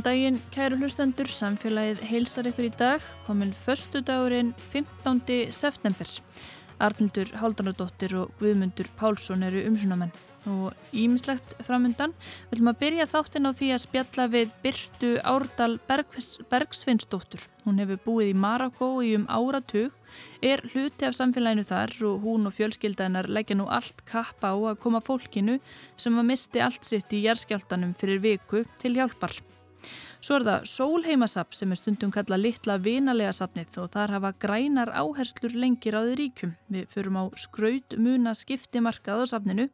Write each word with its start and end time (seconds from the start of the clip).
Góðan 0.00 0.14
daginn, 0.16 0.36
kæru 0.48 0.76
hlustendur, 0.80 1.28
samfélagið 1.28 1.98
heilsar 2.08 2.46
ykkur 2.48 2.70
í 2.70 2.72
dag, 2.72 3.02
komin 3.26 3.50
förstu 3.52 4.00
dagurinn 4.00 4.54
15. 4.72 5.50
september. 5.52 6.08
Arnildur 6.80 7.28
Haldanadóttir 7.36 8.14
og 8.16 8.30
Guðmundur 8.40 8.88
Pálsson 8.96 9.44
eru 9.44 9.60
umsunamenn 9.68 10.14
og 10.48 10.96
ímislegt 10.96 11.52
framundan. 11.66 12.14
Viljum 12.48 12.70
að 12.72 12.80
byrja 12.80 13.08
þáttinn 13.12 13.50
á 13.50 13.52
því 13.52 13.68
að 13.74 13.82
spjalla 13.84 14.26
við 14.32 14.56
Byrtu 14.64 15.12
Árdal 15.20 15.76
Bergsvinsdóttur. 15.90 17.44
Hún 17.66 17.84
hefur 17.84 18.00
búið 18.06 18.32
í 18.32 18.40
Marokko 18.40 18.90
í 19.04 19.12
um 19.18 19.28
áratug, 19.28 19.92
er 20.40 20.64
hluti 20.72 21.10
af 21.10 21.18
samfélaginu 21.20 21.66
þar 21.68 21.92
og 22.08 22.24
hún 22.24 22.48
og 22.48 22.56
fjölskyldanar 22.56 23.28
leggja 23.28 23.60
nú 23.60 23.68
allt 23.68 24.00
kappa 24.08 24.56
á 24.56 24.72
að 24.72 24.80
koma 24.80 25.04
fólkinu 25.04 25.60
sem 26.00 26.16
að 26.16 26.30
misti 26.32 26.64
allt 26.64 26.88
sitt 26.88 27.12
í 27.12 27.26
jærskjáltanum 27.28 27.92
fyrir 28.00 28.24
viku 28.24 28.64
til 28.80 28.96
hjálpar. 28.96 29.36
Svo 30.20 30.36
er 30.36 30.42
það 30.44 30.64
Sólheimasapn 30.68 31.56
sem 31.56 31.70
er 31.72 31.78
stundum 31.80 32.10
kalla 32.12 32.36
litla 32.36 32.74
vinalega 32.84 33.30
sapnið 33.32 33.78
og 33.80 33.86
þar 33.94 34.12
hafa 34.18 34.30
grænar 34.42 34.90
áherslur 34.92 35.54
lengir 35.56 35.96
á 35.96 36.04
því 36.04 36.16
ríkum. 36.18 36.52
Við 36.68 36.90
förum 36.92 37.16
á 37.16 37.24
skraut 37.40 37.96
muna 37.96 38.34
skiptimarkað 38.36 39.24
á 39.24 39.30
sapninu 39.32 39.70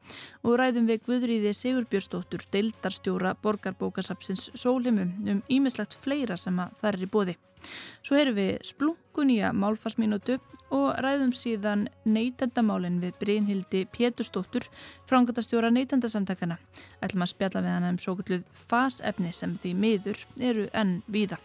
og 0.46 0.54
ræðum 0.60 0.86
við 0.86 1.02
Guðrýði 1.08 1.50
Sigurbjörnsdóttur, 1.50 2.46
deildarstjóra 2.54 3.34
borgarbókasapsins 3.42 4.52
Sólheimum 4.54 5.16
um 5.26 5.42
ímislegt 5.50 5.98
fleira 5.98 6.38
sem 6.38 6.62
að 6.62 6.78
það 6.78 6.92
er 6.92 7.02
í 7.02 7.10
bóði. 7.10 7.36
Svo 8.06 8.18
erum 8.20 8.36
við 8.38 8.52
splungun 8.66 9.32
í 9.34 9.40
að 9.44 9.58
málfarsminútu 9.62 10.38
og 10.74 10.86
ræðum 11.02 11.32
síðan 11.36 11.86
neytendamálinn 12.06 13.00
við 13.02 13.18
Brynhildi 13.20 13.84
Péturstóttur, 13.94 14.66
frangatastjóra 15.10 15.72
neytendasamtakana. 15.74 16.58
Ætlum 17.02 17.26
að 17.26 17.32
spjalla 17.34 17.64
við 17.66 17.76
hana 17.76 17.92
um 17.94 18.00
svo 18.02 18.16
gulluð 18.18 18.46
fasefni 18.66 19.34
sem 19.34 19.58
því 19.58 19.76
miður 19.82 20.26
eru 20.40 20.70
enn 20.74 21.00
víða. 21.06 21.40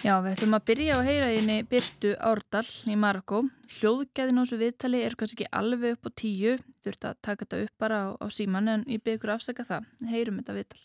Já, 0.00 0.14
við 0.24 0.30
ætlum 0.32 0.56
að 0.56 0.62
byrja 0.64 0.94
á 0.96 1.04
heyraðinni 1.04 1.54
Byrtu 1.68 2.14
Árdal 2.24 2.64
í 2.88 2.94
Marokko. 2.96 3.42
Hljóðgæðin 3.68 4.40
á 4.40 4.42
þessu 4.46 4.56
viðtali 4.62 5.00
er 5.04 5.12
kannski 5.20 5.44
ekki 5.44 5.50
alveg 5.60 5.98
upp 5.98 6.08
á 6.08 6.10
tíu. 6.16 6.54
Þurft 6.80 7.04
að 7.04 7.18
taka 7.20 7.44
þetta 7.44 7.58
upp 7.66 7.74
bara 7.84 7.98
á, 8.00 8.16
á 8.16 8.26
síman 8.32 8.70
en 8.72 8.84
ég 8.88 9.02
byrjur 9.04 9.34
afsaka 9.34 9.60
það. 9.68 9.90
Heyrum 10.08 10.40
þetta 10.40 10.56
viðtal. 10.56 10.80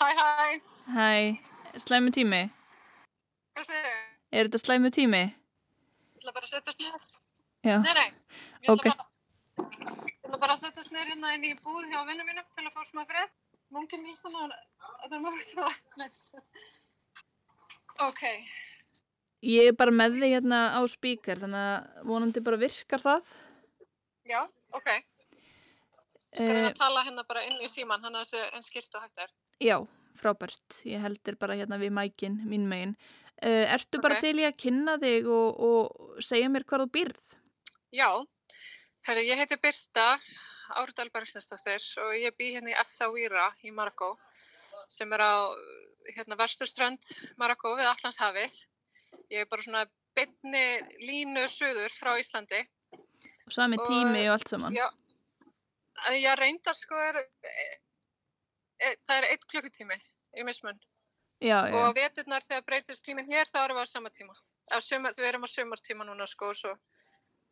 Hæ, 0.00 0.08
hæ. 0.16 0.56
Hæ, 0.96 1.12
slæmu 1.76 2.16
tími. 2.16 2.42
Hvað 3.52 3.68
þið? 3.68 3.94
Er 4.32 4.48
þetta 4.48 4.64
slæmu 4.64 4.88
tími? 4.96 5.24
Ætla 6.22 6.32
bara 6.36 6.46
að 6.46 6.52
setjast. 6.54 7.12
Já, 7.66 7.78
Nei, 7.82 7.94
nei. 7.98 8.10
Ég 8.62 8.68
ætla 8.68 8.72
Ok. 8.72 8.84
bara, 8.86 9.06
ég 9.58 10.18
ætla 10.22 10.38
bara 10.38 10.54
að 10.54 10.60
setjast 10.62 10.92
nér 10.94 11.08
hérna 11.10 11.32
inn 11.34 11.44
í 11.48 11.54
búð 11.58 11.86
hjá 11.90 12.02
vinnum 12.06 12.26
mínum 12.28 12.46
til 12.54 12.66
að 12.68 12.74
fá 12.76 12.84
smá 12.86 13.02
frið. 13.10 13.30
Mungin 13.74 14.06
í 14.06 14.14
svona, 14.14 14.54
það 15.02 15.16
er 15.16 15.22
mjög 15.24 15.64
aðeins. 15.66 16.22
Ok. 18.06 18.22
ég 19.42 19.68
er 19.68 19.74
bara 19.74 19.90
með 19.90 20.20
þig 20.20 20.32
hérna 20.36 20.58
á 20.78 20.80
spíkar 20.86 21.40
þannig 21.42 21.64
að 21.66 22.04
vonandi 22.06 22.40
bara 22.46 22.56
virkar 22.62 23.02
það. 23.02 23.32
Já, 24.30 24.44
ok. 24.72 24.90
Ég 26.38 26.48
er 26.48 26.56
Eh, 26.62 26.68
að 26.70 26.78
tala 26.78 27.02
hérna 27.04 27.24
bara 27.26 27.42
inn 27.44 27.58
í 27.60 27.68
síman, 27.68 28.00
hann 28.02 28.14
að 28.14 28.30
þessu 28.30 28.54
en 28.56 28.62
skýrt 28.62 28.94
og 28.94 29.02
hægt 29.02 29.18
er. 29.18 29.30
já, 29.60 29.76
frábært. 30.14 30.84
Ég 30.86 31.00
heldur 31.02 31.36
bara 31.36 31.54
hérna 31.58 31.78
við 31.82 31.90
mækin, 31.90 32.38
mín 32.46 32.68
megin. 32.70 32.96
Uh, 33.42 33.64
ertu 33.74 33.98
bara 34.02 34.14
Ok. 34.20 34.20
til 34.22 34.36
í 34.38 34.44
að 34.46 34.56
kynna 34.62 34.92
þig 35.02 35.26
og, 35.26 35.60
og 35.66 36.20
segja 36.22 36.48
mér 36.52 36.62
hvað 36.68 36.84
þú 36.84 36.90
býrð? 36.94 37.32
Já. 37.90 38.08
Herri, 39.02 39.24
ég 39.26 39.40
heiti 39.40 39.56
Birta 39.58 40.04
Árdal 40.78 41.10
Bergsnesdóttir 41.10 41.82
og 42.04 42.12
ég 42.14 42.36
bý 42.38 42.52
hérna 42.54 42.70
í 42.70 42.76
Essaouira 42.78 43.48
í 43.66 43.72
Marokko 43.74 44.12
sem 44.88 45.10
er 45.12 45.24
á 45.26 45.34
hérna 46.14 46.38
vesturströnd 46.38 47.02
Marokko 47.36 47.74
við 47.80 47.90
Allandshafið. 47.90 48.54
Ég 49.34 49.42
er 49.42 49.50
bara 49.50 49.66
svona 49.66 49.82
beinni 50.14 50.62
línu 51.02 51.42
suður 51.50 51.92
frá 51.98 52.14
Íslandi. 52.22 52.62
Og 52.94 53.52
sami 53.52 53.76
Og- 53.80 53.86
tími 53.90 54.22
og 54.28 54.36
allt 54.38 54.48
saman. 54.54 54.72
Já, 54.72 54.86
ég 56.14 56.38
reyndar 56.38 56.78
sko 56.78 56.94
er, 56.94 57.18
e, 57.42 58.94
það 59.08 59.16
er 59.18 59.28
eitt 59.32 59.46
klukkutími 59.50 59.98
í 60.38 60.44
mismun. 60.46 60.78
Já, 61.42 61.58
já. 61.66 61.74
Og 61.74 61.94
veturnar 61.96 62.44
þegar 62.46 62.66
breytist 62.68 63.02
tíminn 63.04 63.30
hér 63.30 63.48
þá 63.50 63.64
erum 63.64 63.80
við 63.80 63.88
á 63.90 63.94
sama 63.94 64.10
tíma. 64.14 64.36
Á 64.70 64.78
sumar, 64.78 65.14
við 65.18 65.26
erum 65.26 65.46
á 65.46 65.48
sumartíma 65.50 66.06
núna 66.06 66.28
sko 66.30 66.52
svo. 66.54 66.76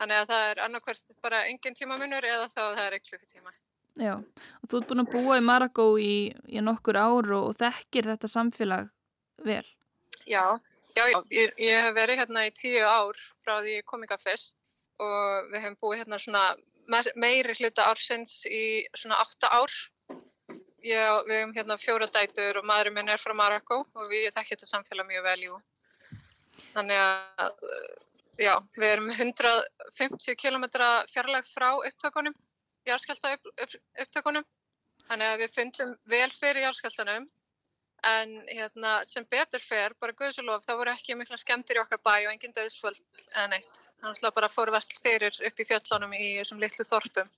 Þannig 0.00 0.22
að 0.22 0.30
það 0.30 0.44
er 0.50 0.62
annarkvært 0.64 1.18
bara 1.24 1.42
engin 1.50 1.76
tímamunur 1.76 2.24
eða 2.24 2.46
þá 2.52 2.60
það 2.62 2.84
er 2.86 2.96
eitt 2.96 3.08
klukkutíma. 3.08 3.52
Já, 3.98 4.14
og 4.14 4.70
þú 4.70 4.78
ert 4.78 4.88
búin 4.88 5.02
að 5.02 5.10
búa 5.12 5.36
í 5.40 5.44
Marokko 5.44 5.86
í, 5.98 6.14
í 6.46 6.62
nokkur 6.62 6.96
ár 6.96 7.28
og, 7.34 7.50
og 7.50 7.58
þekkir 7.58 8.12
þetta 8.12 8.30
samfélag 8.30 8.88
vel. 9.44 9.66
Já, 10.30 10.56
já. 10.94 11.18
Ég, 11.34 11.52
ég 11.58 11.84
hef 11.84 11.94
verið 11.98 12.22
hérna 12.22 12.46
í 12.46 12.54
tíu 12.54 12.86
ár 12.86 13.18
frá 13.42 13.58
því 13.58 13.80
ég 13.80 13.86
kom 13.90 14.06
ykkar 14.06 14.22
fyrst 14.22 14.56
og 15.02 15.50
við 15.50 15.64
hefum 15.64 15.78
búið 15.82 16.02
hérna 16.04 16.20
svona 16.22 16.44
meiri 17.18 17.56
hluta 17.58 17.88
ársins 17.90 18.40
í 18.46 18.86
svona 18.94 19.20
átta 19.22 19.50
ár. 19.52 19.74
Ég, 20.80 21.26
við 21.28 21.36
hefum 21.36 21.50
hérna 21.56 21.76
fjóra 21.76 22.06
dætur 22.08 22.60
og 22.60 22.68
maðurinn 22.68 22.94
minn 22.96 23.12
er 23.12 23.20
frá 23.20 23.34
Marokko 23.36 23.82
og 23.84 24.06
við 24.08 24.30
þekkjum 24.32 24.56
þetta 24.56 24.68
samfélag 24.68 25.08
mjög 25.10 25.26
vel, 25.26 25.40
jú. 25.44 25.58
Þannig 26.72 27.00
að, 27.00 27.58
já, 28.40 28.54
við 28.78 28.92
erum 28.94 29.10
150 29.12 30.38
km 30.40 30.64
fjarlag 31.10 31.50
frá 31.50 31.68
upptökunum, 31.74 32.36
jarðskjálta 32.88 33.34
upp, 33.36 33.52
upp, 33.66 33.76
upptökunum. 34.06 34.48
Þannig 35.10 35.34
að 35.34 35.42
við 35.42 35.54
fundum 35.58 35.92
vel 36.08 36.30
fyrir 36.38 36.64
jarðskjáltanum 36.64 37.28
en 38.08 38.34
hérna, 38.48 38.92
sem 39.04 39.26
betur 39.28 39.60
fer, 39.60 39.92
bara 40.00 40.16
guðsulof, 40.16 40.64
það 40.64 40.78
voru 40.80 40.92
ekki 40.94 41.16
mikla 41.18 41.36
skemmtir 41.40 41.76
í 41.76 41.82
okkar 41.82 42.00
bæ 42.00 42.14
og 42.14 42.30
engin 42.32 42.54
döðsvöld 42.56 43.00
eða 43.34 43.48
neitt. 43.52 43.82
Þannig 44.00 44.28
að 44.30 44.36
bara 44.38 44.52
fór 44.52 44.72
vest 44.72 44.96
fyrir 45.04 45.36
upp 45.36 45.60
í 45.60 45.66
fjöllunum 45.68 46.14
í 46.16 46.30
þessum 46.38 46.62
litlu 46.62 46.86
þorpum. 46.88 47.28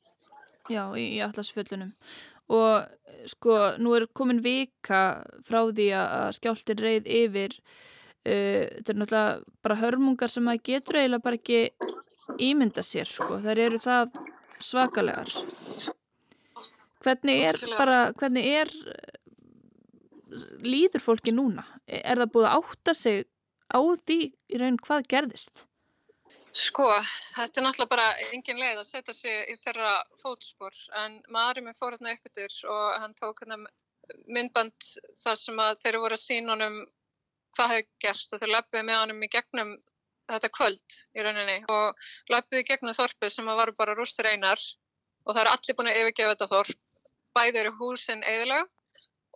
Já, 0.70 0.84
í, 0.94 1.08
í 1.16 1.22
allasfjöllunum. 1.24 1.90
Og 2.50 3.28
sko, 3.30 3.56
nú 3.78 3.94
er 3.96 4.08
komin 4.14 4.42
vika 4.44 5.22
frá 5.46 5.62
því 5.70 5.88
að 5.96 6.14
að 6.18 6.28
skjálftin 6.40 6.82
reið 6.82 7.10
yfir. 7.22 7.56
Uh, 8.22 8.68
þetta 8.78 8.92
er 8.92 9.00
náttúrulega 9.00 9.62
bara 9.66 9.80
hörmungar 9.82 10.30
sem 10.30 10.46
maður 10.46 10.66
getur 10.68 11.00
eiginlega 11.00 11.26
bara 11.26 11.40
ekki 11.40 11.62
ímynda 12.42 12.84
sér, 12.86 13.08
sko. 13.08 13.40
Það 13.42 13.64
eru 13.66 13.82
það 13.82 14.14
svakalegar. 14.62 15.32
Hvernig 17.02 17.42
er 17.48 17.58
bara, 17.74 17.98
hvernig 18.14 18.46
er 18.46 18.70
líður 20.62 21.02
fólki 21.02 21.34
núna? 21.34 21.64
Er 21.86 22.20
það 22.22 22.32
búið 22.34 22.48
að 22.48 22.56
átta 22.60 22.94
sig 22.96 23.24
á 23.72 23.80
því 23.80 24.18
í 24.30 24.60
raun 24.60 24.78
hvað 24.82 25.08
gerðist? 25.10 25.66
Sko, 26.52 26.84
þetta 27.32 27.60
er 27.60 27.64
náttúrulega 27.64 27.88
bara 27.88 28.08
engin 28.28 28.58
leið 28.60 28.82
að 28.82 28.88
setja 28.90 29.14
sig 29.16 29.52
í 29.52 29.54
þeirra 29.62 29.92
fótspor 30.20 30.74
en 31.00 31.14
maðurinn 31.32 31.70
minn 31.70 31.78
fór 31.78 31.94
hérna 31.94 32.12
upp 32.12 32.28
yfir 32.28 32.56
og 32.68 32.98
hann 33.00 33.14
tók 33.16 33.40
hérna 33.40 33.56
myndband 34.26 34.88
þar 35.22 35.38
sem 35.40 35.62
að 35.64 35.78
þeir 35.80 35.98
voru 36.02 36.18
að 36.18 36.24
sína 36.26 36.52
honum 36.52 36.76
hvað 37.56 37.72
hefur 37.72 37.88
gerst 38.04 38.34
og 38.34 38.42
þeir 38.42 38.52
löpuðu 38.52 38.82
með 38.88 39.00
honum 39.00 39.24
í 39.24 39.30
gegnum 39.32 39.72
þetta 40.32 40.50
kvöld 40.58 40.96
í 41.16 41.24
rauninni 41.24 41.56
og 41.72 42.04
löpuðu 42.34 42.60
í 42.60 42.66
gegnum 42.68 42.96
þorpið 42.98 43.32
sem 43.36 43.48
að 43.48 43.60
varu 43.62 43.74
bara 43.78 43.96
rústir 43.96 44.28
einar 44.28 44.60
og 45.24 45.32
það 45.32 45.42
eru 45.44 45.54
allir 45.54 45.78
búin 45.78 45.90
að 45.92 46.00
yfirgefa 46.02 46.34
þetta 46.34 46.50
þorp. 46.52 46.78
Bæði 47.32 47.60
eru 47.62 47.72
húsin 47.78 48.24
eðlög 48.28 48.68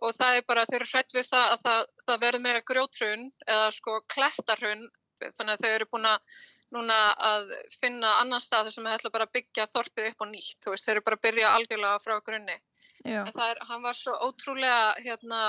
og 0.05 0.13
það 0.19 0.37
er 0.37 0.45
bara, 0.45 0.67
þau 0.69 0.75
eru 0.77 0.89
hrætt 0.91 1.15
við 1.17 1.25
það 1.31 1.53
að 1.55 1.63
það, 1.65 1.87
það 2.05 2.21
verður 2.25 2.43
meira 2.45 2.63
grjótrun 2.71 3.25
eða 3.47 3.71
sko 3.73 3.95
klettarhun 4.13 4.83
þannig 5.23 5.53
að 5.55 5.63
þau 5.63 5.71
eru 5.71 5.89
búin 5.89 6.09
að 6.11 6.43
núna 6.75 6.95
að 7.23 7.51
finna 7.81 8.17
annan 8.21 8.43
stað 8.43 8.67
þar 8.67 8.75
sem 8.75 8.87
þau 8.87 8.93
ætla 8.97 9.13
bara 9.13 9.27
að 9.27 9.35
byggja 9.37 9.67
þorpið 9.73 10.09
upp 10.11 10.23
á 10.23 10.25
nýtt, 10.31 10.57
þú 10.63 10.73
veist, 10.73 10.85
þau 10.85 10.93
eru 10.93 11.03
bara 11.05 11.19
að 11.19 11.25
byrja 11.27 11.51
algjörlega 11.55 12.03
frá 12.03 12.15
grunni. 12.25 12.57
Já. 13.05 13.21
En 13.23 13.33
það 13.33 13.51
er, 13.51 13.61
hann 13.69 13.83
var 13.85 13.97
svo 13.97 14.15
ótrúlega, 14.25 14.81
hérna, 15.05 15.41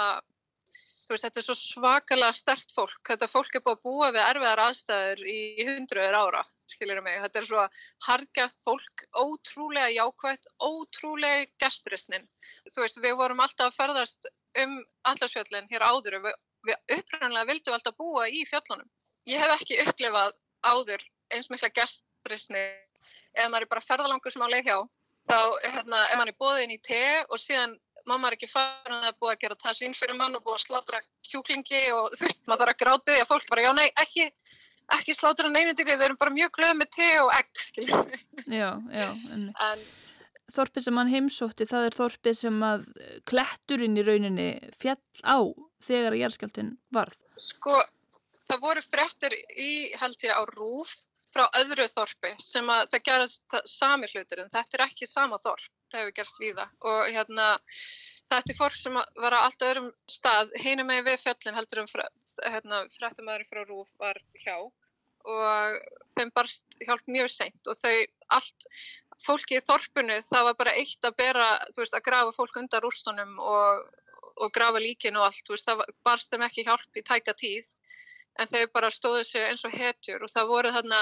þú 1.09 1.15
veist, 1.15 1.25
þetta 1.27 1.41
er 1.41 1.47
svo 1.49 1.57
svakalega 1.59 2.37
stert 2.37 2.75
fólk. 2.77 3.01
Þetta 3.09 3.31
fólk 3.33 3.59
er 3.59 3.65
búið 3.65 3.79
að 3.79 3.85
búa 3.89 4.11
við 4.15 4.25
erfiðar 4.27 4.65
aðstæður 4.67 5.25
í 5.33 5.39
hundruður 5.67 6.19
ára, 6.23 6.43
skiljur 6.71 7.03
mig. 7.07 7.21
Þetta 7.25 7.41
er 7.43 7.49
svo 7.51 7.65
hardgæft 8.07 8.63
fólk, 8.67 9.07
ótrúlega 9.17 9.91
jákvægt, 9.97 10.51
ótrúlega 10.63 11.49
gestrisnin. 11.65 12.29
Þú 12.69 12.85
veist, 12.85 13.01
við 13.03 13.17
vorum 13.19 13.43
alltaf 13.43 13.73
að 13.73 13.81
ferðast 13.81 14.31
um 14.63 14.79
allarsfjöllin 15.09 15.71
hér 15.73 15.85
áður 15.87 16.21
og 16.21 16.29
við, 16.29 16.39
við 16.69 16.99
upprænlega 16.99 17.49
vildum 17.51 17.79
alltaf 17.79 17.99
búa 17.99 18.29
í 18.31 18.45
fjöllunum. 18.49 18.89
Ég 19.29 19.43
hef 19.43 19.59
ekki 19.59 19.83
upplifað 19.85 20.37
áður 20.67 21.03
eins 21.35 21.51
mikla 21.53 21.71
gestrisni 21.75 22.65
eða 23.37 23.51
maður 23.53 23.67
er 23.67 23.73
bara 23.75 23.87
ferðalangur 23.89 24.35
sem 24.35 24.45
á 24.45 24.49
leið 24.49 24.71
hjá 24.71 24.79
þá 25.29 25.39
hérna, 25.63 26.01
er 26.09 26.17
maður 26.21 26.39
bóðin 26.41 26.75
í 26.75 26.81
te 26.87 27.03
og 27.29 27.41
síðan 27.43 27.77
mamma 28.09 28.31
er 28.31 28.39
ekki 28.39 28.49
farin 28.51 29.05
að 29.05 29.19
búa 29.21 29.35
að 29.35 29.43
gera 29.45 29.59
tassin 29.61 29.97
fyrir 29.99 30.17
mann 30.17 30.37
og 30.39 30.45
búa 30.47 30.57
að 30.57 30.65
slátra 30.65 31.03
kjúklingi 31.29 31.83
og 31.93 32.15
þú 32.17 32.25
veist, 32.25 32.43
maður 32.49 32.65
þarf 32.65 32.75
að 32.75 32.83
gráti 32.83 33.15
því 33.15 33.23
að 33.23 33.31
fólk 33.33 33.49
bara, 33.53 33.65
já, 33.67 33.71
nei, 33.77 33.89
ekki, 34.01 34.27
ekki 34.97 35.17
slátra 35.19 35.51
neynindiri, 35.53 35.97
við 35.99 36.07
erum 36.07 36.21
bara 36.23 36.35
mjög 36.39 36.55
glöð 36.57 36.75
með 36.79 36.93
te 36.97 37.09
og 37.21 37.33
egg. 37.37 37.65
Já, 38.49 38.71
já. 38.97 39.09
En, 39.35 39.51
En 39.69 39.85
þorpið 40.55 40.87
sem 40.87 41.01
hann 41.01 41.13
heimsótti, 41.13 41.69
það 41.69 41.91
er 41.91 41.97
þorpið 41.99 42.39
sem 42.41 42.65
að 42.65 42.87
kletturinn 43.29 44.01
í 44.01 44.07
rauninni 44.07 44.49
fjall 44.81 45.01
á 45.29 45.39
þegar 45.85 46.17
að 46.17 46.23
jæðskjaldin 46.23 46.71
varð. 46.95 47.19
sko, 47.39 47.77
það 48.49 48.65
voru 48.65 48.85
fréttir 48.85 49.37
í, 49.55 49.71
held 50.01 50.25
ég, 50.25 50.33
á 50.35 50.43
rúf 50.55 50.95
frá 51.33 51.45
öðru 51.61 51.87
þorpi 51.93 52.33
sem 52.41 52.69
að 52.73 52.87
það 52.95 53.05
gerast 53.09 53.57
sami 53.69 54.09
hlutur 54.13 54.43
en 54.43 54.53
þetta 54.53 54.79
er 54.79 54.85
ekki 54.87 55.09
sama 55.09 55.39
þorp, 55.45 55.69
það 55.93 56.03
hefur 56.03 56.17
gerst 56.17 56.41
víða. 56.41 56.67
Og 56.89 57.01
hérna 57.13 57.49
þetta 58.31 58.53
er 58.53 58.59
fólk 58.59 58.79
sem 58.79 58.97
var 58.97 59.37
á 59.37 59.41
allt 59.45 59.65
öðrum 59.69 59.91
stað 60.11 60.55
hinum 60.63 60.89
með 60.89 61.11
við 61.11 61.25
fjöllin 61.25 61.59
heldur 61.59 61.83
um 61.85 61.91
hérna, 62.47 62.85
fréttumæður 62.97 63.49
frá 63.51 63.65
rúf 63.69 63.93
var 64.01 64.21
hjá. 64.45 64.57
Og 65.29 65.79
þeim 66.17 66.33
barst 66.33 66.79
hjálp 66.81 67.05
mjög 67.11 67.31
seint 67.35 67.69
og 67.69 67.77
þau 67.83 67.95
allt 68.39 68.69
fólki 69.25 69.59
í 69.59 69.65
þorpunu 69.67 70.21
það 70.29 70.47
var 70.49 70.59
bara 70.61 70.77
eitt 70.79 71.05
að 71.05 71.17
bera, 71.19 71.49
þú 71.75 71.83
veist, 71.83 71.97
að 71.97 72.07
grafa 72.07 72.37
fólk 72.37 72.61
undan 72.61 72.85
rústunum 72.85 73.35
og, 73.43 73.83
og 74.39 74.53
grafa 74.55 74.81
líkin 74.81 75.19
og 75.19 75.27
allt, 75.29 75.43
þú 75.45 75.57
veist, 75.57 75.67
það 75.69 75.83
barst 76.07 76.31
þeim 76.33 76.47
ekki 76.47 76.65
hjálp 76.69 77.01
í 77.01 77.05
tæka 77.05 77.35
tíð 77.37 77.75
en 78.39 78.51
þau 78.53 78.67
bara 78.75 78.91
stóðu 78.95 79.25
sig 79.27 79.45
eins 79.45 79.65
og 79.67 79.75
hetjur 79.75 80.25
og 80.25 80.33
það 80.33 80.53
voru 80.53 80.75
þarna 80.77 81.01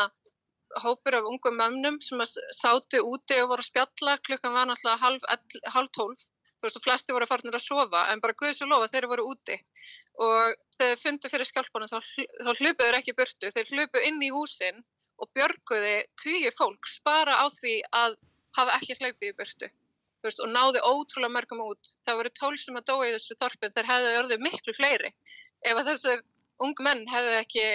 hópur 0.82 1.18
af 1.18 1.28
ungum 1.30 1.58
mönnum 1.60 2.00
sem 2.02 2.20
að 2.20 2.38
sátu 2.56 3.02
úti 3.04 3.38
og 3.42 3.52
voru 3.52 3.64
að 3.64 3.70
spjalla, 3.70 4.16
klukkan 4.26 4.54
var 4.56 4.68
náttúrulega 4.68 5.02
halv, 5.02 5.28
halv 5.76 5.92
tólf, 5.94 6.26
þú 6.56 6.66
veist 6.66 6.80
og 6.80 6.84
flesti 6.84 7.14
voru 7.14 7.28
farnir 7.30 7.56
að 7.56 7.64
sofa 7.64 8.02
en 8.12 8.22
bara 8.24 8.36
guðs 8.40 8.62
og 8.64 8.72
lofa 8.72 8.90
þeir 8.92 9.08
voru 9.12 9.28
úti. 9.32 9.56
Og 10.26 10.56
þegar 10.76 10.92
þeir 10.92 11.02
fundu 11.04 11.32
fyrir 11.32 11.50
skjálpunum 11.50 11.92
þá, 11.92 11.98
þá 12.00 12.52
hlupuðu 12.52 12.84
þeir 12.84 13.00
ekki 13.00 13.16
burtu, 13.16 13.52
þeir 13.56 13.72
hlupu 13.72 14.04
inn 14.08 14.22
í 14.22 14.32
húsin 14.34 14.84
og 15.22 15.30
björguði 15.36 15.96
tugi 16.22 16.52
fólks 16.58 17.00
bara 17.06 17.40
á 17.40 17.46
því 17.52 17.80
að 17.96 18.16
hafa 18.56 18.78
ekki 18.80 18.96
hlaupið 19.00 19.28
í 19.30 19.36
burtu. 19.38 19.68
Veist, 20.24 20.40
og 20.42 20.50
náði 20.50 20.80
ótrúlega 20.82 21.32
mörgum 21.32 21.62
út. 21.62 21.92
Það 22.08 22.18
voru 22.20 22.32
tól 22.34 22.54
sem 22.58 22.78
að 22.78 22.88
dói 22.88 23.10
í 23.10 23.12
þessu 23.14 23.36
þorpin, 23.38 23.74
þeir 23.76 23.90
hefðu 23.90 24.14
orðið 24.22 24.42
miklu 24.42 24.74
fleiri. 24.76 25.12
Ef 25.62 25.76
að 25.76 25.90
þessir 25.92 26.24
ung 26.64 26.82
menn 26.84 27.04
hefðu 27.10 27.36
ekki 27.40 27.66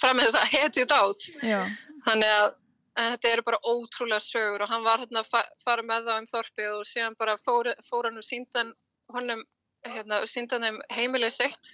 fram 0.00 0.18
með 0.18 0.30
þess 0.30 0.40
að 0.40 0.54
hetju 0.54 0.86
dáð. 0.90 1.24
Já, 1.46 1.60
Þannig 2.06 2.32
að, 2.32 2.58
þetta 2.96 3.30
eru 3.32 3.44
bara 3.46 3.62
ótrúlega 3.64 4.24
sögur 4.24 4.64
og 4.64 4.70
hann 4.72 4.84
var 4.86 5.02
hérna 5.02 5.22
að 5.22 5.32
fa 5.32 5.42
fara 5.64 5.84
með 5.86 6.06
það 6.08 6.20
um 6.20 6.28
þorpið 6.32 6.70
og 6.74 6.84
síðan 6.90 7.18
bara 7.18 7.38
fór, 7.44 7.72
fór 7.88 8.08
hann 8.08 8.20
og 8.20 8.26
síndan 8.26 8.72
honum, 9.14 9.42
hérna, 9.86 10.20
síndan 10.30 10.66
þeim 10.66 10.78
heimilið 10.94 11.34
sitt, 11.36 11.72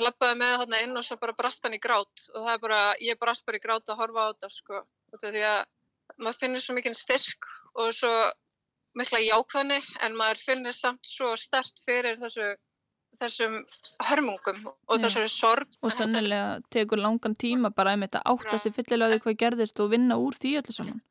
lappaði 0.00 0.40
með 0.40 0.56
þarna 0.62 0.80
inn 0.86 0.98
og 0.98 1.06
svo 1.06 1.18
bara 1.20 1.36
brast 1.36 1.62
hann 1.66 1.76
í 1.76 1.82
grát. 1.82 2.24
Og 2.34 2.40
það 2.40 2.54
er 2.54 2.64
bara, 2.64 2.80
ég 3.02 3.20
brast 3.20 3.44
bara 3.46 3.60
í 3.60 3.64
grát 3.64 3.92
að 3.92 4.00
horfa 4.02 4.26
á 4.26 4.30
þetta 4.32 4.52
sko, 4.56 4.82
út 5.14 5.20
af 5.20 5.36
því 5.36 5.44
að 5.50 5.60
maður 6.20 6.40
finnir 6.40 6.64
svo 6.64 6.74
mikinn 6.76 6.96
styrk 6.96 7.50
og 7.80 7.92
svo 7.96 8.12
mikla 8.98 9.20
jákvæðni 9.22 9.80
en 10.06 10.16
maður 10.18 10.42
finnir 10.46 10.76
samt 10.76 11.06
svo 11.08 11.32
stert 11.38 11.80
fyrir 11.86 12.18
þessu, 12.20 12.54
þessum 13.20 13.56
hörmungum 14.08 14.60
og 14.68 15.00
þessari 15.02 15.30
sorg. 15.32 15.68
og 15.82 15.92
sannilega 15.92 16.60
tekur 16.70 17.00
langan 17.00 17.36
tíma 17.36 17.70
bara 17.74 17.94
einmitt 17.94 18.18
að 18.18 18.28
átta 18.34 18.58
sig 18.58 18.74
fyllilega 18.76 19.16
því 19.16 19.24
hvað 19.24 19.40
gerðist 19.42 19.80
og 19.80 19.90
vinna 19.94 20.18
úr 20.20 20.36
því 20.38 20.56
öllu 20.60 20.76
saman. 20.76 21.02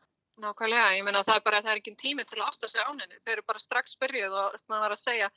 Nákvæmlega, 0.43 0.95
ég 0.97 1.03
meina 1.07 1.23
það 1.23 1.37
er 1.39 1.43
bara, 1.45 1.63
það 1.63 1.73
er 1.73 1.79
ekki 1.79 1.95
tími 1.99 2.25
til 2.27 2.39
að 2.41 2.47
átta 2.49 2.67
sig 2.67 2.81
á 2.83 2.89
henni. 2.89 3.19
Þeir 3.23 3.35
eru 3.37 3.43
bara 3.47 3.61
strax 3.63 3.97
byrjuð 4.01 4.33
og 4.33 4.55
maður 4.67 4.83
var 4.83 4.95
að 4.95 5.03
segja 5.05 5.29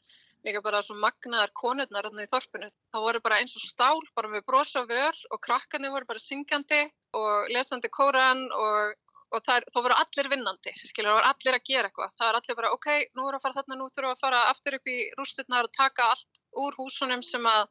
líka 0.47 0.63
bara 0.63 0.83
svo 0.87 0.97
magnaðar 1.03 1.53
konurnar 1.59 2.09
í 2.11 2.29
þorpinu. 2.31 2.71
Það 2.95 3.07
voru 3.07 3.23
bara 3.25 3.41
eins 3.41 3.55
og 3.57 3.65
stál, 3.67 4.01
bara 4.19 4.31
með 4.31 4.47
brosa 4.47 4.85
vör 4.89 5.19
og 5.31 5.43
krakkarnir 5.47 5.95
voru 5.95 6.09
bara 6.09 6.23
syngjandi 6.27 6.83
og 7.19 7.51
lesandi 7.55 7.91
kóran 7.93 8.47
og, 8.55 8.97
og 9.35 9.43
það, 9.47 9.57
er, 9.57 9.65
það 9.75 9.87
voru 9.87 9.97
allir 10.03 10.29
vinnandi, 10.33 10.75
skilur, 10.91 11.11
það 11.11 11.19
voru 11.19 11.31
allir 11.31 11.59
að 11.59 11.67
gera 11.71 11.91
eitthvað. 11.91 12.13
Það 12.19 12.29
var 12.29 12.39
allir 12.41 12.59
bara, 12.61 12.75
ok, 12.77 12.89
nú 13.17 13.27
við 13.27 13.39
að 13.39 13.43
fara 13.47 13.59
þarna, 13.61 13.79
nú 13.81 13.89
þurfum 13.91 14.13
að 14.15 14.23
fara 14.23 14.43
aftur 14.53 14.79
upp 14.79 14.93
í 14.93 14.99
rústirnar 15.19 15.69
og 15.69 15.75
taka 15.77 16.11
allt 16.15 16.43
úr 16.63 16.79
húsunum 16.79 17.25
sem 17.27 17.51
að 17.51 17.67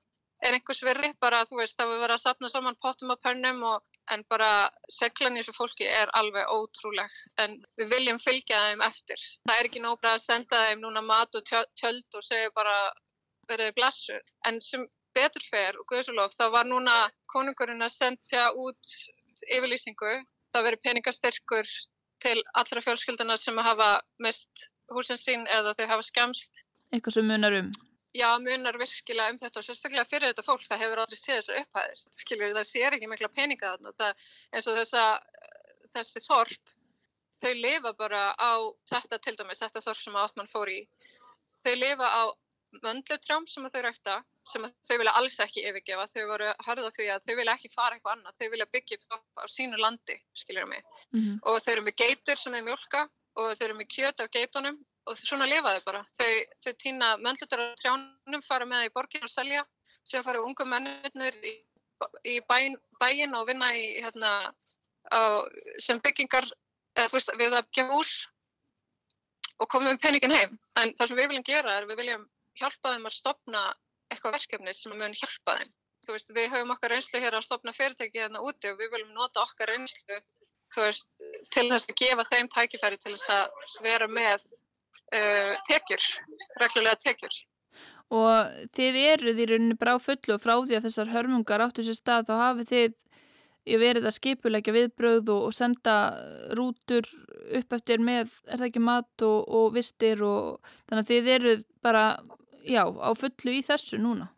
er 0.45 0.57
einhvers 0.57 0.81
virði, 0.83 1.13
bara 1.23 1.45
þú 1.47 1.61
veist, 1.61 1.77
það 1.79 1.91
var 1.91 2.01
verið 2.03 2.17
að 2.17 2.23
sapna 2.25 2.49
saman 2.51 2.75
pottum 2.83 3.13
og 3.13 3.21
pönnum 3.23 3.61
og 3.69 4.01
en 4.13 4.25
bara 4.29 4.49
seglan 4.91 5.37
í 5.37 5.41
þessu 5.41 5.55
fólki 5.55 5.87
er 5.87 6.11
alveg 6.19 6.51
ótrúleg 6.51 7.15
en 7.41 7.55
við 7.79 7.89
viljum 7.93 8.19
fylgja 8.21 8.59
þeim 8.67 8.83
eftir. 8.85 9.23
Það 9.47 9.61
er 9.61 9.69
ekki 9.69 9.81
nóg 9.81 9.97
bara 10.03 10.19
að 10.19 10.25
senda 10.27 10.59
þeim 10.67 10.83
núna 10.83 11.01
mat 11.01 11.39
og 11.39 11.47
tjö- 11.47 11.65
tjöld 11.79 12.19
og 12.19 12.27
segja 12.27 12.51
bara 12.53 12.75
verið 13.49 13.73
blessu. 13.79 14.19
En 14.45 14.59
sem 14.61 14.85
betur 15.15 15.47
fer 15.49 15.79
og 15.79 15.87
guðsulof 15.89 16.35
þá 16.35 16.45
var 16.51 16.67
núna 16.67 16.95
konungurinn 17.31 17.81
að 17.85 17.95
sendja 17.95 18.49
út 18.53 18.95
yfirlýsingu. 19.55 20.19
Það 20.55 20.69
verið 20.69 20.83
peningastyrkur 20.87 21.71
til 22.23 22.37
allra 22.55 22.81
fjölskyldana 22.85 23.35
sem 23.37 23.57
hafa 23.59 23.89
mist 24.23 24.69
húsin 24.95 25.19
sín 25.19 25.43
eða 25.51 25.73
þau 25.75 25.89
hafa 25.89 26.05
skemst 26.07 26.63
Eitthvað 26.93 27.17
sem 27.17 27.27
munar 27.27 27.57
um. 27.57 27.71
já, 28.15 28.29
munar 28.39 28.77
virkilega 28.79 29.33
um 29.33 29.39
þetta 29.41 29.59
og 29.59 29.65
sérstaklega 29.67 30.05
fyrir 30.07 30.31
þetta 30.31 30.45
fólk, 30.45 30.63
það 30.63 30.83
hefur 30.85 31.01
aldrei 31.03 31.19
séð 31.19 31.41
þessu 31.41 31.57
upphæðir, 31.59 32.03
skiljur, 32.21 32.53
það 32.55 32.69
sér 32.69 32.95
ekki 32.95 33.09
mikla 33.11 33.29
peninga 33.35 33.73
þarna, 33.73 33.91
það, 33.99 34.29
eins 34.53 34.69
og 34.71 34.77
þessa, 34.79 35.03
þessi 35.97 36.23
þorp, 36.23 36.71
þau 37.41 37.51
lifa 37.59 37.91
bara 37.99 38.21
á 38.39 38.53
þetta 38.93 39.19
til 39.25 39.35
dæmis, 39.41 39.59
þetta 39.59 39.83
þorp 39.83 40.01
sem 40.05 40.15
Átmann 40.21 40.51
fór 40.53 40.71
í, 40.71 40.79
þau 41.67 41.75
lifa 41.81 42.07
á 42.07 42.23
möndlutrjám 42.83 43.45
sem 43.49 43.67
þau 43.71 43.81
rækta, 43.85 44.15
sem 44.51 44.65
þau 44.87 44.97
vilja 45.01 45.13
alls 45.19 45.37
ekki 45.45 45.63
yfirgefa, 45.69 46.07
þau 46.13 46.25
voru 46.31 46.49
harða 46.67 46.91
því 46.95 47.07
að 47.13 47.27
þau 47.27 47.35
vilja 47.39 47.55
ekki 47.55 47.71
fara 47.73 47.97
eitthvað 47.97 48.17
annað, 48.17 48.35
þau 48.39 48.49
vilja 48.53 48.67
byggja 48.73 48.97
upp 48.97 49.07
þorp 49.11 49.41
á 49.41 49.45
sínu 49.51 49.79
landi, 49.81 50.17
skiljur 50.41 50.67
mig, 50.71 50.83
Mm 51.13 51.39
og 51.45 51.61
þau 51.61 51.71
eru 51.75 51.85
með 51.85 51.95
geitur 52.01 52.41
sem 52.41 52.53
er 52.53 52.65
mjólka 52.65 53.05
og 53.35 53.55
þau 53.55 53.65
eru 53.67 53.77
með 53.77 53.87
kjöt 53.95 54.21
af 54.23 54.31
geitunum 54.31 54.77
og 55.05 55.17
svona 55.19 55.47
lifa 55.49 55.75
þau 55.75 55.85
bara. 55.85 56.03
Þau, 56.17 56.31
þau 56.65 56.73
týna 56.81 57.15
möndlutur 57.21 57.61
á 57.61 57.65
trjánum, 57.79 58.43
fara 58.47 58.65
með 58.65 58.81
það 58.81 58.89
í 58.89 58.93
borgin 58.95 59.27
og 59.27 59.31
selja, 59.31 59.65
sem 60.03 60.23
fara 60.25 60.43
ungu 60.43 60.65
mennir 60.69 61.39
í, 61.45 61.55
í 62.25 62.39
bæin, 62.49 62.77
bæin 63.01 63.35
og 63.37 63.47
vinna 63.49 63.71
í, 63.75 63.85
hérna, 64.05 64.31
á, 65.11 65.19
sem 65.81 66.01
byggingar, 66.01 66.47
eða 66.95 67.11
veist, 67.13 67.33
við 67.37 67.57
að 67.59 67.69
gefa 67.75 67.93
hús 67.93 68.15
og 69.59 69.69
koma 69.71 69.91
með 69.91 70.01
peningin 70.03 70.35
heim. 70.35 70.57
En 70.79 70.93
það 70.97 71.11
sem 71.11 71.19
við 71.19 71.29
viljum 71.31 71.47
gera 71.47 71.77
er 71.79 71.89
við 71.89 72.01
viljum 72.01 72.25
hjálpa 72.59 72.93
þeim 72.93 73.09
að 73.09 73.17
stopna 73.17 73.63
eitthvað 74.11 74.37
verkefni 74.37 74.73
sem 74.75 74.95
mun 74.95 75.17
hjálpa 75.17 75.57
þeim. 75.59 75.73
Þú 76.05 76.13
veist, 76.13 76.33
við 76.37 76.51
höfum 76.53 76.73
okkar 76.75 76.93
reynslu 76.93 77.21
hér 77.23 77.37
að 77.37 77.47
stopna 77.47 77.73
fyrirtæki 77.73 78.21
hérna 78.21 78.43
úti 78.45 78.69
og 78.69 78.77
við 78.79 78.91
viljum 78.93 79.15
nota 79.17 79.41
okkar 79.41 79.71
reynslu 79.73 80.19
veist, 80.75 81.07
til 81.53 81.65
þess 81.71 81.89
að 81.89 81.97
gefa 82.01 82.27
þeim 82.29 82.51
tækifæri 82.53 83.01
til 83.01 83.15
þess 83.15 83.33
að 83.33 83.81
vera 83.85 84.07
með 84.11 84.45
uh, 84.45 85.53
tekjur, 85.69 86.07
reglulega 86.61 87.01
tekjur. 87.01 87.41
Og 88.13 88.67
þið 88.77 88.99
eruð 89.01 89.41
í 89.41 89.47
rauninni 89.49 89.79
bara 89.79 89.95
á 89.97 89.99
fullu 89.99 90.35
og 90.35 90.43
frá 90.43 90.53
því 90.59 90.77
að 90.77 90.87
þessar 90.87 91.11
hörmungar 91.15 91.63
áttu 91.65 91.85
sér 91.85 91.97
stað 91.97 92.29
þá 92.29 92.35
hafið 92.43 92.71
þið 92.73 93.01
verið 93.81 94.05
að 94.05 94.15
skipulegja 94.19 94.73
viðbröð 94.75 95.31
og, 95.33 95.47
og 95.47 95.55
senda 95.57 95.95
rútur 96.57 97.07
upp 97.57 97.73
eftir 97.73 98.03
með, 98.03 98.29
er 98.45 98.61
það 98.61 98.67
ekki 98.67 98.83
mat 98.85 99.25
og, 99.25 99.39
og 99.49 99.71
vistir 99.73 100.21
og 100.25 100.59
þannig 100.85 101.01
að 101.01 101.09
þið 101.09 101.29
eruð 101.35 101.63
bara, 101.85 102.03
já, 102.65 102.83
á 102.83 103.09
fullu 103.17 103.53
í 103.55 103.61
þessu 103.65 103.99
núna. 104.01 104.29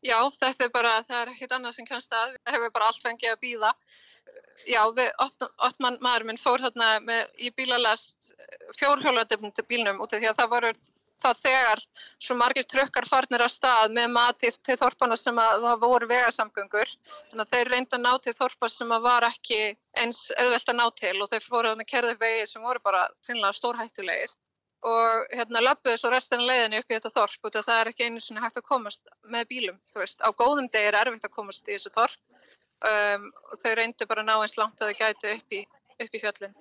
Já, 0.00 0.16
þetta 0.32 0.64
er 0.64 0.70
bara, 0.72 0.92
það 1.04 1.18
er 1.22 1.32
ekkert 1.34 1.56
annað 1.56 1.74
sem 1.76 1.88
kannst 1.88 2.14
að, 2.16 2.36
við 2.38 2.54
hefum 2.54 2.72
bara 2.76 2.86
allt 2.88 3.02
fengið 3.04 3.34
að 3.34 3.42
býða. 3.42 3.72
Já, 4.68 4.80
við, 4.96 5.10
Ottmann 5.66 5.98
maður 6.04 6.24
minn 6.28 6.40
fór 6.40 6.62
þarna 6.62 6.94
með, 7.04 7.26
í 7.36 7.50
bílalast 7.56 8.32
fjórhjóladefnandi 8.78 9.66
bílnum 9.68 10.00
út 10.00 10.14
af 10.14 10.22
því 10.22 10.30
að 10.30 10.40
það 10.40 10.50
voru 10.54 10.72
það 11.20 11.40
þegar 11.44 11.82
svo 12.24 12.36
margir 12.40 12.66
trökkar 12.68 13.08
farnir 13.08 13.44
að 13.44 13.52
stað 13.52 13.94
með 13.96 14.12
matið 14.14 14.56
til 14.64 14.76
þorpana 14.80 15.18
sem 15.20 15.40
að 15.42 15.66
það 15.66 15.82
voru 15.84 16.08
vegarsamgöngur. 16.14 16.94
Þannig 17.30 17.44
að 17.44 17.52
þeir 17.54 17.72
reynda 17.74 17.98
að 17.98 18.04
ná 18.06 18.12
til 18.24 18.36
þorpa 18.40 18.70
sem 18.72 18.94
að 18.96 19.06
var 19.08 19.28
ekki 19.28 19.60
eins 20.00 20.22
auðvelt 20.38 20.72
að 20.72 20.80
ná 20.80 20.86
til 21.02 21.16
og 21.18 21.32
þeir 21.34 21.48
fóru 21.48 21.74
að 21.74 21.88
kerðu 21.92 22.16
vegi 22.24 22.46
sem 22.48 22.64
voru 22.64 22.84
bara 22.84 23.04
hreinlega 23.28 23.58
stórhættulegir 23.58 24.32
og 24.86 25.34
hérna 25.36 25.60
löpuðu 25.60 25.98
svo 26.00 26.10
restina 26.12 26.46
leiðinni 26.46 26.80
upp 26.80 26.90
í 26.90 26.96
þetta 26.96 27.12
þorp 27.12 27.48
og 27.48 27.56
það 27.56 27.80
er 27.80 27.90
ekki 27.90 28.06
einu 28.06 28.22
svona 28.24 28.44
hægt 28.46 28.60
að 28.60 28.68
komast 28.70 29.10
með 29.28 29.48
bílum, 29.50 29.80
þú 29.92 30.00
veist, 30.00 30.22
á 30.24 30.28
góðum 30.32 30.70
degi 30.72 30.88
er 30.88 30.98
erfitt 31.02 31.26
að 31.28 31.34
komast 31.36 31.68
í 31.68 31.74
þessu 31.74 31.92
þorp 31.96 32.16
um, 32.88 33.28
og 33.50 33.60
þau 33.60 33.74
reyndu 33.76 34.08
bara 34.08 34.24
að 34.24 34.30
ná 34.30 34.34
eins 34.38 34.56
langt 34.56 34.80
að 34.80 34.92
þau 34.92 35.00
gætu 35.02 35.34
upp 35.34 35.56
í, 35.58 35.60
upp 36.00 36.16
í 36.16 36.22
fjöllin. 36.22 36.56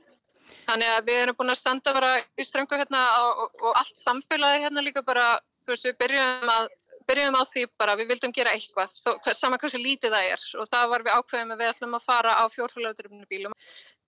Þannig 0.66 0.92
að 0.96 1.08
við 1.08 1.22
erum 1.22 1.38
búin 1.38 1.54
að 1.54 1.62
standa 1.62 1.94
bara 1.96 2.12
í 2.20 2.46
ströngu 2.46 2.78
hérna 2.80 3.04
og, 3.30 3.56
og, 3.62 3.72
allt 3.78 4.02
samfélagi 4.02 4.66
hérna 4.66 4.84
líka 4.84 5.04
bara, 5.06 5.32
þú 5.64 5.76
veist, 5.76 5.88
við 5.88 5.98
byrjum 6.02 6.52
að 6.56 6.70
byrjum 7.10 7.38
á 7.38 7.44
því 7.50 7.64
bara, 7.80 7.96
við 7.98 8.12
vildum 8.12 8.34
gera 8.34 8.52
eitthvað, 8.54 8.92
saman 9.38 9.62
hversu 9.62 9.80
lítið 9.82 10.14
það 10.14 10.34
er. 10.34 10.44
Og 10.62 10.70
það 10.70 10.92
var 10.92 11.06
við 11.06 11.16
ákveðum 11.16 11.54
að 11.56 11.64
við 11.64 11.72
ætlum 11.72 11.96
að 11.98 12.06
fara 12.06 12.36
á 12.38 12.44
fjórhjólaugdurinn 12.54 13.30
bílum 13.30 13.56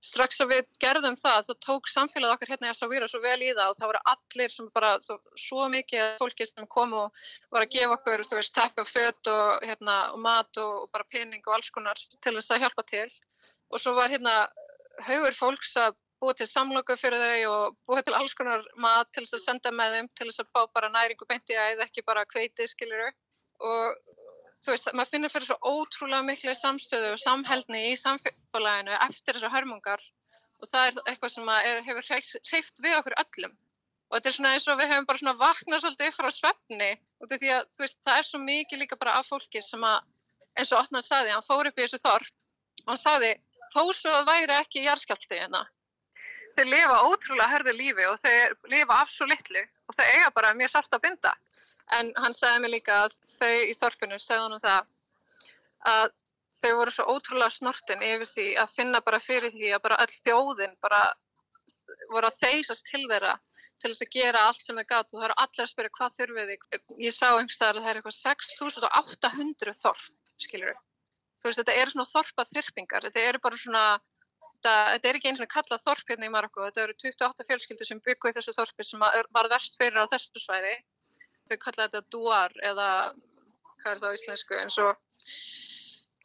strax 0.02 0.42
að 0.42 0.54
við 0.56 0.70
gerðum 0.82 1.16
það, 1.20 1.48
þá 1.48 1.66
tók 1.66 1.90
samfélagið 1.92 2.34
okkar 2.36 2.52
hérna 2.52 2.70
í 2.70 2.72
Asavira 2.74 3.08
svo 3.10 3.22
vel 3.22 3.38
í 3.42 3.52
það 3.54 3.74
og 3.74 3.80
það 3.80 3.92
voru 3.92 4.02
allir 4.14 4.54
sem 4.54 4.70
bara, 4.74 4.92
svo 5.38 5.68
mikið 5.70 6.16
fólki 6.22 6.48
sem 6.50 6.70
kom 6.76 6.96
og 6.98 7.24
var 7.54 7.66
að 7.66 7.74
gefa 7.76 7.98
okkur, 8.00 8.26
þú 8.26 8.40
veist, 8.40 8.54
teppi 8.56 8.82
og 8.82 8.90
fött 8.90 9.32
og, 9.32 9.66
hérna, 9.70 9.98
og 10.16 10.24
mat 10.26 10.62
og, 10.62 10.86
og 10.86 10.94
bara 10.96 11.10
pening 11.14 11.46
og 11.46 11.58
alls 11.58 11.70
konar 11.74 12.02
til 12.18 12.36
þess 12.38 12.56
að 12.56 12.66
hjálpa 12.66 12.88
til. 12.90 13.08
Og 13.72 13.84
svo 13.84 13.94
var 13.96 14.12
hérna 14.12 14.36
haugur 15.06 15.38
fólks 15.38 15.76
að 15.80 15.94
búið 16.22 16.42
til 16.42 16.50
samlokku 16.52 16.98
fyrir 17.02 17.22
þau 17.22 17.52
og 17.52 17.78
búið 17.90 18.08
til 18.08 18.18
alls 18.18 18.34
konar 18.38 18.66
mat 18.82 19.10
til 19.14 19.24
þess 19.26 19.40
að 19.40 19.46
senda 19.46 19.74
með 19.74 19.98
þeim, 19.98 20.10
til 20.18 20.30
þess 20.30 20.44
að 20.44 20.52
fá 20.54 20.66
bara 20.74 20.92
næringu 20.94 21.30
beinti 21.30 21.58
að 21.58 21.76
eða 21.76 21.88
ekki 21.88 22.06
bara 22.06 22.26
kveiti, 22.30 22.68
skiljuru 22.70 23.10
og 23.70 24.18
þú 24.62 24.74
veist, 24.74 24.90
maður 24.94 25.12
finnir 25.16 25.34
fyrir 25.34 25.48
svo 25.50 25.58
ótrúlega 25.62 26.28
miklu 26.28 26.54
samstöðu 26.58 27.14
og 27.16 27.22
samhældni 27.22 27.82
í 27.90 27.98
samfélaginu 28.00 28.96
eftir 29.08 29.38
þessar 29.38 29.54
hörmungar 29.56 30.06
og 30.62 30.70
það 30.70 30.88
er 30.88 31.02
eitthvað 31.10 31.34
sem 31.34 31.52
er, 31.56 31.84
hefur 31.88 32.10
hreift 32.12 32.84
við 32.86 32.98
okkur 33.00 33.18
öllum. 33.24 33.58
Og 34.12 34.18
þetta 34.18 34.30
er 34.30 34.36
svona 34.38 34.54
eins 34.56 34.68
og 34.68 34.80
við 34.80 34.92
hefum 34.92 35.08
bara 35.10 35.22
svona 35.22 35.38
vaknað 35.40 35.84
svolítið 35.84 36.16
frá 36.18 36.30
svefni 36.36 36.92
og 37.22 37.32
því 37.32 37.54
að 37.56 37.78
veist, 37.82 38.00
það 38.06 38.18
er 38.20 38.28
svo 38.28 38.42
mikið 38.44 38.84
líka 38.84 39.00
bara 39.02 39.18
af 39.20 39.30
fólki 39.32 39.64
sem 39.66 39.86
að, 39.88 40.02
eins 40.60 40.74
og 40.74 40.84
Otman 40.84 41.06
saði, 41.06 41.34
hann 41.34 41.48
fór 41.48 41.72
upp 41.72 41.80
í 41.80 41.86
þessu 41.86 42.02
þorp 42.04 42.34
og 42.86 42.92
hann 42.92 43.02
saði, 43.02 43.36
þó 43.72 43.84
svo 43.96 44.18
væri 44.28 44.58
ekki 44.60 44.84
jarðskjálti 44.86 45.40
hérna 45.40 45.64
þeir 46.58 46.72
lifa 46.72 46.98
ótrúlega 47.08 47.50
hörðu 47.52 47.74
lífi 47.76 48.08
og 48.10 48.20
þeir 48.22 48.56
lifa 48.72 49.00
af 49.02 49.12
svo 49.12 49.28
litlu 49.30 49.62
og 49.62 49.98
þeir 49.98 50.10
eiga 50.16 50.32
bara 50.36 50.54
mjög 50.58 50.74
sátt 50.74 50.96
að 50.96 51.04
binda. 51.06 51.34
En 51.98 52.12
hann 52.24 52.36
sagði 52.36 52.64
mig 52.64 52.74
líka 52.76 52.98
að 53.06 53.16
þau 53.42 53.54
í 53.68 53.76
þorfinu 53.82 54.20
segði 54.22 54.42
hann 54.44 54.58
um 54.58 54.64
það 54.64 54.90
að 55.92 56.14
þau 56.62 56.72
voru 56.78 56.94
svo 56.94 57.06
ótrúlega 57.16 57.56
snortin 57.56 58.06
yfir 58.06 58.30
því 58.30 58.48
að 58.62 58.76
finna 58.78 59.02
bara 59.06 59.22
fyrir 59.24 59.54
því 59.56 59.74
að 59.76 59.84
bara 59.88 60.00
öll 60.04 60.14
þjóðin 60.18 60.76
bara 60.86 61.02
voru 62.12 62.30
að 62.30 62.40
þeysast 62.42 62.86
til 62.92 63.04
þeirra 63.10 63.34
til 63.82 63.90
þess 63.90 64.06
að 64.06 64.14
gera 64.14 64.46
allt 64.48 64.62
sem 64.62 64.78
þau 64.78 64.86
gætu 64.86 65.18
og 65.18 65.20
það 65.20 65.28
eru 65.28 65.40
allir 65.44 65.66
að 65.66 65.72
spyrja 65.72 65.96
hvað 65.98 66.16
þurfið 66.20 66.52
þig 66.52 67.04
ég 67.08 67.18
sá 67.18 67.28
einhverstaðar 67.32 67.80
að 67.80 67.84
það 67.84 67.92
er 67.92 68.00
eitthvað 68.00 68.18
6800 68.20 69.76
þorf, 69.82 70.06
skiljur 70.46 70.80
þú 71.42 71.50
veist, 71.50 71.60
þetta 71.62 71.78
eru 71.82 71.94
svona 71.96 72.12
þorpað 72.12 72.54
þyrpingar 72.56 73.08
þetta 73.08 73.26
eru 73.32 73.42
bara 73.42 73.62
svona 73.64 73.84
þetta, 74.62 74.74
þetta 74.94 75.10
er 75.10 75.18
ekki 75.18 75.32
eins 75.32 75.42
og 75.42 75.52
kallað 75.52 75.86
þorp 75.86 76.14
hérna 76.14 76.28
í 76.28 76.34
Marokko 76.34 76.68
þetta 76.68 76.84
eru 76.86 76.96
28 77.02 77.48
fjölskyldur 77.50 77.90
sem 77.90 78.02
byggðu 78.06 78.32
í 78.32 78.36
þessu 78.38 78.56
þorpi 78.58 78.86
sem 78.86 79.02
var 79.02 79.50
verst 79.50 79.78
fyrir 79.80 79.98
á 79.98 80.12
þessu 80.12 80.44
svæði. 80.44 80.76
Þau 81.50 81.58
kalla 81.66 81.88
þetta 81.88 82.02
duar 82.14 82.54
eða 82.64 82.90
hvað 83.82 83.94
er 83.94 84.02
það 84.02 84.14
á 84.14 84.18
íslensku 84.18 84.60
eins 84.62 84.78
og 84.82 84.94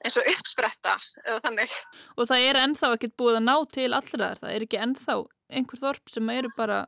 eins 0.05 0.19
og 0.21 0.29
uppspretta 0.33 0.97
eða 1.25 1.41
þannig. 1.47 1.79
Og 2.17 2.29
það 2.31 2.49
er 2.51 2.61
ennþá 2.63 2.93
ekkert 2.97 3.17
búið 3.19 3.39
að 3.41 3.47
ná 3.47 3.57
til 3.75 3.89
allra 3.97 4.35
það? 4.39 4.51
Er 4.53 4.67
ekki 4.67 4.83
ennþá 4.83 5.17
einhver 5.57 5.83
þorp 5.83 6.13
sem 6.13 6.33
eru 6.35 6.51
bara 6.57 6.85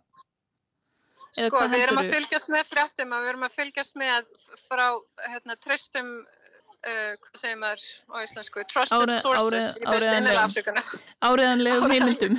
sko 1.39 1.63
við 1.71 1.85
erum 1.85 2.01
að 2.01 2.11
fylgjast 2.17 2.51
með 2.53 2.67
fréttum 2.73 3.15
og 3.15 3.23
við 3.23 3.31
erum 3.33 3.47
að 3.47 3.55
fylgjast 3.59 3.97
með 4.01 4.29
frá 4.67 4.87
hérna 5.29 5.57
tröstum 5.63 6.11
uh, 6.19 7.15
hvað 7.15 7.41
segir 7.43 7.61
maður 7.63 7.87
á 8.11 8.17
íslensku? 8.25 8.65
Trusted 8.73 8.99
Áre, 8.99 9.19
sources 9.25 9.45
áre, 9.45 9.63
í 9.79 9.87
bestu 9.87 10.13
innlega 10.17 10.45
Afrikana 10.45 10.85
áriðanlegum 11.29 11.95
heimildum. 11.95 12.39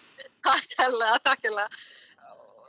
Takk 0.46 0.76
hella, 0.80 1.14
takk 1.20 1.42
hella 1.44 1.66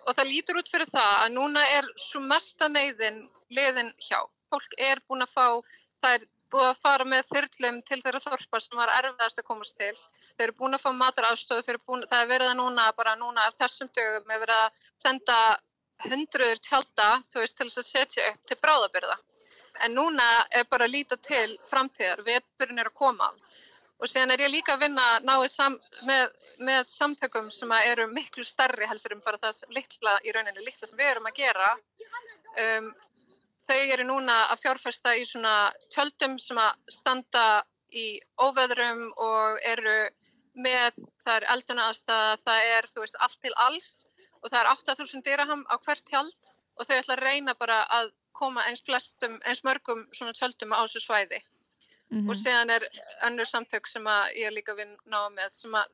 og 0.02 0.16
það 0.18 0.28
lítur 0.28 0.60
út 0.60 0.70
fyrir 0.72 0.90
það 0.92 1.12
að 1.22 1.34
núna 1.38 1.62
er 1.78 1.88
svo 2.02 2.20
mesta 2.26 2.68
neyðin 2.68 3.22
liðin 3.54 3.94
hjá 4.02 4.20
fólk 4.52 4.78
er 4.78 5.02
búin 5.08 5.26
að 5.26 5.34
fá, 5.34 5.48
það 6.04 6.18
er 6.18 6.28
búin 6.52 6.68
að 6.68 6.84
fara 6.84 7.08
með 7.08 7.28
þyrlum 7.32 7.82
til 7.88 8.00
þeirra 8.04 8.24
þorpa 8.26 8.62
sem 8.62 8.80
var 8.80 8.94
erfiðast 9.00 9.42
að 9.42 9.48
komast 9.48 9.78
til. 9.80 9.96
Þeir 10.36 10.48
eru 10.48 10.58
búin 10.60 10.78
að 10.78 10.86
fá 10.86 10.92
matarafstöðu, 11.00 11.80
það 11.88 12.22
er 12.22 12.32
verið 12.32 12.52
að 12.52 12.58
núna, 12.60 12.88
bara 12.98 13.18
núna 13.20 13.48
af 13.48 13.58
þessum 13.62 13.92
dögum, 13.96 14.32
er 14.32 14.44
verið 14.46 14.58
að 14.58 14.88
senda 15.02 15.38
hundruður 16.10 16.62
tjálta 16.66 17.10
veist, 17.36 17.58
til 17.58 17.68
þess 17.70 17.82
að 17.82 17.90
setja 17.90 18.32
upp 18.32 18.50
til 18.50 18.58
bráðabyrða. 18.62 19.18
En 19.86 19.96
núna 19.96 20.28
er 20.52 20.68
bara 20.70 20.88
að 20.88 20.96
líta 20.96 21.18
til 21.24 21.56
framtíðar, 21.70 22.24
veturinn 22.28 22.82
er 22.82 22.92
að 22.92 22.98
koma. 22.98 23.32
Og 24.02 24.10
síðan 24.10 24.34
er 24.34 24.44
ég 24.48 24.52
líka 24.52 24.76
að 24.76 24.88
vinna 24.88 25.06
náið 25.22 25.48
sam, 25.54 25.78
með, 26.10 26.34
með 26.60 26.90
samtökum 26.90 27.52
sem 27.54 27.72
eru 27.78 28.08
miklu 28.10 28.44
starri 28.46 28.90
heldur 28.90 29.16
en 29.16 29.24
bara 29.26 29.40
það 29.44 29.62
litla 29.78 30.18
í 30.26 30.34
rauninni, 30.34 30.66
litla 30.66 30.90
sem 30.90 31.00
við 31.00 31.14
erum 31.14 31.30
að 31.30 31.38
gera. 31.38 31.70
Um, 32.66 32.90
þau 33.72 33.92
eru 33.96 34.08
núna 34.08 34.38
að 34.52 34.64
fjárfesta 34.66 35.14
í 35.16 35.26
svona 35.28 35.56
tjöldum 35.94 36.38
sem 36.42 36.60
að 36.60 36.96
standa 36.96 37.46
í 37.92 38.20
óveðrum 38.40 39.12
og 39.20 39.60
eru 39.68 40.00
með, 40.54 40.98
það 41.24 41.38
er 41.38 41.46
elduna 41.54 41.90
aðstæða, 41.90 42.40
það 42.46 42.72
er 42.72 42.88
þú 42.92 43.04
veist 43.04 43.20
allt 43.24 43.38
til 43.46 43.54
alls 43.66 43.92
og 44.42 44.50
það 44.50 44.60
er 44.62 44.72
8000 44.74 45.24
dyraham 45.28 45.64
á 45.72 45.76
hvert 45.86 46.04
tjald 46.10 46.52
og 46.76 46.88
þau 46.88 46.98
ætla 46.98 47.16
að 47.16 47.24
reyna 47.24 47.56
bara 47.60 47.84
að 48.00 48.12
koma 48.36 48.66
eins 48.68 48.84
flestum, 48.84 49.38
eins 49.46 49.64
mörgum 49.68 50.08
svona 50.18 50.36
tjöldum 50.36 50.74
á 50.76 50.84
þessu 50.84 51.04
svæði 51.06 51.40
mm 51.40 52.20
-hmm. 52.20 52.30
og 52.30 52.36
séðan 52.42 52.74
er 52.76 52.88
önnur 53.28 53.48
samtök 53.48 53.88
sem 53.88 54.08
að 54.08 54.34
ég 54.42 54.52
líka 54.56 54.74
að 54.74 54.82
vinna 54.84 55.24
á 55.24 55.30
með 55.30 55.52
sem 55.62 55.76
að, 55.76 55.88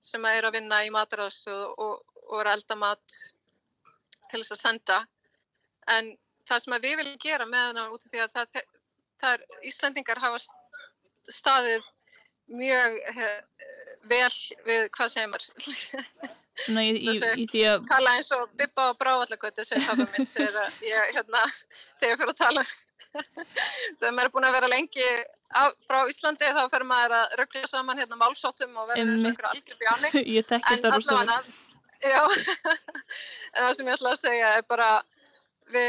sem 0.00 0.24
að 0.24 0.36
er 0.38 0.44
að 0.48 0.56
vinna 0.56 0.84
í 0.84 0.94
mataráðstöðu 0.94 1.74
og, 1.76 2.04
og 2.28 2.40
er 2.40 2.46
að 2.46 2.56
elda 2.56 2.76
mat 2.76 3.18
til 4.30 4.40
þess 4.40 4.56
að 4.56 4.64
senda 4.64 4.98
en 5.96 6.16
það 6.48 6.64
sem 6.64 6.76
við 6.78 6.98
viljum 7.02 7.20
gera 7.22 7.46
með 7.48 7.70
hana 7.70 7.86
út 7.92 8.04
af 8.04 8.12
því 8.12 8.24
að 8.24 8.34
það, 8.38 8.60
það 9.22 9.36
er, 9.36 9.46
Íslandingar 9.70 10.22
hafa 10.24 10.42
staðið 11.28 11.88
mjög 12.58 12.98
vel 14.08 14.34
við 14.66 14.84
hvað 14.96 15.14
segir 15.14 15.32
maður? 15.32 15.48
Svona 16.58 16.82
í, 16.82 16.94
í, 16.98 17.14
í 17.38 17.46
því 17.46 17.64
að 17.70 17.86
tala 17.86 18.12
eins 18.18 18.30
og 18.34 18.50
bippa 18.58 18.88
og 18.90 18.98
bráallagötu 18.98 19.64
sem 19.66 19.82
hafa 19.86 20.06
mynd 20.10 20.30
þegar 20.34 20.72
ég 20.82 21.12
hérna, 21.14 21.44
þegar 22.00 22.12
ég 22.12 22.22
fyrir 22.22 22.32
að 22.32 22.40
tala. 22.40 22.64
Þegar 23.98 24.12
maður 24.12 24.26
er 24.26 24.32
búin 24.34 24.46
að 24.48 24.56
vera 24.58 24.68
lengi 24.68 25.06
á, 25.56 25.72
frá 25.86 25.96
Íslandi 26.10 26.50
þá 26.52 26.60
fer 26.74 26.84
maður 26.84 27.14
að 27.16 27.36
ruggla 27.40 27.70
saman 27.70 28.02
hérna 28.02 28.18
málsóttum 28.20 28.74
og 28.76 28.90
verður 28.90 29.30
einhverja 29.30 29.52
algjör 29.54 29.78
bjáni 29.80 30.10
en 30.58 30.90
allavega 30.90 31.38
já. 32.04 32.20
En 33.54 33.62
það 33.62 33.72
sem 33.78 33.88
ég 33.88 33.96
ætla 33.96 34.12
að 34.12 34.20
segja 34.26 34.50
er 34.58 34.66
bara 34.68 34.90
við 35.72 35.88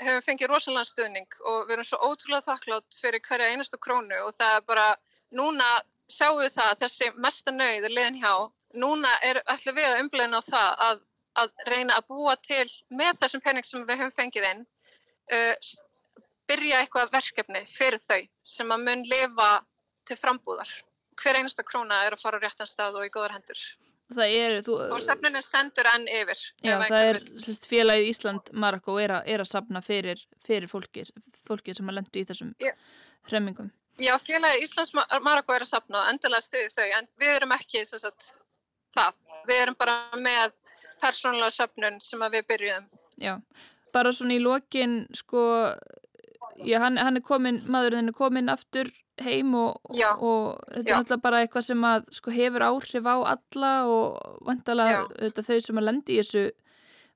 hefum 0.00 0.22
fengið 0.26 0.50
rosalega 0.50 0.88
stuðning 0.88 1.38
og 1.44 1.66
við 1.66 1.76
erum 1.76 1.88
svo 1.88 1.98
ótrúlega 2.08 2.46
þakklátt 2.48 3.00
fyrir 3.00 3.22
hverja 3.28 3.50
einastu 3.52 3.78
krónu 3.78 4.20
og 4.26 4.34
það 4.36 4.56
er 4.58 4.66
bara, 4.68 4.86
núna 5.30 5.68
sjáum 6.12 6.40
við 6.42 6.54
það 6.58 6.78
þessi 6.82 7.10
mesta 7.26 7.54
nöyð 7.54 7.88
er 7.88 7.96
liðin 7.96 8.20
hjá, 8.22 8.32
núna 8.80 9.12
er 9.22 9.40
ætlum 9.44 9.78
við 9.78 9.90
að 9.90 10.00
umbleina 10.02 10.40
á 10.40 10.42
það 10.48 10.84
að, 10.88 11.02
að 11.42 11.52
reyna 11.70 11.98
að 11.98 12.08
búa 12.12 12.36
til 12.42 12.66
með 12.90 13.20
þessum 13.22 13.44
penning 13.44 13.68
sem 13.68 13.86
við 13.86 14.02
hefum 14.02 14.16
fengið 14.18 14.48
inn 14.50 14.64
uh, 14.64 15.54
byrja 16.50 16.82
eitthvað 16.82 17.14
verkefni 17.14 17.64
fyrir 17.72 18.02
þau 18.04 18.20
sem 18.44 18.74
að 18.74 18.84
mun 18.88 19.06
lifa 19.08 19.52
til 20.04 20.18
frambúðar. 20.20 20.68
Hver 21.16 21.38
einasta 21.38 21.64
króna 21.64 22.02
er 22.04 22.16
að 22.16 22.24
fara 22.26 22.42
á 22.42 22.44
réttan 22.44 22.68
stað 22.68 22.98
og 22.98 23.06
í 23.06 23.12
góðar 23.14 23.38
hendur 23.38 23.60
það 24.12 24.34
er 24.36 24.56
þú, 24.66 24.74
og 24.94 25.00
stefnunin 25.02 25.44
stendur 25.44 25.88
enn 25.94 26.04
yfir 26.12 26.40
já, 26.64 26.74
það 26.82 27.06
er 27.08 27.20
sérst, 27.44 27.68
félagið 27.70 28.10
Ísland 28.10 28.50
Marokko 28.52 28.98
er, 29.00 29.16
er 29.24 29.44
að 29.44 29.50
sapna 29.50 29.80
fyrir, 29.84 30.20
fyrir 30.44 30.68
fólki, 30.70 31.06
fólki 31.48 31.76
sem 31.76 31.88
að 31.88 32.00
lendi 32.00 32.22
í 32.22 32.28
þessum 32.28 32.52
hremmingum. 33.30 33.70
Já, 34.02 34.12
félagið 34.20 34.66
Íslands 34.66 34.94
Marokko 34.94 35.56
er 35.56 35.64
að 35.64 35.72
sapna 35.72 36.02
og 36.02 36.10
endilega 36.12 36.44
stiði 36.44 36.72
þau, 36.74 36.88
en 36.98 37.08
við 37.22 37.36
erum 37.38 37.56
ekki 37.56 37.84
sagt, 37.88 38.34
það, 38.96 39.28
við 39.48 39.62
erum 39.62 39.78
bara 39.80 39.98
með 40.18 40.56
persónulega 41.02 41.54
sapnun 41.54 42.00
sem 42.04 42.28
við 42.32 42.48
byrjuðum. 42.50 42.90
Já, 43.22 43.38
bara 43.94 44.12
svona 44.12 44.36
í 44.36 44.42
lokin 44.42 45.04
sko 45.14 45.44
já, 46.62 46.78
hann, 46.82 46.98
hann 46.98 47.18
er 47.18 47.24
komin, 47.24 47.62
maðurinn 47.70 48.10
er 48.10 48.16
komin 48.16 48.52
aftur 48.52 48.90
heim 49.22 49.54
og, 49.54 49.78
og 49.92 50.58
þetta 50.72 50.82
já. 50.82 50.90
er 50.90 50.98
alltaf 50.98 51.22
bara 51.22 51.42
eitthvað 51.44 51.66
sem 51.68 51.86
að 51.86 52.06
sko, 52.16 52.32
hefur 52.34 52.66
áhrif 52.66 53.06
á 53.06 53.16
alla 53.34 53.72
og 53.86 54.40
vantala 54.46 54.88
þau 55.14 55.58
sem 55.62 55.80
að 55.80 55.86
lendi 55.86 56.16
í 56.16 56.22
þessu 56.22 56.44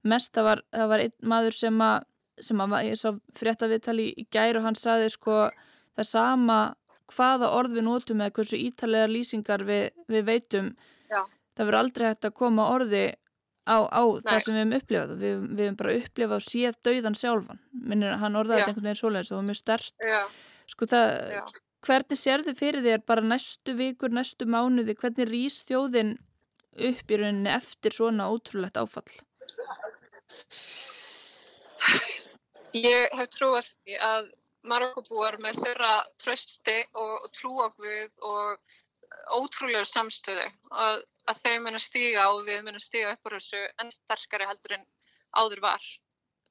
mest. 0.09 0.33
Það 0.37 0.49
var, 0.51 0.65
það 0.77 0.93
var 0.93 1.05
einn 1.07 1.31
maður 1.35 1.59
sem 1.59 1.81
að, 1.89 2.09
sem 2.49 2.63
að 2.65 2.77
ég 2.87 3.01
sá 3.01 3.09
frétta 3.39 3.71
viðtali 3.71 4.11
í 4.15 4.27
gæru 4.31 4.63
og 4.63 4.69
hann 4.69 4.79
saði 4.79 5.11
sko 5.15 5.49
það 5.99 6.11
sama 6.13 6.59
hvaða 7.15 7.53
orð 7.57 7.79
við 7.79 7.87
nótum 7.89 8.23
eða 8.23 8.37
hversu 8.37 8.61
ítalega 8.61 9.09
lýsingar 9.11 9.65
við, 9.67 9.89
við 10.13 10.27
veitum. 10.29 10.75
Já. 11.09 11.23
Það 11.57 11.65
verður 11.65 11.81
aldrei 11.81 12.07
hægt 12.07 12.29
að 12.29 12.37
koma 12.39 12.69
orði 12.71 13.07
á, 13.67 13.77
á 13.91 14.03
það 14.23 14.43
sem 14.45 14.55
við 14.55 14.61
hefum 14.63 14.77
upplifað. 14.79 15.15
Við, 15.23 15.39
við 15.49 15.65
hefum 15.65 15.79
bara 15.81 15.97
upplifað 16.03 16.37
og 16.37 16.45
séð 16.47 16.83
dauðan 16.87 17.19
sjálfan. 17.19 17.63
Minnir, 17.73 18.19
hann 18.21 18.39
orðaði 18.39 18.61
þetta 18.61 18.75
einhvern 18.75 18.91
veginn 18.91 19.01
svoleiðis 19.01 19.31
og 19.31 19.35
það 19.35 19.41
var 19.41 19.49
mjög 19.49 19.61
stert. 19.63 20.05
Sko 20.69 20.89
það, 20.93 21.09
Já. 21.33 21.43
Hvernig 21.89 22.21
sér 22.21 22.45
þið 22.47 22.59
fyrir 22.59 22.85
þér 22.85 23.05
bara 23.09 23.25
næstu 23.25 23.75
vikur, 23.79 24.13
næstu 24.13 24.49
mánuði, 24.49 24.97
hvernig 24.99 25.31
rýs 25.31 25.63
þjóðin 25.69 26.17
upp 26.89 27.11
í 27.11 27.19
rauninni 27.21 27.53
eftir 27.55 27.95
svona 27.95 28.29
ótrúlegt 28.33 28.79
áfall? 28.81 29.09
Ég 32.77 33.15
hef 33.17 33.31
trúið 33.35 33.71
að 34.05 34.35
Marokkobúar 34.69 35.39
með 35.41 35.63
þeirra 35.65 35.93
trösti 36.21 36.83
og 36.99 37.29
trúagvið 37.39 38.11
og 38.27 38.59
ótrúlega 39.39 39.87
samstöðu 39.89 40.45
að, 40.71 41.01
að 41.31 41.41
þau 41.45 41.57
munu 41.65 41.81
stíga 41.81 42.27
og 42.35 42.45
við 42.49 42.65
munu 42.67 42.83
stíga 42.83 43.15
upp 43.15 43.31
úr 43.31 43.39
þessu 43.39 43.63
enn 43.81 43.93
sterkari 43.95 44.49
heldur 44.51 44.77
en 44.77 44.87
áður 45.39 45.65
var. 45.65 45.89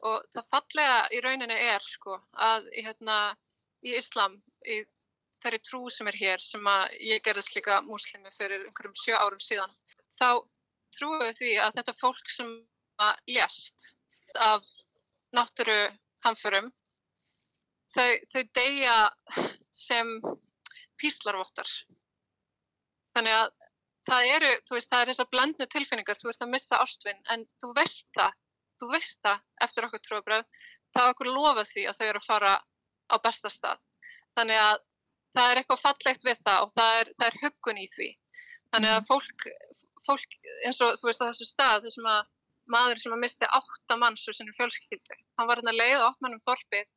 Og 0.07 0.25
það 0.33 0.49
fallega 0.53 0.97
í 1.13 1.21
rauninni 1.25 1.57
er 1.73 1.85
sko 1.85 2.19
að 2.33 2.69
í, 2.73 2.85
hérna, 2.85 3.17
í 3.85 3.95
Íslam, 3.97 4.39
í 4.65 4.81
þeirri 5.43 5.59
trú 5.65 5.81
sem 5.93 6.09
er 6.11 6.17
hér, 6.19 6.43
sem 6.43 6.69
að 6.71 6.95
ég 7.11 7.23
gerðist 7.25 7.53
líka 7.55 7.81
múslimi 7.85 8.31
fyrir 8.37 8.65
einhverjum 8.65 8.97
sjö 8.97 9.17
árum 9.17 9.43
síðan, 9.43 9.75
þá 10.17 10.29
trúum 10.97 11.21
við 11.25 11.37
því 11.41 11.53
að 11.65 11.77
þetta 11.77 11.95
fólk 12.01 12.33
sem 12.33 12.51
að 13.03 13.21
lést 13.35 13.87
af 14.41 14.65
náttúru 15.35 15.77
hamförum, 16.25 16.71
þau, 17.93 18.09
þau 18.33 18.43
deyja 18.57 18.97
sem 19.73 20.17
píslarvottar. 20.97 21.69
Þannig 23.15 23.37
að 23.37 23.53
það 24.07 24.31
eru, 24.33 24.51
þú 24.67 24.77
veist, 24.77 24.89
það 24.91 25.03
er 25.03 25.11
þessar 25.11 25.29
blandnu 25.35 25.67
tilfinningar, 25.73 26.19
þú 26.19 26.31
ert 26.31 26.43
að 26.45 26.53
missa 26.53 26.81
ástfinn, 26.81 27.21
en 27.33 27.45
þú 27.61 27.73
veist 27.77 28.07
það, 28.17 28.35
þú 28.79 28.91
veist 28.93 29.19
það 29.25 29.43
eftir 29.67 29.87
okkur 29.87 30.03
trúabröð, 30.05 30.45
þá 30.95 31.01
okkur 31.07 31.31
lofað 31.33 31.71
því 31.73 31.87
að 31.89 31.99
þau 31.99 32.07
eru 32.07 32.21
að 32.21 32.29
fara 32.29 32.53
á 33.07 33.15
besta 33.23 33.51
stað. 33.51 33.81
Þannig 34.37 34.61
að 34.61 34.77
það 35.37 35.51
er 35.51 35.61
eitthvað 35.61 35.83
fallegt 35.83 36.25
við 36.25 36.41
það 36.47 36.63
og 36.65 36.73
það 36.77 37.01
er, 37.01 37.11
það 37.17 37.27
er 37.29 37.39
huggun 37.43 37.81
í 37.81 37.87
því. 37.93 38.09
Þannig 38.73 38.93
að 38.93 38.99
mhm. 38.99 39.07
fólk, 39.11 39.47
fólk 40.07 40.37
eins 40.65 40.81
og 40.83 40.97
þú 40.99 41.09
veist 41.09 41.23
á 41.23 41.29
þessu 41.29 41.47
stað, 41.47 41.87
þessum 41.87 42.11
að 42.11 42.33
maður 42.67 43.01
sem 43.01 43.15
að 43.15 43.23
misti 43.23 43.49
átta 43.57 43.97
manns 43.99 44.27
úr 44.27 44.35
sinu 44.35 44.53
fjölskyldu, 44.57 45.17
hann 45.39 45.47
var 45.47 45.61
hérna 45.61 45.75
leið 45.75 46.01
á 46.03 46.07
áttmannum 46.09 46.43
þorpið 46.43 46.87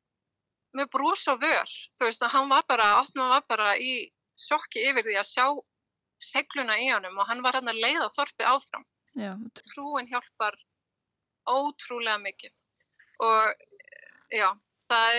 með 0.75 0.89
brús 0.91 1.23
á 1.27 1.35
vör, 1.39 1.75
þú 1.99 2.07
veist 2.07 2.25
að 2.25 2.33
hann 2.35 2.51
var 2.51 2.65
bara, 2.67 2.87
áttmann 2.99 3.31
var 3.31 3.45
bara 3.47 3.75
í 3.79 3.93
sjokki 4.39 4.83
yfir 4.89 5.05
því 5.07 5.17
að 5.19 5.29
sjá 5.29 5.45
segluna 6.21 6.77
í 6.79 6.89
honum 6.91 7.19
og 7.19 7.29
hann 7.29 7.43
var 7.43 7.57
hérna 7.57 7.75
leið 7.75 8.03
á 8.03 8.09
þorpið 8.15 8.51
áfram. 8.51 8.85
Já. 9.19 9.31
Trúin 9.73 10.07
hjálpar 10.11 10.55
ótrúlega 11.49 12.19
mikið 12.21 12.59
og 13.25 13.63
já, 14.31 14.47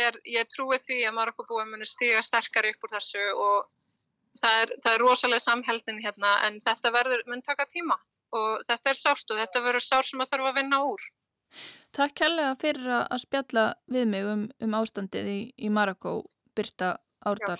er, 0.06 0.18
ég 0.28 0.48
trúi 0.50 0.78
því 0.82 0.98
að 1.08 1.16
Marokkobúi 1.18 1.64
muni 1.70 1.86
stíga 1.88 2.22
sterkar 2.24 2.68
upp 2.70 2.86
úr 2.86 2.94
þessu 2.96 3.24
og 3.32 3.68
það 4.40 4.60
er, 4.62 4.74
það 4.84 4.94
er 4.94 5.04
rosalega 5.04 5.44
samheldin 5.44 6.02
hérna 6.04 6.32
en 6.46 6.60
þetta 6.64 6.92
verður, 6.94 7.24
mun 7.26 7.44
taka 7.46 7.66
tíma 7.70 7.98
og 8.32 8.64
þetta 8.68 8.92
er 8.92 9.00
sárt 9.00 9.34
og 9.34 9.40
þetta 9.40 9.64
verður 9.64 9.84
sárt 9.84 10.08
sem 10.08 10.24
að 10.24 10.32
þurfa 10.32 10.52
að 10.52 10.60
vinna 10.60 10.82
úr. 10.88 11.08
Takk 11.92 12.14
kærlega 12.22 12.52
fyrir 12.60 12.92
að 13.02 13.18
spjalla 13.20 13.64
við 13.92 14.06
mig 14.08 14.28
um, 14.28 14.44
um 14.64 14.76
ástandið 14.78 15.28
í, 15.28 15.40
í 15.60 15.68
Marokko, 15.68 16.22
Birta 16.56 16.94
Árdal. 17.28 17.58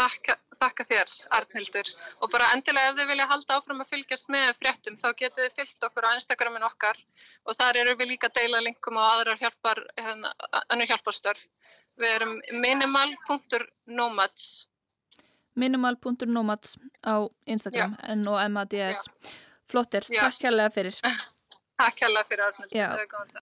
Takk, 0.00 0.26
takk 0.26 0.51
að 0.62 0.82
þér, 0.90 1.12
Arnhildur. 1.38 1.92
Og 2.22 2.32
bara 2.32 2.50
endilega 2.54 2.92
ef 2.92 2.98
þið 3.00 3.10
vilja 3.12 3.28
halda 3.30 3.58
áfram 3.58 3.82
að 3.84 3.92
fylgjast 3.94 4.28
með 4.32 4.48
fréttum, 4.60 4.98
þá 5.02 5.08
getið 5.18 5.44
þið 5.44 5.54
fylgt 5.60 5.86
okkur 5.88 6.08
á 6.08 6.14
Instagramin 6.16 6.68
okkar 6.68 6.98
og 7.46 7.58
þar 7.58 7.80
eru 7.82 7.96
við 8.00 8.12
líka 8.14 8.30
að 8.30 8.36
deila 8.40 8.64
linkum 8.64 8.98
á 8.98 9.04
aðrar 9.12 9.40
hjálpar, 9.42 9.78
hérna, 9.98 10.34
önnur 10.68 10.90
hjálparstörf. 10.92 11.42
Við 12.00 12.10
erum 12.16 12.34
minimal.nomads 12.56 14.44
minimal.nomads 15.54 16.78
á 17.04 17.28
Instagram, 17.44 17.96
N-O-M-A-D-S. 18.16 19.04
Flottir, 19.68 20.06
takk 20.08 20.40
kærlega 20.40 20.72
fyrir. 20.72 20.96
Takk 21.82 22.04
hella 22.04 22.22
fyrir 22.28 22.44
Arnald. 22.46 23.42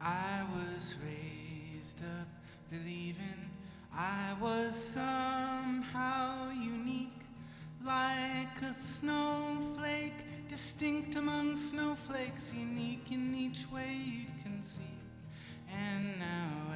I 0.00 0.46
was 0.54 0.94
raised 1.04 2.00
up 2.00 2.28
believing 2.70 3.50
I 3.94 4.34
was 4.40 4.74
somehow 4.74 6.50
unique, 6.50 7.20
like 7.84 8.62
a 8.62 8.72
snowflake 8.72 10.48
distinct 10.48 11.16
among 11.16 11.56
snowflakes, 11.56 12.54
unique 12.54 13.12
in 13.12 13.34
each 13.34 13.70
way 13.70 13.94
you'd 13.94 14.42
conceive. 14.42 14.86
And 15.70 16.18
now, 16.18 16.74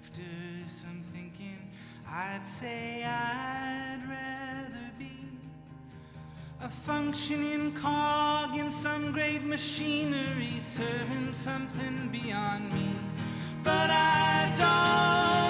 after 0.00 0.22
some 0.66 1.02
thinking, 1.12 1.70
I'd 2.08 2.46
say 2.46 3.02
I'd 3.02 4.02
rather 4.08 4.90
be 4.98 5.15
a 6.62 6.68
functioning 6.68 7.72
cog 7.74 8.56
in 8.56 8.72
some 8.72 9.12
great 9.12 9.44
machinery, 9.44 10.58
serving 10.60 11.32
something 11.32 12.08
beyond 12.10 12.72
me. 12.72 12.92
But 13.62 13.90
I 13.90 14.52
don't. 14.56 15.45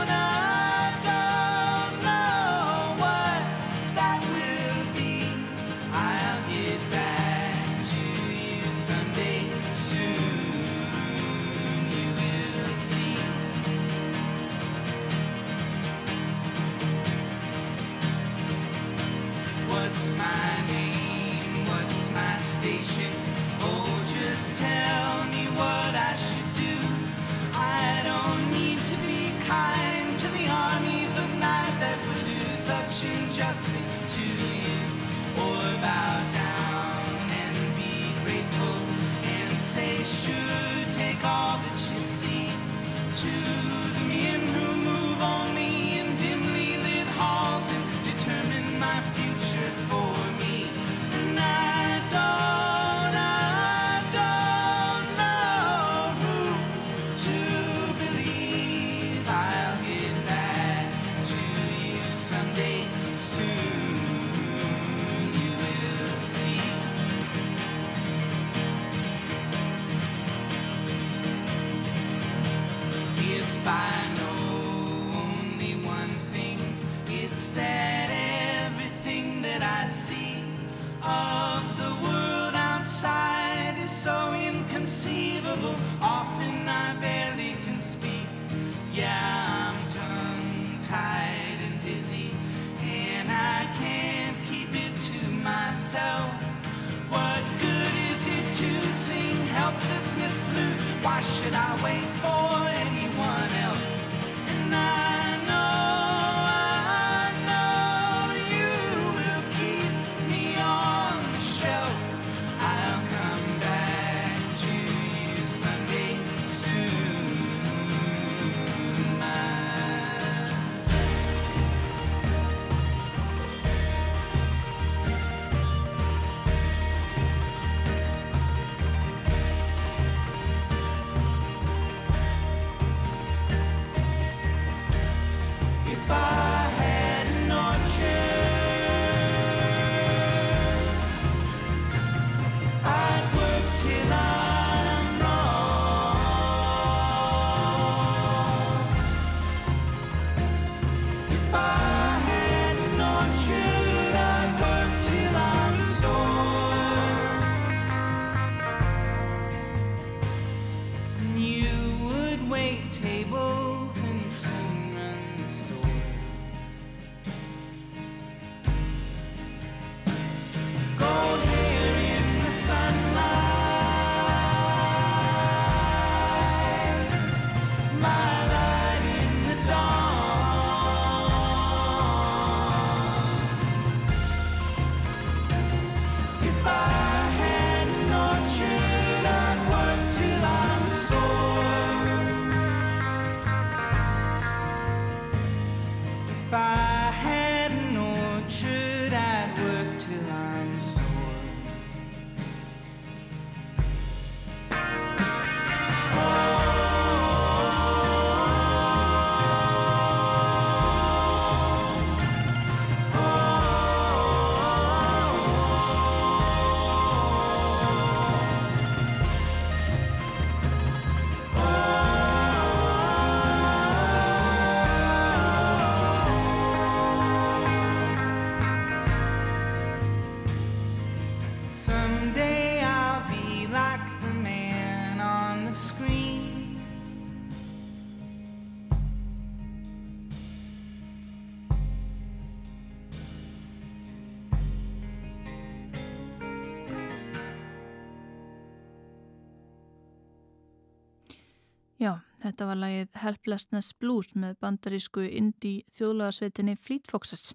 Þetta 252.56 252.70
var 252.70 252.78
lagið 252.80 253.16
Helplessness 253.20 253.94
Blues 254.00 254.30
með 254.32 254.54
bandarísku 254.64 255.26
indie 255.28 255.84
þjóðlagasveitinni 255.98 256.78
Fleet 256.80 257.10
Foxes. 257.10 257.50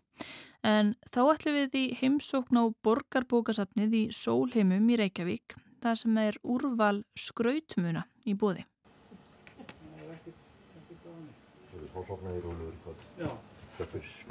En 0.61 0.93
þá 1.09 1.21
ætlum 1.31 1.55
við 1.57 1.77
í 1.79 1.85
heimsókn 1.97 2.59
á 2.61 2.69
borgarbókasafnið 2.85 3.95
í 3.97 4.01
Sólheimum 4.13 4.91
í 4.93 4.99
Reykjavík, 5.01 5.55
það 5.81 5.97
sem 6.03 6.19
er 6.21 6.37
úrval 6.45 6.99
skrautmuna 7.17 8.05
í 8.29 8.35
bóði. 8.37 8.67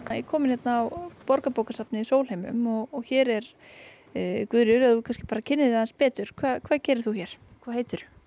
Ég 0.07 0.31
komin 0.31 0.55
hérna 0.55 0.77
á 0.79 0.83
borgarbókasafnið 1.27 2.07
í 2.07 2.11
Sólheimum 2.13 2.63
og, 2.77 2.95
og 2.95 3.11
hér 3.11 3.35
er 3.41 3.51
e, 4.15 4.47
Guðrjur, 4.47 4.87
eða 4.87 4.95
þú 5.01 5.05
kannski 5.11 5.29
bara 5.35 5.47
kynnið 5.51 5.75
það 5.75 5.83
hans 5.83 5.99
betur. 6.07 6.35
Hva, 6.39 6.57
hvað 6.63 6.87
gerir 6.87 7.07
þú 7.11 7.19
hér? 7.19 7.39
Hvað 7.67 7.81
heitir 7.81 8.07
þú? 8.07 8.20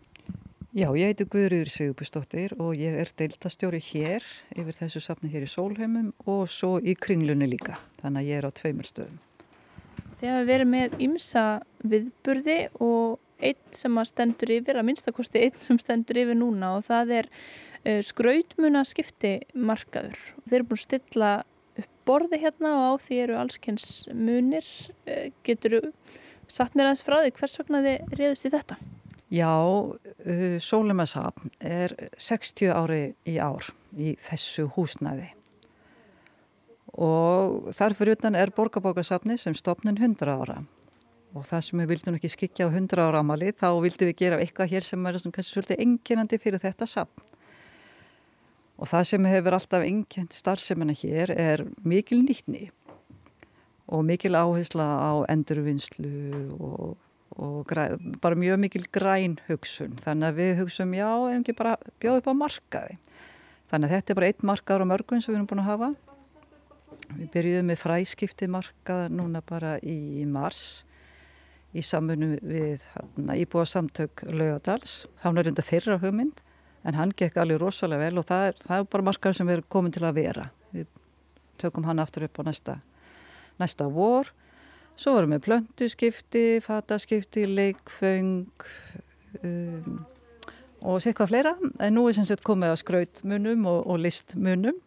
Já, 0.73 0.87
ég 0.97 1.11
heiti 1.11 1.27
Guðrýður 1.29 1.69
Sigurbjörnsdóttir 1.69 2.53
og 2.57 2.71
ég 2.73 2.95
er 2.97 3.11
deiltastjóri 3.13 3.77
hér 3.77 4.23
yfir 4.57 4.73
þessu 4.73 5.03
safni 5.05 5.29
hér 5.29 5.43
í 5.45 5.49
Sólheimum 5.51 6.07
og 6.25 6.47
svo 6.49 6.79
í 6.81 6.95
kringlunni 6.97 7.45
líka, 7.51 7.75
þannig 8.01 8.23
að 8.23 8.29
ég 8.31 8.39
er 8.39 8.47
á 8.49 8.57
tveimur 8.57 8.87
stöðum. 8.89 9.19
Þið 10.17 10.31
hafa 10.31 10.47
verið 10.47 10.71
með 10.71 10.95
ymsa 11.05 11.43
viðburði 11.91 12.55
og 12.81 13.21
einn 13.37 13.77
sem 13.77 14.01
stendur 14.09 14.55
yfir, 14.55 14.79
að 14.81 14.87
minnstakosti 14.89 15.43
einn 15.45 15.61
sem 15.61 15.77
stendur 15.77 16.21
yfir 16.23 16.39
núna 16.41 16.73
og 16.79 16.87
það 16.87 17.13
er 17.19 17.29
uh, 17.29 18.01
skrautmuna 18.09 18.81
skipti 18.89 19.35
markaður. 19.53 20.17
Þeir 20.47 20.57
eru 20.63 20.69
búin 20.71 20.81
að 20.81 20.85
stilla 20.87 21.31
upp 21.83 21.93
borði 22.09 22.41
hérna 22.47 22.73
og 22.79 22.97
á 22.97 23.05
því 23.05 23.21
eru 23.27 23.37
allskens 23.43 23.87
munir. 24.09 24.73
Uh, 25.05 25.29
getur 25.45 25.77
þú 25.77 25.93
satt 26.49 26.73
mér 26.73 26.89
aðeins 26.89 27.05
frá 27.05 27.19
því 27.21 27.37
hvers 27.37 27.57
vegna 27.61 27.85
þið 27.85 28.17
reyðust 28.17 28.49
í 28.49 28.55
þetta? 28.57 28.81
Já, 29.33 29.49
uh, 29.49 30.57
Sólumessafn 30.61 31.49
er 31.57 31.95
60 32.21 32.69
ári 32.69 33.15
í 33.25 33.39
ár 33.41 33.65
í 33.97 34.13
þessu 34.21 34.67
húsnæði. 34.75 35.31
Og 36.93 37.71
þarfur 37.73 38.11
utan 38.13 38.37
er 38.37 38.53
borgarbókasafni 38.53 39.39
sem 39.41 39.55
stopnin 39.57 39.97
100 39.97 40.29
ára. 40.29 40.59
Og 41.33 41.47
það 41.49 41.65
sem 41.65 41.81
við 41.81 41.89
vildum 41.95 42.17
ekki 42.19 42.29
skikja 42.29 42.67
á 42.69 42.75
100 42.77 43.01
ára 43.01 43.23
ámali 43.25 43.49
þá 43.57 43.71
vildum 43.81 44.11
við 44.11 44.19
gera 44.19 44.37
eitthvað 44.37 44.75
hér 44.75 44.85
sem 44.85 45.09
er 45.09 45.17
svolítið 45.17 45.81
enginandi 45.81 46.37
fyrir 46.37 46.61
þetta 46.61 46.85
safn. 46.85 47.25
Og 48.77 48.89
það 48.91 49.07
sem 49.09 49.25
hefur 49.31 49.57
alltaf 49.57 49.87
engint 49.87 50.37
starfseminna 50.37 50.93
hér 50.99 51.33
er 51.33 51.65
mikil 51.81 52.21
nýttni 52.21 52.67
og 53.89 54.05
mikil 54.05 54.37
áhersla 54.37 54.85
á 54.85 55.11
endurvinnslu 55.33 56.53
og 56.59 57.02
og 57.41 57.73
bara 58.21 58.37
mjög 58.37 58.59
mikil 58.61 58.85
græn 58.93 59.37
hugsun. 59.47 59.97
Þannig 60.03 60.29
að 60.29 60.39
við 60.39 60.55
hugsun 60.61 60.93
já, 60.93 61.09
erum 61.09 61.41
ekki 61.41 61.57
bara 61.57 61.75
bjóð 62.01 62.21
upp 62.21 62.29
á 62.29 62.33
markaði? 62.37 62.97
Þannig 63.71 63.89
að 63.89 63.95
þetta 63.95 64.13
er 64.13 64.19
bara 64.19 64.29
eitt 64.29 64.43
markaður 64.45 64.85
á 64.85 64.91
mörgun 64.91 65.23
sem 65.23 65.33
við 65.33 65.39
erum 65.39 65.49
búin 65.49 65.63
að 65.63 65.69
hafa. 65.71 65.91
Við 67.17 67.29
byrjuðum 67.33 67.69
með 67.71 67.79
fræskipti 67.81 68.49
markað 68.51 69.05
núna 69.17 69.41
bara 69.45 69.75
í 69.81 70.25
mars 70.29 70.63
í 71.73 71.81
samfunum 71.81 72.35
við 72.45 72.83
íbúa 73.33 73.65
samtök 73.65 74.25
Laugadals 74.29 75.07
þá 75.21 75.27
er 75.31 75.47
þetta 75.49 75.65
þeirra 75.65 75.97
hugmynd 76.03 76.43
en 76.85 76.97
hann 76.99 77.13
gekk 77.17 77.39
alveg 77.41 77.61
rosalega 77.63 78.05
vel 78.05 78.21
og 78.21 78.27
það 78.29 78.45
er, 78.51 78.59
það 78.61 78.83
er 78.83 78.89
bara 78.93 79.07
markaður 79.09 79.39
sem 79.39 79.49
við 79.49 79.57
erum 79.57 79.69
komin 79.73 79.95
til 79.95 80.05
að 80.05 80.17
vera. 80.19 80.47
Við 80.75 80.89
tökum 81.61 81.87
hann 81.87 82.01
aftur 82.03 82.27
upp 82.27 82.41
á 82.41 82.43
næsta 82.45 82.77
næsta 83.61 83.87
vor 83.89 84.29
Svo 84.99 85.15
vorum 85.17 85.33
við 85.33 85.45
plöntuskipti, 85.47 86.45
fataskipti, 86.63 87.45
leikföng 87.49 88.65
um, 89.41 90.01
og 90.83 91.01
hvað 91.01 91.29
fleira. 91.31 91.53
En 91.81 91.95
nú 91.97 92.05
er 92.07 92.17
sem 92.17 92.27
sagt 92.29 92.45
komið 92.45 92.75
að 92.75 92.81
skrautmunum 92.83 93.65
og, 93.71 93.79
og 93.89 94.01
listmunum. 94.03 94.77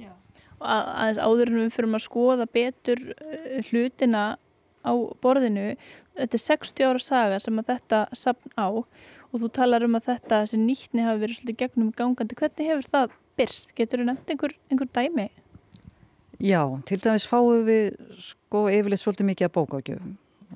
Já. 0.00 0.12
Og 0.58 0.64
að, 0.64 0.92
aðeins 0.94 1.22
áður 1.26 1.52
en 1.52 1.60
við 1.60 1.74
fyrir 1.76 1.98
að 1.98 2.06
skoða 2.06 2.48
betur 2.54 3.04
uh, 3.12 3.58
hlutina 3.68 4.24
á 4.80 4.92
borðinu. 5.20 5.66
Þetta 6.16 6.38
er 6.38 6.44
60 6.46 6.88
ára 6.88 7.04
saga 7.04 7.40
sem 7.44 7.60
að 7.60 7.74
þetta 7.74 8.04
sapn 8.16 8.56
á 8.56 8.68
og 9.30 9.42
þú 9.44 9.50
talar 9.54 9.84
um 9.86 9.98
að 9.98 10.08
þetta 10.08 10.40
sem 10.50 10.62
nýttni 10.64 11.04
hafi 11.06 11.22
verið 11.22 11.38
svolítið 11.38 11.60
gegnum 11.60 11.92
gangandi. 11.96 12.38
Hvernig 12.38 12.72
hefur 12.72 12.88
það 12.88 13.14
byrst? 13.38 13.76
Getur 13.76 14.02
þú 14.02 14.08
nefnt 14.08 14.32
einhver, 14.34 14.56
einhver 14.72 14.90
dæmi? 14.96 15.28
Já, 16.40 16.62
til 16.88 16.96
dæmis 17.02 17.26
fáum 17.28 17.66
við 17.66 17.98
sko 18.16 18.62
yfirleitt 18.72 19.02
svolítið 19.02 19.26
mikið 19.28 19.46
að 19.46 19.56
bókagjöfum. 19.58 20.14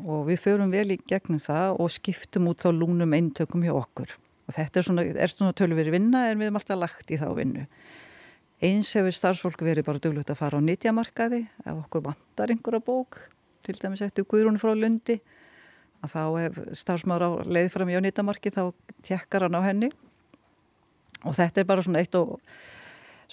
Og 0.08 0.22
við 0.30 0.38
förum 0.40 0.70
vel 0.72 0.94
í 0.94 0.96
gegnum 1.04 1.42
það 1.44 1.76
og 1.84 1.92
skiptum 1.92 2.48
út 2.48 2.64
þá 2.64 2.70
lúnum 2.72 3.12
eintökum 3.12 3.66
hjá 3.66 3.74
okkur. 3.76 4.14
Og 4.48 4.56
þetta 4.56 4.80
er 4.80 4.86
svona, 4.86 5.04
svona 5.28 5.56
tölveri 5.56 5.92
vinna 5.92 6.24
en 6.30 6.40
við 6.40 6.48
erum 6.48 6.58
alltaf 6.62 6.80
lagt 6.80 7.12
í 7.12 7.20
þá 7.20 7.26
vinnu. 7.36 7.66
Eins 8.64 8.94
hefur 8.96 9.12
starfsfólk 9.12 9.60
verið 9.66 9.84
bara 9.84 10.00
duglugt 10.00 10.32
að 10.32 10.40
fara 10.40 10.56
á 10.56 10.64
nýtjamarkaði 10.64 11.42
ef 11.44 11.72
okkur 11.74 12.06
vantar 12.08 12.54
einhverja 12.54 12.80
bók, 12.86 13.20
til 13.60 13.76
dæmis 13.76 14.00
eftir 14.06 14.24
Guðrún 14.24 14.56
frá 14.62 14.72
Lundi, 14.72 15.18
að 16.00 16.14
þá 16.16 16.22
ef 16.46 16.60
starfsmára 16.80 17.28
leið 17.44 17.68
fram 17.76 17.92
í 17.92 17.98
á 17.98 18.00
nýtjamarki 18.00 18.54
þá 18.56 18.62
tjekkar 19.04 19.50
hann 19.50 19.60
á 19.60 19.68
henni. 19.68 19.92
Og 21.28 21.36
þetta 21.36 21.60
er 21.60 21.68
bara 21.68 21.84
svona 21.84 22.00
eitt 22.00 22.16
og 22.16 22.38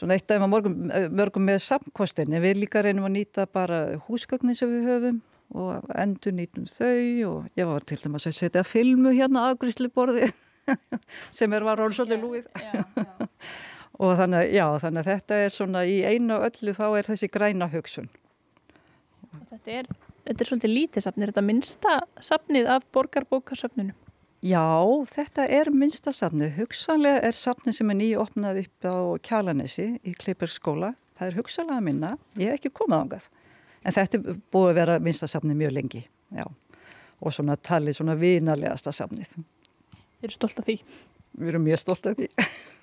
svona 0.02 0.18
eitt 0.18 0.32
af 0.34 0.48
mörgum, 0.50 0.78
mörgum 1.14 1.46
með 1.46 1.60
samkostinni. 1.68 2.42
Við 2.42 2.64
líka 2.64 2.82
reynum 2.82 3.06
að 3.06 3.20
nýta 3.20 3.46
bara 3.46 3.84
húsgögnin 4.08 4.58
sem 4.58 4.72
við 4.72 4.90
höfum 4.90 5.20
og 5.62 5.92
endur 6.00 6.34
nýtum 6.36 6.66
þau 6.72 7.28
og 7.28 7.60
ég 7.60 7.68
var 7.68 7.84
til 7.86 8.00
dæmis 8.00 8.28
að 8.30 8.38
setja 8.38 8.64
filmu 8.66 9.12
hérna 9.14 9.50
aðgrísli 9.50 9.92
borði 9.92 10.32
sem 11.38 11.52
er 11.54 11.66
var 11.68 11.82
rólsóli 11.82 12.18
lúið 12.20 12.48
og 14.02 14.16
þannig, 14.18 14.54
já, 14.56 14.66
þannig 14.82 15.02
að 15.04 15.10
þetta 15.12 15.40
er 15.46 15.56
svona 15.56 15.84
í 15.86 16.00
einu 16.08 16.38
og 16.38 16.48
öllu 16.48 16.76
þá 16.78 16.86
er 16.88 17.10
þessi 17.12 17.30
græna 17.32 17.68
hugsun. 17.74 18.08
Þetta 19.52 19.76
er, 19.82 19.90
þetta 20.26 20.44
er 20.44 20.50
svolítið 20.50 20.74
lítið 20.74 21.06
safnir, 21.06 21.34
þetta 21.34 21.46
minnsta 21.46 21.98
safnið 22.24 22.72
af 22.78 22.88
borgarbókasafninu? 22.96 23.94
Já, 24.42 24.66
þetta 25.06 25.44
er 25.54 25.70
minnsta 25.70 26.10
safnið. 26.18 26.56
Hugsanlega 26.56 27.20
er 27.28 27.36
safnið 27.38 27.76
sem 27.78 27.92
er 27.94 27.98
nýju 28.00 28.22
opnað 28.24 28.64
upp 28.64 28.88
á 28.90 28.98
Kjalanesi 29.28 29.86
í 30.02 30.14
Kleiperskóla. 30.18 30.96
Það 31.20 31.28
er 31.28 31.38
hugsanlega 31.38 31.84
minna, 31.86 32.10
ég 32.42 32.50
hef 32.50 32.58
ekki 32.58 32.72
komað 32.80 33.04
ángað. 33.04 33.28
En 33.86 33.94
þetta 33.94 34.18
er 34.18 34.40
búið 34.54 34.72
að 34.72 34.80
vera 34.80 34.96
minnsta 35.06 35.30
safnið 35.30 35.60
mjög 35.60 35.76
lengi, 35.76 36.02
já. 36.34 36.48
Og 37.22 37.36
svona 37.38 37.54
talið 37.54 38.00
svona 38.00 38.16
vinarlegasta 38.18 38.94
safnið. 38.98 39.36
Eru 40.26 40.34
stolt 40.34 40.58
af 40.58 40.66
því? 40.66 40.80
Við 41.38 41.54
erum 41.54 41.66
mjög 41.70 41.84
stolt 41.84 42.10
af 42.10 42.18
því. 42.18 42.32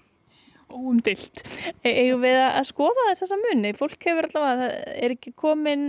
Óumdilt. 0.78 1.42
Eða 1.82 2.22
við 2.22 2.40
að 2.44 2.70
skoða 2.70 3.08
þess 3.08 3.34
að 3.34 3.44
munni? 3.48 3.74
Fólk 3.74 4.08
hefur 4.12 4.30
allavega, 4.30 4.62
það 4.62 4.96
er 5.08 5.18
ekki 5.18 5.34
komin, 5.34 5.84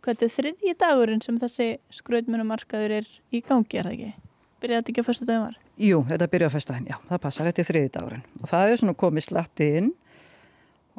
hvað 0.00 0.14
er 0.14 0.20
þetta, 0.24 0.32
þriðji 0.38 0.76
dagurinn 0.80 1.24
sem 1.28 1.44
þessi 1.44 1.70
skröðmunumarkaður 2.00 2.98
er 3.02 3.14
í 3.28 3.44
gangi, 3.44 3.82
er 3.82 3.90
það 3.90 3.96
ekki? 3.98 4.29
Byrjaði 4.60 4.82
þetta 4.82 4.92
ekki 4.92 5.02
á 5.02 5.08
fyrstu 5.08 5.26
dagum 5.28 5.46
var? 5.46 5.56
Jú, 5.80 6.02
þetta 6.10 6.28
byrjaði 6.34 6.52
á 6.52 6.54
fyrstu 6.54 6.72
daginn, 6.74 6.88
já, 6.90 6.96
það 7.08 7.22
passar, 7.24 7.48
þetta 7.48 7.62
er 7.62 7.68
þriðji 7.70 7.92
dagurinn. 7.96 8.24
Og 8.40 8.50
það 8.50 8.72
er 8.72 8.80
svona 8.82 8.96
komið 9.00 9.26
slatti 9.26 9.68
inn 9.80 9.90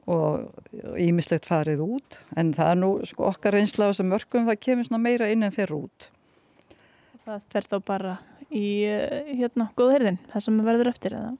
og 0.10 0.96
ímislegt 0.98 1.46
farið 1.46 1.84
út, 1.86 2.18
en 2.40 2.50
það 2.58 2.72
er 2.74 2.80
nú 2.82 2.90
sko, 3.06 3.28
okkar 3.30 3.60
einsla 3.60 3.86
á 3.86 3.90
þessum 3.92 4.10
mörgum, 4.10 4.48
það 4.50 4.60
kemur 4.66 4.88
svona 4.88 5.04
meira 5.04 5.30
inn 5.30 5.46
en 5.46 5.54
fyrir 5.54 5.78
út. 5.78 6.10
Það 7.22 7.46
fer 7.54 7.70
þá 7.70 7.78
bara 7.86 8.16
í, 8.50 8.66
hérna, 9.38 9.70
góðherðin, 9.78 10.18
það 10.34 10.46
sem 10.48 10.62
verður 10.66 10.90
eftir, 10.92 11.18
eða? 11.20 11.36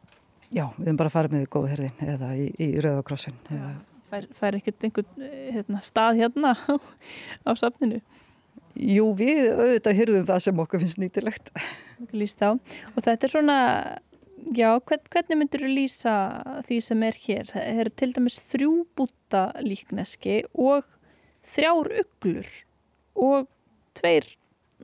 Já, 0.52 0.66
við 0.78 0.90
erum 0.92 1.00
bara 1.00 1.10
að 1.10 1.16
fara 1.16 1.32
með 1.32 1.48
góðherðin 1.56 2.06
eða 2.14 2.30
í, 2.38 2.50
í 2.60 2.70
Rauðakrossin. 2.84 3.38
Fær, 4.12 4.26
fær 4.36 4.58
ekkert 4.60 4.84
einhvern 4.84 5.30
hérna, 5.56 5.82
stað 5.88 6.20
hérna 6.20 6.54
á 7.48 7.52
safninu? 7.58 8.02
Jú, 8.76 9.10
við 9.18 9.52
auðvitað 9.56 9.98
hyrðum 10.00 10.28
það 10.30 10.44
sem 10.46 10.62
okkur 10.64 10.82
finnst 10.84 11.00
nýtilegt. 11.02 11.52
Lýst 12.16 12.42
á. 12.44 12.56
Og 12.56 13.00
þetta 13.04 13.28
er 13.28 13.34
svona, 13.34 13.58
já, 14.56 14.70
hvern, 14.80 15.08
hvernig 15.14 15.40
myndur 15.42 15.66
þú 15.66 15.72
lýsa 15.76 16.16
því 16.68 16.82
sem 16.88 17.08
er 17.08 17.20
hér? 17.26 17.50
Það 17.52 17.82
er 17.84 17.92
til 18.02 18.12
dæmis 18.16 18.38
þrjú 18.50 18.76
búta 18.98 19.48
líkneski 19.66 20.38
og 20.54 20.88
þrjár 21.52 21.92
uglur 22.04 22.54
og 23.20 23.50
tveir 23.98 24.30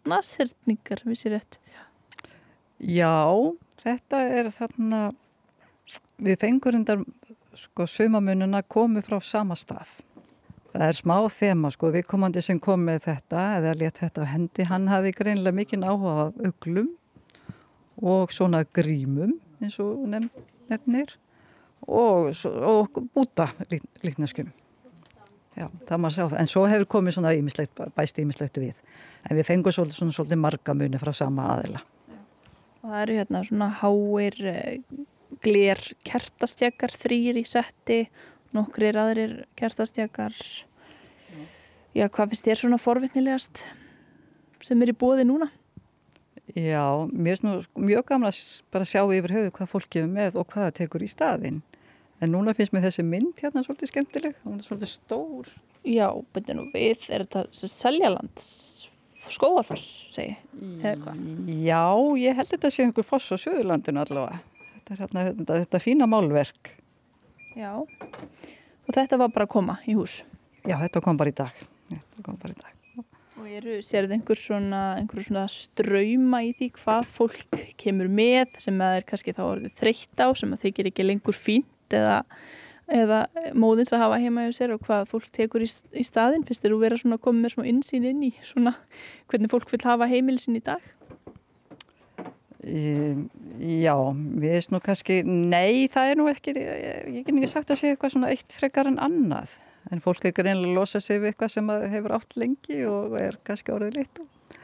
nasherningar, 0.08 1.04
vissir 1.08 1.36
rétt. 1.36 1.60
Já, 2.78 3.24
þetta 3.82 4.22
er 4.38 4.52
þarna 4.54 5.08
við 6.22 6.38
fengur 6.44 6.78
undar 6.78 7.02
sko 7.58 7.88
sumamununa 7.90 8.62
komu 8.68 9.02
frá 9.06 9.18
sama 9.24 9.58
stað. 9.58 10.02
Það 10.78 10.92
er 10.92 10.98
smá 11.00 11.16
þema 11.34 11.70
sko, 11.74 11.90
við 11.90 12.04
komandi 12.06 12.42
sem 12.46 12.60
kom 12.62 12.84
með 12.86 13.08
þetta 13.08 13.44
eða 13.58 13.72
létt 13.80 14.02
þetta 14.04 14.22
á 14.22 14.26
hendi, 14.30 14.66
hann 14.70 14.84
hafi 14.92 15.14
greinlega 15.18 15.58
mikinn 15.58 15.86
áhuga 15.88 16.28
af 16.28 16.36
uglum 16.52 16.92
og 17.98 18.30
svona 18.30 18.62
grímum 18.78 19.40
eins 19.58 19.80
og 19.82 20.06
nefnir 20.06 21.16
og, 21.88 22.30
og 22.62 23.02
búta 23.10 23.50
líknaskum. 24.06 24.54
Já, 25.58 25.66
það 25.90 26.02
maður 26.04 26.14
sjá 26.14 26.24
það. 26.28 26.40
En 26.44 26.52
svo 26.52 26.64
hefur 26.70 26.90
komið 26.94 27.18
svona 27.18 27.34
ímislegt, 27.34 27.82
bæst 27.98 28.22
ímislegt 28.22 28.62
við. 28.62 28.78
En 29.26 29.40
við 29.40 29.48
fengum 29.50 29.74
svolítið, 29.74 29.98
svona, 29.98 30.14
svolítið 30.14 30.44
marga 30.44 30.78
muni 30.78 31.02
frá 31.02 31.10
sama 31.18 31.48
aðila. 31.56 31.82
Og 32.84 32.92
það 32.92 33.02
eru 33.02 33.16
hérna 33.18 33.42
svona 33.48 33.72
háir 33.80 34.38
glér 35.42 35.82
kertastjakar 36.06 36.94
þrýr 36.94 37.42
í 37.42 37.46
setti, 37.50 38.04
nokkrir 38.56 38.98
aðrir 39.00 39.38
kertastjakar 39.60 40.36
já, 41.96 42.06
hvað 42.08 42.34
finnst 42.34 42.48
þér 42.48 42.62
svona 42.62 42.82
forvittnilegast 42.82 43.64
sem 44.66 44.82
er 44.84 44.94
í 44.94 44.98
bóði 44.98 45.28
núna? 45.28 45.50
Já, 46.56 47.06
finnst 47.12 47.46
nú 47.46 47.58
mjög 47.76 48.06
gamla 48.14 48.32
bara 48.74 48.86
að 48.86 48.92
sjá 48.94 49.02
yfir 49.04 49.36
höfu 49.36 49.56
hvað 49.58 49.74
fólk 49.74 49.90
gefur 49.94 50.14
með 50.14 50.40
og 50.40 50.48
hvað 50.52 50.70
það 50.70 50.78
tekur 50.82 51.06
í 51.06 51.12
staðin 51.12 51.62
en 52.22 52.34
núna 52.34 52.56
finnst 52.58 52.74
mér 52.74 52.88
þessi 52.88 53.06
mynd 53.06 53.38
hérna 53.42 53.64
svolítið 53.66 53.92
skemmtileg, 53.92 54.38
hún 54.46 54.58
er 54.58 54.66
svolítið 54.66 54.94
stór. 54.96 55.50
Já, 55.88 56.08
betur 56.34 56.58
nú 56.58 56.68
við, 56.74 57.06
er 57.14 57.28
þetta 57.28 57.70
seljaland 57.70 58.46
skóarfoss, 59.28 59.84
segi, 60.16 60.38
hvað? 60.82 61.20
Já, 61.52 61.84
ég 62.24 62.38
held 62.38 62.52
þetta 62.54 62.72
sé 62.72 62.86
einhver 62.86 63.06
foss 63.06 63.28
á 63.30 63.38
Suðurlandinu 63.38 64.02
allavega. 64.02 64.40
Þetta 64.78 64.94
er 64.94 65.02
hérna, 65.04 65.26
þetta, 65.28 65.58
þetta 65.66 65.82
fína 65.84 66.08
málverk 66.10 66.72
Já, 67.58 67.74
og 67.82 68.94
þetta 68.94 69.18
var 69.18 69.32
bara 69.34 69.48
að 69.48 69.54
koma 69.56 69.80
í 69.90 69.96
hús. 69.98 70.20
Já, 70.62 70.76
þetta 70.84 71.02
kom 71.02 71.18
bara 71.18 71.32
í 71.32 71.38
dag. 71.38 71.62
Þetta 71.90 72.36
bara 72.38 72.54
í 72.54 72.60
dag. 72.60 72.74
Og 73.38 73.50
eru, 73.50 73.80
sér 73.86 74.08
þið 74.08 74.16
einhver 74.18 74.40
svona, 74.40 74.82
einhver 74.98 75.26
svona 75.26 75.46
ströyma 75.50 76.42
í 76.46 76.54
því 76.58 76.68
hvað 76.78 77.10
fólk 77.14 77.60
kemur 77.82 78.10
með 78.10 78.58
sem 78.62 78.78
að 78.82 79.00
er 79.00 79.08
kannski 79.10 79.34
þá 79.38 79.44
orðið 79.46 79.76
þreytt 79.78 80.24
á 80.26 80.28
sem 80.38 80.54
að 80.54 80.64
þykir 80.66 80.90
ekki 80.90 81.06
lengur 81.06 81.38
fínt 81.38 81.98
eða, 81.98 82.16
eða 82.90 83.20
móðins 83.54 83.94
að 83.94 84.04
hafa 84.06 84.22
heima 84.22 84.48
hjá 84.48 84.58
sér 84.58 84.74
og 84.74 84.82
hvað 84.86 85.06
fólk 85.14 85.30
tekur 85.38 85.66
í, 85.66 85.70
í 85.70 86.06
staðin 86.06 86.46
finnst 86.50 86.66
þér 86.66 86.78
að 86.78 86.86
vera 86.88 87.02
svona 87.02 87.22
komið 87.22 87.46
með 87.46 87.56
smá 87.56 87.70
insýn 87.74 88.10
inn 88.10 88.26
í 88.26 88.32
svona 88.46 88.74
hvernig 89.30 89.54
fólk 89.54 89.74
vil 89.74 89.84
hafa 89.86 90.10
heimilisin 90.10 90.58
í 90.58 90.66
dag? 90.66 90.82
Já, 92.58 93.94
við 94.02 94.54
erum 94.58 94.74
nú 94.74 94.80
kannski, 94.82 95.20
nei 95.24 95.86
það 95.94 96.12
er 96.12 96.18
nú 96.18 96.28
ekki, 96.32 96.56
ég, 96.58 97.20
get 97.22 97.34
ekki 97.36 97.50
sagt 97.52 97.70
að 97.70 97.82
segja 97.84 97.96
eitthvað 97.96 98.16
svona 98.16 98.32
eitt 98.34 98.56
frekar 98.56 98.90
en 98.90 98.98
annað 98.98 99.60
en 99.92 100.02
fólk 100.04 100.26
er 100.28 100.34
greinlega 100.36 100.72
að 100.72 100.80
losa 100.80 101.02
sig 101.04 101.22
við 101.22 101.32
eitthvað 101.32 101.54
sem 101.54 101.70
hefur 101.94 102.16
átt 102.18 102.36
lengi 102.40 102.80
og 102.90 103.16
er 103.20 103.38
kannski 103.48 103.74
orðið 103.76 104.00
litt 104.02 104.22
og, 104.24 104.58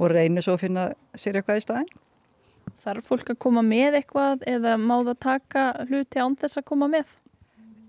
og 0.00 0.12
reynir 0.12 0.44
svo 0.44 0.56
að 0.56 0.64
finna 0.66 0.88
sér 1.16 1.40
eitthvað 1.40 1.60
í 1.60 1.64
staðin. 1.64 1.92
Þarf 2.82 3.08
fólk 3.08 3.30
að 3.32 3.40
koma 3.46 3.62
með 3.64 4.00
eitthvað 4.00 4.42
eða 4.50 4.76
má 4.80 4.96
það 4.98 5.18
taka 5.22 5.66
hluti 5.86 6.20
án 6.20 6.36
þess 6.40 6.60
að 6.60 6.68
koma 6.68 6.90
með? 6.92 7.14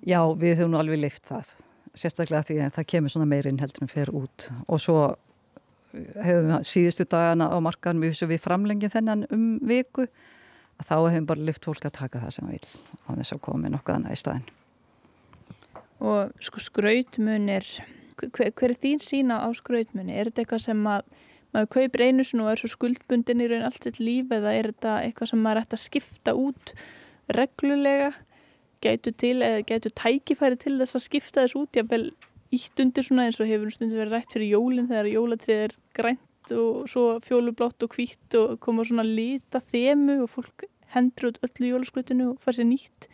Já, 0.07 0.21
við 0.37 0.61
höfum 0.61 0.75
nú 0.75 0.79
alveg 0.79 1.01
lift 1.01 1.25
það, 1.27 1.55
sérstaklega 1.97 2.45
því 2.47 2.59
að 2.63 2.75
það 2.77 2.89
kemur 2.93 3.13
svona 3.13 3.31
meirinn 3.33 3.59
heldur 3.59 3.83
en 3.83 3.91
fer 3.91 4.13
út 4.15 4.47
og 4.67 4.79
svo 4.79 4.99
hefum 5.93 6.57
síðustu 6.67 7.05
dagana 7.09 7.49
á 7.51 7.57
markaðum 7.63 8.05
við 8.07 8.41
framlengjum 8.43 8.93
þennan 8.93 9.25
um 9.33 9.45
viku 9.65 10.07
að 10.77 10.89
þá 10.89 10.95
hefum 11.11 11.29
bara 11.29 11.47
lift 11.47 11.65
fólk 11.65 11.85
að 11.87 11.97
taka 11.97 12.21
það 12.23 12.35
sem 12.35 12.49
vil 12.51 12.65
á 13.07 13.09
þess 13.15 13.35
að 13.37 13.69
nokkuð 13.73 13.95
annað 13.95 14.15
í 14.15 14.19
staðin. 14.21 14.49
Og 15.97 16.43
sko 16.45 16.61
skrautmunir, 16.61 17.65
hver, 18.21 18.51
hver 18.53 18.73
er 18.73 18.77
þín 18.83 19.01
sína 19.01 19.39
á 19.41 19.49
skrautmunni? 19.57 20.13
Er 20.13 20.29
þetta 20.29 20.43
eitthvað 20.43 20.65
sem 20.67 20.83
að 20.91 21.07
maður 21.55 21.71
kaupir 21.73 22.05
einu 22.05 22.25
sinu 22.27 22.45
og 22.45 22.51
er 22.51 22.61
svo 22.61 22.69
skuldbundin 22.75 23.41
í 23.41 23.49
raun 23.49 23.65
allt 23.65 23.87
sitt 23.87 23.99
líf 24.03 24.31
eða 24.35 24.53
er 24.53 24.71
þetta 24.73 24.95
eitthvað 25.07 25.31
sem 25.31 25.43
maður 25.43 25.63
ætti 25.63 25.77
að 25.77 25.83
skipta 25.85 26.37
út 26.37 26.73
reglulega? 27.33 28.11
Gætu 28.85 29.13
til 29.17 29.37
eða 29.41 29.63
gætu 29.65 29.89
tækifæri 29.97 30.59
til 30.61 30.75
þess 30.77 30.99
að 30.99 31.05
skipta 31.07 31.45
þess 31.45 31.57
út? 31.57 31.79
Jável 31.79 32.11
ítt 32.53 32.79
undir 32.79 33.05
svona 33.05 33.27
eins 33.27 33.39
og 33.43 33.49
hefur 33.49 33.73
stundu 33.73 33.97
verið 33.99 34.15
rætt 34.15 34.33
fyrir 34.35 34.53
jólinn 34.55 34.89
þegar 34.89 35.11
jólatrið 35.11 35.63
er 35.65 35.75
grænt 35.97 36.53
og 36.55 36.87
svo 36.91 37.05
fjólublátt 37.25 37.83
og 37.83 37.95
hvitt 37.97 38.37
og 38.39 38.57
koma 38.63 38.85
svona 38.87 39.03
lita 39.03 39.59
þemu 39.73 40.21
og 40.23 40.31
fólk 40.31 40.67
hendur 40.95 41.31
út 41.31 41.39
öllu 41.43 41.73
jólaskrutinu 41.73 42.31
og 42.31 42.41
fara 42.43 42.59
sér 42.59 42.69
nýtt. 42.69 43.09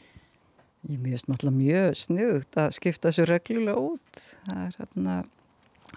Ég 0.89 0.99
mjög 0.99 1.25
náttúrulega 1.31 1.57
mjög 1.57 1.97
snugt 1.97 2.57
að 2.59 2.73
skipta 2.77 3.09
þessu 3.09 3.27
reglulega 3.29 3.79
út. 3.79 4.25
Það 4.45 4.63
er 4.65 4.73
hérna 4.81 5.15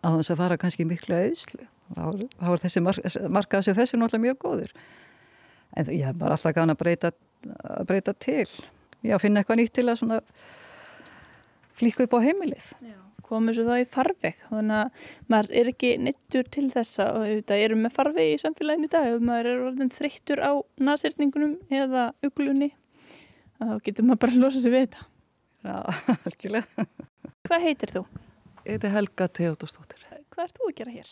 á 0.00 0.08
þess 0.14 0.32
að 0.32 0.40
fara 0.40 0.60
kannski 0.62 0.86
miklu 0.86 1.18
auðslu. 1.18 1.66
Þá 1.96 2.48
er 2.52 2.62
þessi 2.62 2.82
mark, 2.82 3.08
markað 3.28 3.66
sem 3.66 3.76
þessi 3.76 3.98
náttúrulega 3.98 4.26
mjög 4.28 4.38
góður. 4.44 4.76
En 5.76 5.90
ég 5.92 6.06
hef 6.06 6.20
bara 6.20 6.36
alltaf 6.38 6.54
gana 6.56 6.76
að 6.76 6.82
breyta, 6.84 7.10
að 7.66 7.88
breyta 7.90 8.14
til. 8.14 8.46
Já, 9.04 9.18
finna 9.20 9.42
eitthvað 9.42 9.60
nýtt 9.60 9.74
til 9.76 9.88
að 9.90 9.98
svona 10.00 10.20
flíku 11.76 12.06
upp 12.06 12.16
á 12.16 12.24
heimilið. 12.24 12.70
Komur 13.26 13.56
svo 13.56 13.64
þá 13.66 13.82
í 13.82 13.86
farveg, 13.90 14.36
þannig 14.52 14.80
að 14.84 15.06
maður 15.32 15.54
er 15.58 15.70
ekki 15.72 15.88
nittur 15.98 16.46
til 16.54 16.68
þessa 16.70 17.08
og 17.16 17.24
þetta 17.26 17.58
eru 17.64 17.78
með 17.80 17.94
farveg 17.96 18.34
í 18.36 18.38
samfélaginu 18.38 18.86
í 18.86 18.92
dag 18.92 19.08
ef 19.10 19.24
maður 19.26 19.48
er 19.50 19.64
orðin 19.66 19.90
þreyttur 19.96 20.42
á 20.46 20.52
nasirningunum 20.78 21.56
eða 21.74 22.04
uglunni 22.26 22.70
þá 23.58 23.72
getur 23.82 24.06
maður 24.06 24.22
bara 24.22 24.36
að 24.36 24.44
losa 24.44 24.62
sig 24.62 24.74
við 24.74 24.86
þetta. 24.86 25.06
Já, 25.66 25.76
algjörlega. 26.28 26.86
Hvað 27.46 27.66
heitir 27.66 27.94
þú? 27.96 28.04
Ég 28.66 28.76
heiti 28.76 28.92
Helga 28.94 29.28
Teodostóttir. 29.38 30.06
Hvað 30.34 30.44
ert 30.44 30.60
þú 30.60 30.68
að 30.68 30.76
gera 30.80 30.94
hér? 30.94 31.10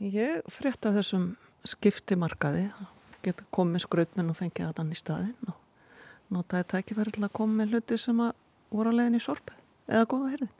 Ég 0.00 0.50
frétta 0.52 0.92
þessum 0.94 1.30
skiptimarkaði, 1.66 2.66
getur 3.24 3.46
komið 3.54 3.86
skrautmenn 3.86 4.32
og 4.32 4.38
fengið 4.38 4.68
að 4.68 4.82
hann 4.82 4.92
í 4.94 4.98
staðinn 4.98 5.50
og 5.50 6.34
notaði 6.34 6.68
tækifæri 6.72 7.14
til 7.16 7.24
að 7.26 7.34
koma 7.38 7.62
með 7.62 7.74
hluti 7.74 7.98
sem 8.00 8.20
að 8.22 8.34
voru 8.74 8.92
að 8.92 9.00
leiðin 9.00 9.18
í 9.18 9.22
sorpu 9.22 9.56
eða 9.86 10.08
góða 10.10 10.32
heyrðin. 10.34 10.54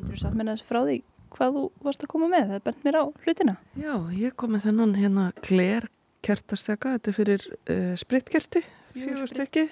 Getur 0.00 0.16
þú 0.16 0.20
satt 0.24 0.36
með 0.38 0.54
þess 0.54 0.64
frá 0.64 0.80
því 0.80 0.98
hvað 1.30 1.56
þú 1.56 1.64
varst 1.84 2.04
að 2.04 2.10
koma 2.10 2.28
með? 2.30 2.52
Það 2.52 2.62
bent 2.66 2.84
mér 2.86 2.98
á 2.98 3.04
hlutina. 3.24 3.56
Já, 3.78 3.94
ég 4.16 4.36
kom 4.40 4.54
með 4.54 4.66
þennan 4.66 4.94
hérna 4.98 5.24
Gler 5.44 5.86
kertastega, 6.24 6.94
þetta 6.96 7.10
er 7.10 7.16
fyrir 7.16 7.44
uh, 7.50 7.92
spritkerti, 8.00 8.62
fjögur 8.96 9.30
stykki. 9.30 9.66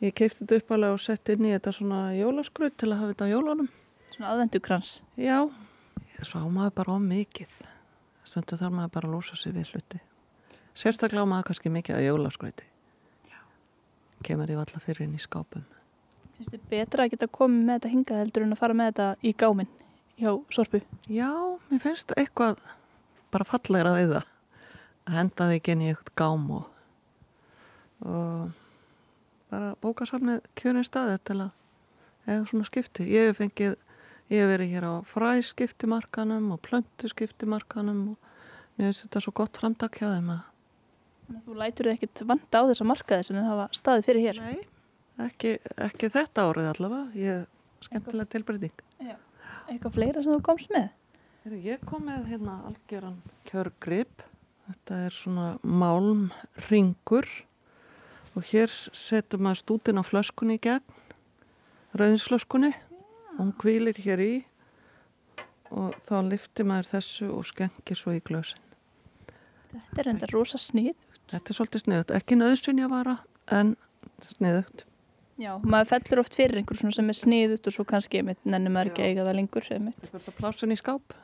Ég 0.00 0.16
keipti 0.16 0.42
þetta 0.42 0.60
upp 0.60 0.74
alveg 0.76 0.96
og 0.96 1.02
sett 1.04 1.32
inn 1.32 1.44
í 1.44 1.52
þetta 1.52 1.74
svona 1.76 2.00
jólaskrut 2.16 2.76
til 2.80 2.88
að 2.88 3.02
hafa 3.02 3.12
þetta 3.12 3.28
á 3.28 3.32
jólunum. 3.34 3.68
Svona 4.14 4.30
aðvendukrans. 4.34 4.94
Já, 5.20 5.38
svo 6.24 6.40
á 6.40 6.48
maður 6.48 6.76
bara 6.80 6.96
á 6.96 6.98
mikið. 7.04 7.58
Stundu 8.24 8.56
þarf 8.60 8.76
maður 8.76 8.94
bara 8.96 9.10
að 9.10 9.16
lósa 9.16 9.36
sig 9.36 9.52
við 9.56 9.74
hluti. 9.74 10.00
Sérstaklega 10.76 11.28
á 11.28 11.32
maður 11.32 11.50
kannski 11.50 11.72
mikið 11.72 11.98
að 11.98 12.06
jólaskruti. 12.08 12.68
Kemur 14.24 14.52
ég 14.52 14.60
alltaf 14.60 14.84
fyrir 14.84 15.06
inn 15.06 15.16
í 15.16 15.20
skápum. 15.20 15.64
Finnst 16.40 16.54
þið 16.54 16.68
betra 16.70 17.04
að 17.04 17.10
geta 17.12 17.26
komið 17.28 17.64
með 17.68 17.74
þetta 17.74 17.88
hingað 17.92 18.18
heldur 18.22 18.44
en 18.46 18.54
að 18.54 18.60
fara 18.62 18.76
með 18.78 18.86
þetta 18.86 19.06
í 19.28 19.32
gáminn 19.36 19.66
hjá 20.16 20.30
Sorpu? 20.56 20.78
Já, 21.12 21.28
mér 21.68 21.82
finnst 21.82 22.14
eitthvað 22.16 22.62
bara 23.28 23.44
fallegra 23.44 23.92
við 23.98 24.14
það. 24.14 24.30
Að 25.04 25.18
henda 25.18 25.48
þig 25.50 25.68
inn 25.74 25.82
í 25.84 25.90
eitthvað 25.90 26.14
gám 26.22 26.46
og, 26.56 26.64
og 28.08 28.56
bara 29.52 29.74
bókasafnið 29.84 30.40
kjörin 30.56 30.88
staðið 30.88 31.20
til 31.28 31.38
að 31.44 31.52
eða 32.24 32.48
svona 32.54 32.70
skipti. 32.70 33.10
Ég 33.12 33.28
hef 33.28 33.42
fengið, 33.42 33.76
ég 34.32 34.40
hef 34.40 34.52
verið 34.54 34.74
hér 34.78 34.88
á 34.88 34.94
fræskiptimarkanum 35.12 36.50
og 36.56 36.64
plöntuskiptimarkanum 36.64 38.02
og 38.14 38.32
mér 38.78 38.88
finnst 38.88 39.04
þetta 39.10 39.26
svo 39.26 39.36
gott 39.42 39.60
framtak 39.60 40.00
hjá 40.00 40.08
þeim 40.08 40.32
að 40.38 40.46
Þú 41.44 41.60
lætur 41.60 41.86
þið 41.86 41.92
ekkit 41.94 42.20
vanda 42.26 42.64
á 42.64 42.68
þessa 42.72 42.84
markaði 42.90 43.26
sem 43.28 43.36
þið 43.36 43.44
hafa 43.46 43.66
staðið 43.76 44.06
fyrir 44.08 44.24
hér? 44.24 44.38
Nei, 44.42 44.69
ekki, 45.26 45.56
ekki 45.76 46.10
þetta 46.12 46.46
árið 46.48 46.70
allavega. 46.72 47.04
Ég 47.18 47.86
skemmtilega 47.86 48.32
tilbreyting. 48.34 48.82
Já. 49.00 49.16
Eitthvað 49.70 49.96
fleira 49.96 50.24
sem 50.24 50.34
þú 50.34 50.40
komst 50.50 50.72
með? 50.74 50.90
Ég 51.64 51.80
kom 51.88 52.04
með 52.08 52.26
hérna 52.34 52.58
algjöran 52.68 53.20
kjörgrip. 53.48 54.26
Þetta 54.68 54.98
er 55.06 55.16
svona 55.16 55.46
málmringur 55.66 57.26
og 58.36 58.44
hér 58.52 58.70
setur 58.94 59.40
maður 59.42 59.64
stútin 59.64 59.98
á 59.98 60.04
flöskunni 60.06 60.60
í 60.60 60.62
gegn, 60.62 60.84
rauðinsflöskunni 61.98 62.70
hún 63.40 63.52
kvílir 63.58 63.98
hér 64.04 64.20
í 64.22 64.32
og 65.70 65.94
þá 66.06 66.16
liftir 66.28 66.68
maður 66.68 66.90
þessu 66.96 67.30
og 67.32 67.46
skengir 67.48 67.98
svo 67.98 68.14
í 68.14 68.22
glösin. 68.24 68.60
Þetta 69.70 70.02
er 70.02 70.12
enda 70.12 70.28
rosa 70.32 70.58
snið. 70.58 70.94
Þetta 71.30 71.52
er 71.52 71.56
svolítið 71.56 71.84
sniðugt, 71.84 72.14
ekki 72.18 72.38
nöðsynja 72.38 72.88
vara 72.90 73.20
en 73.54 73.76
sniðugt. 74.26 74.84
Já, 75.40 75.54
maður 75.64 75.88
fellur 75.94 76.20
oft 76.20 76.36
fyrir 76.36 76.60
einhver 76.60 76.76
sem 76.76 77.08
er 77.08 77.16
sniðut 77.16 77.68
og 77.70 77.72
svo 77.74 77.84
kannski 77.88 78.20
nennir 78.22 78.72
maður 78.72 78.92
ekki 78.92 79.06
eiga 79.08 79.24
það 79.24 79.38
lengur. 79.38 79.68
Er 79.72 80.34
plásun 80.36 80.74
í 80.74 80.76
skáp, 80.76 81.14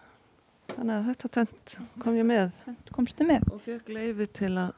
þannig 0.73 0.95
að 0.95 1.09
þetta 1.11 1.31
tent 1.37 1.75
kom 2.01 2.17
ég 2.17 2.29
með. 2.29 2.47
Tent 2.65 2.93
komstu 2.97 3.27
með? 3.29 3.45
Og 3.53 3.61
fjög 3.67 3.91
leiði 3.93 4.29
til 4.39 4.53
að 4.63 4.71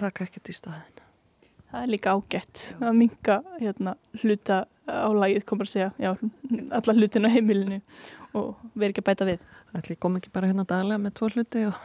taka 0.00 0.24
ekkert 0.24 0.48
í 0.48 0.56
staðin. 0.56 1.02
Það 1.68 1.82
er 1.82 1.90
líka 1.90 2.14
ágætt 2.14 2.62
Já. 2.70 2.78
að 2.86 2.96
minga 3.02 3.36
hérna, 3.58 3.96
hluta 4.22 4.60
á 4.88 5.08
lagið, 5.12 5.44
komur 5.50 5.68
að 5.68 5.74
segja, 5.74 5.90
Já, 6.00 6.14
alla 6.78 6.96
hlutin 6.96 7.28
á 7.28 7.34
heimilinu 7.34 7.80
og 8.34 8.54
veri 8.72 8.94
ekki 8.94 9.04
að 9.04 9.10
bæta 9.10 9.28
við. 9.28 9.44
Það 9.74 9.92
kom 10.00 10.16
ekki 10.20 10.32
bara 10.32 10.48
hérna 10.48 10.64
daglega 10.70 11.02
með 11.02 11.16
tvo 11.18 11.30
hluti 11.34 11.66
og 11.68 11.82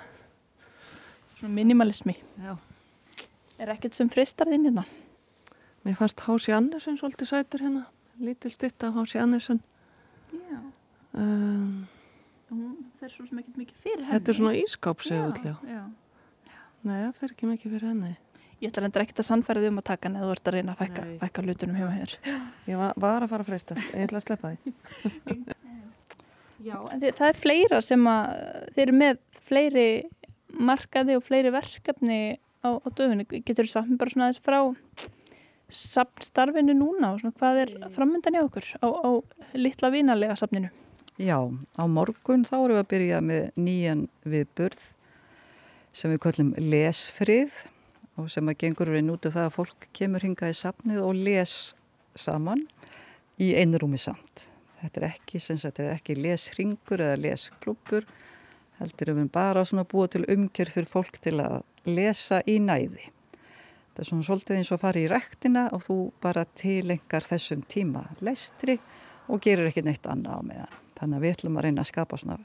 Svona 1.39 1.55
minimalismi. 1.55 2.17
Já. 2.43 2.57
Er 3.59 3.69
ekkert 3.71 3.95
sem 3.95 4.09
fristar 4.11 4.49
þín 4.51 4.65
hérna? 4.67 4.83
Mér 5.85 5.95
fannst 5.99 6.19
Hási 6.25 6.53
Andersson 6.55 6.97
svolítið 6.99 7.31
sætur 7.31 7.63
hérna. 7.63 7.85
Lítil 8.19 8.51
stitt 8.51 8.83
af 8.83 8.97
Hási 8.97 9.19
Andersson. 9.21 9.61
Já. 10.31 10.59
Um, 11.13 11.87
hún 12.51 12.73
fer 12.99 13.11
svo 13.13 13.25
sem 13.27 13.39
ekkert 13.41 13.59
mikið 13.61 13.83
fyrir 13.83 14.03
henni. 14.03 14.15
Þetta 14.15 14.31
er 14.33 14.37
svona 14.39 14.55
ískápsegull, 14.59 15.45
já. 15.45 15.55
já. 15.69 15.83
Nei, 16.83 16.97
það 17.05 17.13
fer 17.21 17.33
ekki 17.33 17.49
mikið 17.49 17.75
fyrir 17.77 17.87
henni. 17.93 18.11
Ég 18.59 18.73
ætla 18.73 18.83
reyndar 18.83 19.05
ekkert 19.05 19.21
að 19.23 19.27
sannfæra 19.29 19.63
þig 19.63 19.71
um 19.71 19.79
að 19.79 19.87
taka 19.87 20.09
hann 20.09 20.17
eða 20.19 20.27
þú 20.27 20.35
ert 20.35 20.49
að 20.49 20.55
reyna 20.57 20.73
að 20.73 20.81
fækka, 20.81 21.03
fækka 21.21 21.43
lutunum 21.47 21.77
hjá 21.79 21.87
hér. 21.95 22.15
Ég 22.67 22.81
var, 22.81 22.97
var 22.99 23.23
að 23.23 23.31
fara 23.31 23.45
að 23.45 23.51
freysta. 23.53 23.77
Ég 23.93 24.09
ætla 24.09 24.19
að 24.19 24.25
sleppa 24.25 24.51
því. 24.51 24.73
já, 26.67 26.75
en 26.75 27.03
þið, 27.05 27.13
það 27.21 27.29
er 27.29 27.39
fleira 27.39 27.79
sem 27.87 28.09
að 28.11 28.33
þeir 28.75 28.83
eru 28.83 28.97
með 28.99 29.21
fleiri 29.47 29.87
markaði 30.69 31.15
og 31.15 31.23
fleiri 31.23 31.53
verkefni 31.55 32.19
á, 32.35 32.69
á 32.75 32.87
döfunni. 32.91 33.27
Getur 33.31 33.63
þú 33.63 33.71
samt 33.71 33.95
bara 34.01 34.11
svona 34.11 34.27
aðeins 34.27 34.43
frá 34.43 34.59
samstarfinu 35.69 36.75
núna 36.77 37.13
og 37.13 37.21
svona 37.21 37.35
hvað 37.39 37.63
er 37.63 37.73
framöndan 37.95 38.37
í 38.37 38.43
okkur 38.43 38.69
á, 38.81 38.87
á 38.87 39.09
litla 39.57 39.91
vinalega 39.93 40.37
safninu? 40.39 40.69
Já, 41.19 41.37
á 41.43 41.83
morgun 41.89 42.45
þá 42.47 42.55
erum 42.61 42.77
við 42.77 42.83
að 42.83 42.91
byrja 42.93 43.19
með 43.25 43.49
nýjan 43.59 44.05
viðburð 44.23 44.85
sem 45.91 46.13
við 46.13 46.21
kallum 46.23 46.53
lesfrið 46.57 47.57
og 48.19 48.29
sem 48.31 48.47
að 48.51 48.59
gengur 48.63 48.93
við 48.93 49.05
nútið 49.07 49.35
það 49.35 49.49
að 49.49 49.57
fólk 49.57 49.89
kemur 49.95 50.25
hingað 50.25 50.53
í 50.53 50.57
safnið 50.59 51.03
og 51.03 51.19
les 51.27 51.53
saman 52.19 52.65
í 53.39 53.53
einrúmi 53.59 53.99
samt. 53.99 54.47
Þetta 54.79 55.01
er 55.01 55.07
ekki, 55.09 55.41
ekki 55.89 56.15
lesringur 56.15 57.03
eða 57.03 57.19
lesklubur 57.19 58.07
heldur 58.79 59.13
við 59.17 59.31
bara 59.35 59.65
svona 59.67 59.87
búa 59.87 60.07
til 60.11 60.23
umkjör 60.23 60.71
fyrir 60.71 60.87
fólk 60.87 61.19
til 61.23 61.39
að 61.43 61.61
lesa 61.87 62.39
í 62.47 62.59
næði. 62.63 63.09
Það 63.99 64.05
er 64.05 64.07
svona 64.13 64.23
svolítið 64.23 64.55
eins 64.55 64.69
og 64.71 64.77
að 64.77 64.83
fara 64.85 64.99
í 65.01 65.07
rektina 65.11 65.61
og 65.75 65.81
þú 65.83 65.95
bara 66.23 66.45
tilengar 66.55 67.25
þessum 67.27 67.65
tíma 67.67 68.05
lestri 68.23 68.77
og 69.27 69.41
gerir 69.43 69.67
ekki 69.67 69.81
neitt 69.83 70.07
annað 70.07 70.37
á 70.39 70.41
meðan. 70.47 70.77
Þannig 70.95 71.17
að 71.17 71.25
við 71.25 71.33
ætlum 71.35 71.57
að 71.59 71.65
reyna 71.65 71.83
að 71.83 71.89
skapa 71.89 72.19
svona 72.21 72.37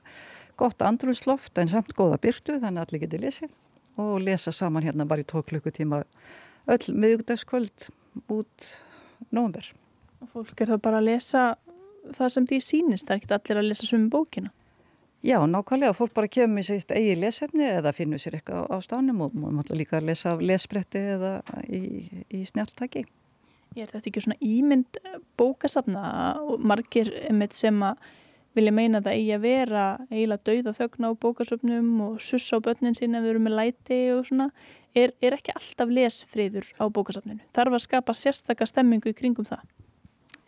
gott 0.59 0.83
andrúnsloft 0.83 1.61
en 1.63 1.71
samt 1.71 1.95
góða 1.95 2.19
byrtu 2.27 2.57
þannig 2.59 2.83
að 2.83 2.89
allir 2.89 3.03
geti 3.05 3.21
lesið 3.23 4.03
og 4.03 4.17
lesa 4.27 4.51
saman 4.51 4.83
hérna 4.83 5.07
bara 5.07 5.23
í 5.23 5.29
tók 5.31 5.47
klukkutíma 5.53 6.03
öll 6.75 6.91
miðugdagskvöld 6.91 7.87
út 8.35 8.71
nógumver. 9.31 9.71
Og 10.27 10.35
fólk 10.35 10.59
er 10.59 10.75
það 10.75 10.85
bara 10.89 10.99
að 11.05 11.13
lesa 11.13 11.47
það 12.19 12.35
sem 12.35 12.51
því 12.51 12.63
sínist, 12.67 13.07
það 13.07 13.15
er 13.15 13.23
ekki 13.23 13.35
allir 13.39 13.63
að 13.63 13.71
lesa 13.71 13.93
sumi 13.93 14.11
bókina. 14.11 14.51
Já, 15.25 15.39
nákvæmlega, 15.47 15.95
fólk 15.97 16.13
bara 16.13 16.29
kemur 16.29 16.61
í 16.61 16.67
sitt 16.67 16.91
eigi 16.93 17.15
lesefni 17.17 17.65
eða 17.65 17.95
finnur 17.97 18.21
sér 18.21 18.35
eitthvað 18.37 18.67
á 18.69 18.77
stánum 18.85 19.23
og 19.25 19.37
maður 19.41 19.79
líka 19.81 19.97
að 19.97 20.11
lesa 20.11 20.35
af 20.35 20.43
lesbretti 20.45 21.01
eða 21.15 21.31
í, 21.65 21.81
í 22.29 22.43
snjáltaki. 22.45 23.07
Er 23.73 23.89
þetta 23.89 24.11
ekki 24.11 24.21
svona 24.21 24.37
ímynd 24.45 24.99
bókasafna 25.41 26.03
og 26.45 26.61
margir 26.61 27.09
sem 27.57 27.81
að 27.89 28.05
vilja 28.55 28.75
meina 28.77 29.01
það 29.01 29.17
eigi 29.17 29.33
að 29.39 29.47
vera 29.47 29.85
eiginlega 30.11 30.45
dauða 30.51 30.75
þögna 30.77 31.09
á 31.09 31.13
bókasöfnum 31.25 31.89
og 32.05 32.21
sussa 32.23 32.61
á 32.61 32.65
börnin 32.69 32.99
sín 32.99 33.17
ef 33.17 33.25
við 33.25 33.33
erum 33.33 33.49
með 33.49 33.57
læti 33.63 34.01
og 34.13 34.27
svona, 34.29 34.51
er, 34.93 35.17
er 35.25 35.39
ekki 35.39 35.57
alltaf 35.57 35.89
lesfriður 35.89 36.69
á 36.77 36.85
bókasöfninu. 36.85 37.41
Þarf 37.57 37.79
að 37.81 37.85
skapa 37.89 38.19
sérstakka 38.19 38.69
stemmingu 38.69 39.09
í 39.09 39.17
kringum 39.17 39.49
það? 39.49 39.65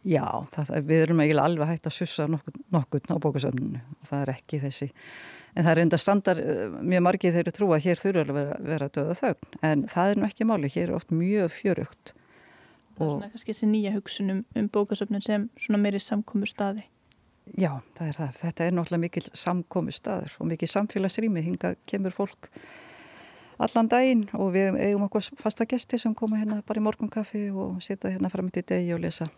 Já, 0.07 0.27
það, 0.55 0.69
við 0.87 1.01
erum 1.03 1.21
eiginlega 1.25 1.49
alveg 1.51 1.71
hægt 1.73 1.89
að 1.89 1.97
sussa 1.97 2.29
nokkur, 2.31 3.01
á 3.11 3.19
bókasöfninu 3.19 3.81
og 3.83 4.07
það 4.07 4.21
er 4.23 4.33
ekki 4.37 4.61
þessi. 4.63 4.87
En 5.57 5.65
það 5.65 5.71
er 5.73 5.81
enda 5.83 5.99
standar, 5.99 6.41
mjög 6.79 7.03
margið 7.03 7.39
þeirri 7.39 7.55
trú 7.57 7.71
að 7.75 7.87
hér 7.89 7.99
þurfa 7.99 8.23
að 8.23 8.37
vera, 8.37 8.59
vera 8.69 8.89
döða 8.95 9.17
þögn, 9.19 9.49
en 9.67 9.83
það 9.91 10.11
er 10.11 10.21
nú 10.21 10.27
ekki 10.29 10.47
máli, 10.47 10.71
hér 10.71 10.85
er 10.93 10.99
oft 10.99 11.11
mjög 11.11 11.49
fjörugt. 11.57 12.13
Það 12.97 13.03
er 13.03 13.11
svona 13.11 13.31
kannski 13.33 13.53
þessi 13.53 13.69
nýja 13.73 13.95
hugsunum 13.97 14.45
um 14.57 14.69
bókasöfnin 14.77 15.25
sem 15.27 15.49
svona 15.59 15.81
meiri 15.83 16.01
samkomu 16.01 16.47
staði. 16.47 16.85
Já, 17.59 17.73
það 17.99 18.07
er 18.07 18.19
það. 18.21 18.39
Þetta 18.45 18.67
er 18.67 18.77
náttúrulega 18.77 19.05
mikil 19.07 19.25
samkomu 19.43 19.95
staður 19.95 20.37
og 20.39 20.51
mikil 20.53 20.69
samfélagsrými. 20.71 21.43
Hinga 21.47 21.73
kemur 21.91 22.15
fólk 22.15 22.49
allan 23.63 23.91
daginn 23.91 24.25
og 24.37 24.55
við 24.55 24.79
eigum 24.83 25.07
okkur 25.09 25.29
fasta 25.41 25.67
gesti 25.67 25.99
sem 25.99 26.15
koma 26.15 26.41
hérna 26.41 26.63
bara 26.67 26.83
í 26.83 26.87
morgunkaffi 26.87 27.49
og 27.51 27.83
sita 27.85 28.13
hérna 28.13 28.31
fram 28.33 28.51
til 28.55 28.65
degi 28.67 28.95
og 28.97 29.03
lesa 29.05 29.29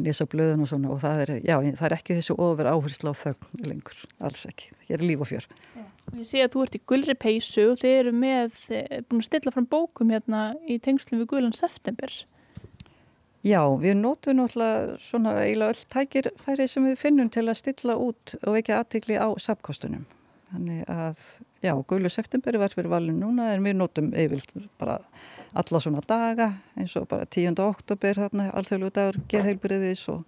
lesa 0.00 0.26
blöðun 0.30 0.64
og 0.64 0.70
svona 0.70 0.92
og 0.94 1.00
það 1.02 1.24
er, 1.26 1.32
já, 1.44 1.56
það 1.78 1.86
er 1.88 1.96
ekki 1.98 2.18
þessu 2.18 2.36
ofur 2.40 2.70
áherslu 2.70 3.12
á 3.12 3.14
þögn 3.22 3.66
lengur, 3.68 4.04
alls 4.24 4.46
ekki, 4.48 4.72
hér 4.88 5.00
er 5.00 5.06
líf 5.10 5.24
og 5.24 5.32
fjör 5.32 5.48
já. 5.50 5.86
Ég 6.16 6.26
sé 6.26 6.40
að 6.42 6.54
þú 6.54 6.62
ert 6.64 6.76
í 6.76 6.82
gullri 6.90 7.14
peysu 7.14 7.68
og 7.70 7.80
þið 7.80 7.96
eru 8.00 8.12
með, 8.16 8.56
búin 9.08 9.22
að 9.22 9.28
stilla 9.28 9.52
fram 9.54 9.68
bókum 9.70 10.12
hérna 10.12 10.52
í 10.66 10.80
tengslum 10.82 11.22
við 11.22 11.30
gullan 11.34 11.56
september 11.56 12.12
Já, 13.42 13.66
við 13.74 13.96
nótum 13.98 14.38
náttúrulega 14.38 14.98
svona 15.02 15.32
eiginlega 15.42 15.74
öll 15.74 15.86
tækirfæri 15.90 16.66
sem 16.70 16.84
við 16.86 17.00
finnum 17.00 17.30
til 17.32 17.48
að 17.48 17.58
stilla 17.58 17.96
út 17.98 18.36
og 18.46 18.58
ekki 18.60 18.74
aðtikli 18.76 19.16
á 19.18 19.26
sapkostunum. 19.34 20.04
Þannig 20.52 20.84
að, 20.86 21.22
já, 21.64 21.72
Guðlu 21.90 22.12
september 22.12 22.54
er 22.54 22.62
verið 22.62 22.78
fyrir 22.78 22.92
valin 22.92 23.18
núna 23.18 23.48
en 23.50 23.66
við 23.66 23.74
nótum 23.80 24.12
yfirlt 24.14 24.54
bara 24.78 25.00
alla 25.52 25.80
svona 25.80 26.02
daga 26.08 26.48
eins 26.78 26.94
og 26.96 27.08
bara 27.10 27.26
10. 27.26 27.54
oktober 27.60 28.20
þarna, 28.24 28.48
alþjóðlu 28.56 28.90
dagur, 28.94 29.20
geðheilbriðis 29.30 30.06
og, 30.12 30.22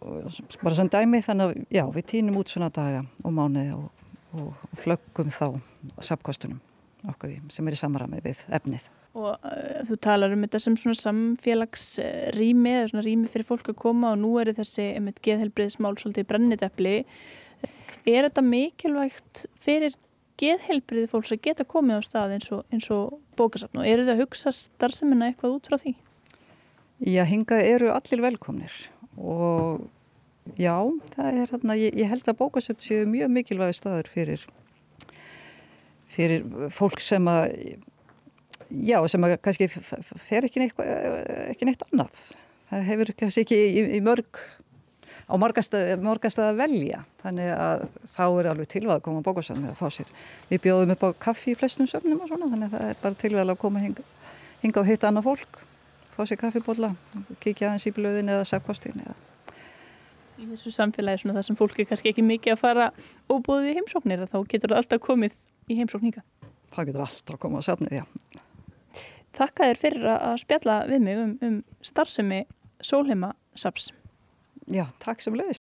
og 0.00 0.38
bara 0.62 0.74
svona 0.74 0.94
dæmi 0.94 1.22
þannig 1.24 1.48
að, 1.50 1.64
já, 1.78 1.84
við 1.94 2.08
týnum 2.14 2.40
út 2.40 2.52
svona 2.52 2.70
daga 2.74 3.04
og 3.22 3.34
mánuði 3.34 3.74
og, 3.76 4.06
og, 4.34 4.52
og 4.68 4.82
flöggum 4.82 5.32
þá 5.34 5.46
sapkostunum 6.10 6.62
okkur 7.08 7.36
sem 7.54 7.68
er 7.68 7.76
í 7.76 7.78
samarami 7.78 8.22
við 8.24 8.42
efnið 8.50 8.88
og 9.18 9.30
uh, 9.34 9.82
þú 9.88 9.98
talar 10.04 10.34
um 10.34 10.42
þetta 10.44 10.60
sem 10.62 10.76
svona 10.78 10.98
samfélagsrými 10.98 12.74
eða 12.74 12.90
svona 12.92 13.06
rými 13.06 13.30
fyrir 13.30 13.48
fólk 13.48 13.70
að 13.72 13.80
koma 13.80 14.12
og 14.14 14.20
nú 14.22 14.34
eru 14.42 14.54
þessi 14.56 14.90
einmitt 14.96 15.22
geðhelbriðsmál 15.24 15.94
svolítið 16.00 16.28
brennitepli 16.32 16.96
er 18.08 18.26
þetta 18.28 18.44
mikilvægt 18.44 19.46
fyrir 19.62 19.96
geðhelbriði 20.38 21.10
fólks 21.10 21.34
að 21.34 21.42
geta 21.48 21.66
komið 21.68 22.00
á 22.00 22.02
stað 22.06 22.34
eins 22.36 22.50
og, 22.54 22.64
og 22.94 23.18
bókasafn 23.38 23.82
og 23.82 23.88
eru 23.88 24.06
þið 24.06 24.14
að 24.14 24.22
hugsa 24.22 24.54
starfseminna 24.54 25.30
eitthvað 25.30 25.58
út 25.58 25.70
frá 25.70 25.78
því? 25.82 25.94
Já, 27.06 27.22
hingað 27.30 27.66
eru 27.66 27.92
allir 27.94 28.24
velkomnir 28.24 28.78
og 29.18 29.84
já, 30.58 30.74
það 31.14 31.42
er 31.42 31.52
þarna, 31.52 31.78
ég, 31.78 31.98
ég 31.98 32.10
held 32.10 32.30
að 32.30 32.40
bókasafn 32.40 32.82
séu 32.82 33.10
mjög 33.10 33.34
mikilvægi 33.34 33.78
staður 33.78 34.10
fyrir 34.14 34.46
fyrir 36.08 36.46
fólk 36.72 37.02
sem 37.04 37.26
að 37.30 37.52
já, 38.68 38.98
sem 39.10 39.26
að 39.26 39.36
kannski 39.44 39.68
fer 39.70 40.46
ekki 40.46 40.62
neitt, 40.62 40.80
ekki 41.48 41.68
neitt 41.68 41.84
annað. 41.88 42.22
Það 42.68 42.88
hefur 42.90 43.12
kannski 43.22 43.44
ekki 43.44 43.58
í, 43.58 43.84
í 43.96 44.00
mörg, 44.04 44.40
á 45.28 45.34
morgast 45.36 46.40
að 46.40 46.58
velja. 46.58 47.04
Þannig 47.22 47.52
að 47.52 47.86
þá 48.08 48.24
er 48.26 48.50
alveg 48.52 48.70
tilvæg 48.72 48.96
að 48.96 49.04
koma 49.06 49.20
á 49.20 49.26
bókasafni 49.28 49.70
að 49.70 49.78
fá 49.78 49.88
sér. 49.92 50.12
Við 50.48 50.64
bjóðum 50.64 50.94
upp 50.96 51.04
á 51.04 51.08
kaffi 51.28 51.52
í 51.52 51.58
flestum 51.58 51.88
söfnum 51.90 52.24
og 52.24 52.32
svona, 52.32 52.48
þannig 52.48 52.72
að 52.72 52.76
það 52.76 52.92
er 52.92 53.00
bara 53.04 53.22
tilvæg 53.22 53.52
að 53.52 53.62
koma 53.62 53.84
hinga, 53.84 54.04
hinga 54.64 54.82
og 54.82 54.88
hitta 54.88 55.10
annað 55.12 55.28
fólk, 55.28 55.62
fá 56.16 56.22
sér 56.24 56.40
kaffibólla, 56.40 56.94
kíkja 57.44 57.70
aðeins 57.70 57.88
í 57.90 57.94
blöðin 57.96 58.32
eða 58.32 58.48
sagkostin 58.48 59.02
eða 59.04 59.16
Í 60.38 60.44
þessu 60.52 60.70
samfélagi 60.70 61.24
svona 61.24 61.34
það 61.40 61.46
sem 61.48 61.56
fólk 61.58 61.80
er 61.82 61.86
kannski 61.90 62.12
ekki 62.12 62.22
mikið 62.22 62.54
að 62.54 62.60
fara 62.60 62.84
óbúðið 63.26 63.72
í 63.72 63.78
heimsóknir 63.80 64.20
þá 64.30 64.36
getur 64.46 64.70
það 64.70 64.80
alltaf 64.80 65.00
komið 65.02 65.34
í 65.66 65.78
heimsókninga. 65.80 66.22
Það 66.70 66.90
getur 66.90 67.02
alltaf 67.02 67.40
komið 67.42 67.58
á 67.58 67.62
safnið, 67.66 67.96
já. 67.98 68.04
Þakka 69.38 69.66
þér 69.70 69.80
fyrir 69.82 70.06
að 70.14 70.36
spjalla 70.44 70.76
við 70.86 71.02
mig 71.08 71.18
um, 71.24 71.34
um 71.42 71.58
starfsemi 71.82 72.44
Sólheima 72.78 73.32
Já, 74.68 74.84
takk 75.00 75.22
sem 75.24 75.32
leiðis. 75.32 75.56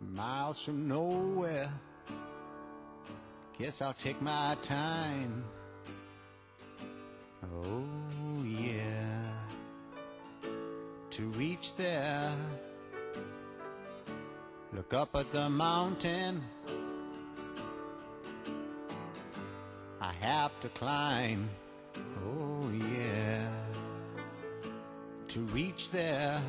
Miles 0.00 0.64
from 0.64 0.88
nowhere. 0.88 1.68
Guess 3.58 3.82
I'll 3.82 3.92
take 3.92 4.22
my 4.22 4.56
time. 4.62 5.44
Oh 7.44 8.42
yeah. 8.42 9.20
To 11.10 11.22
reach 11.36 11.76
there. 11.76 12.32
Look 14.72 14.94
up 14.94 15.14
at 15.14 15.30
the 15.32 15.50
mountain 15.50 16.42
have 20.20 20.58
to 20.60 20.68
climb 20.70 21.48
Oh 22.24 22.70
yeah 22.70 23.48
To 25.28 25.40
reach 25.40 25.90
there 25.90 26.40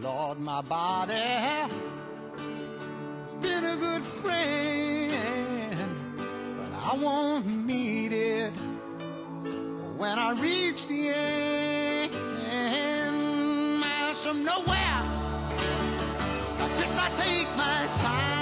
Lord, 0.00 0.38
my 0.40 0.60
body 0.62 1.14
has 1.14 1.70
been 3.40 3.64
a 3.64 3.76
good 3.76 4.02
friend, 4.02 5.12
but 6.58 6.72
I 6.92 6.96
won't 7.00 7.46
need 7.46 8.12
it 8.12 8.50
when 9.96 10.18
I 10.18 10.32
reach 10.32 10.86
the 10.88 11.12
end. 11.14 12.10
Miles 13.80 14.26
from 14.26 14.44
nowhere, 14.44 15.02
I 16.58 16.68
guess 16.76 16.98
I 16.98 17.08
take 17.22 17.48
my 17.56 17.88
time. 17.96 18.33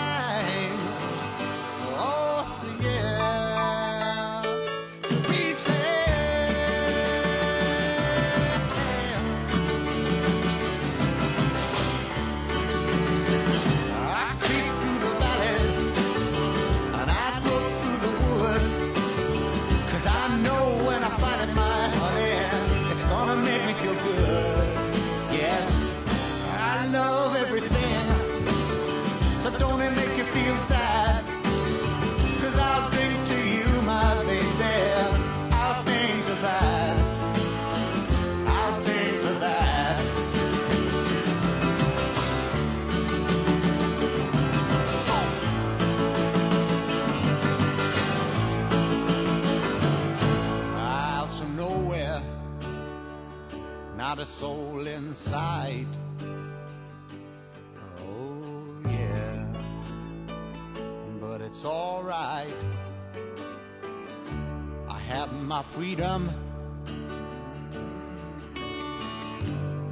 Freedom. 65.73 66.29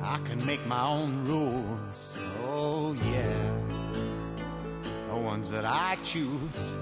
I 0.02 0.18
can 0.24 0.44
make 0.44 0.64
my 0.66 0.84
own 0.86 1.24
rules. 1.24 2.18
Oh, 2.44 2.94
yeah, 3.12 3.50
the 5.08 5.16
ones 5.16 5.50
that 5.50 5.64
I 5.64 5.96
choose. 6.02 6.74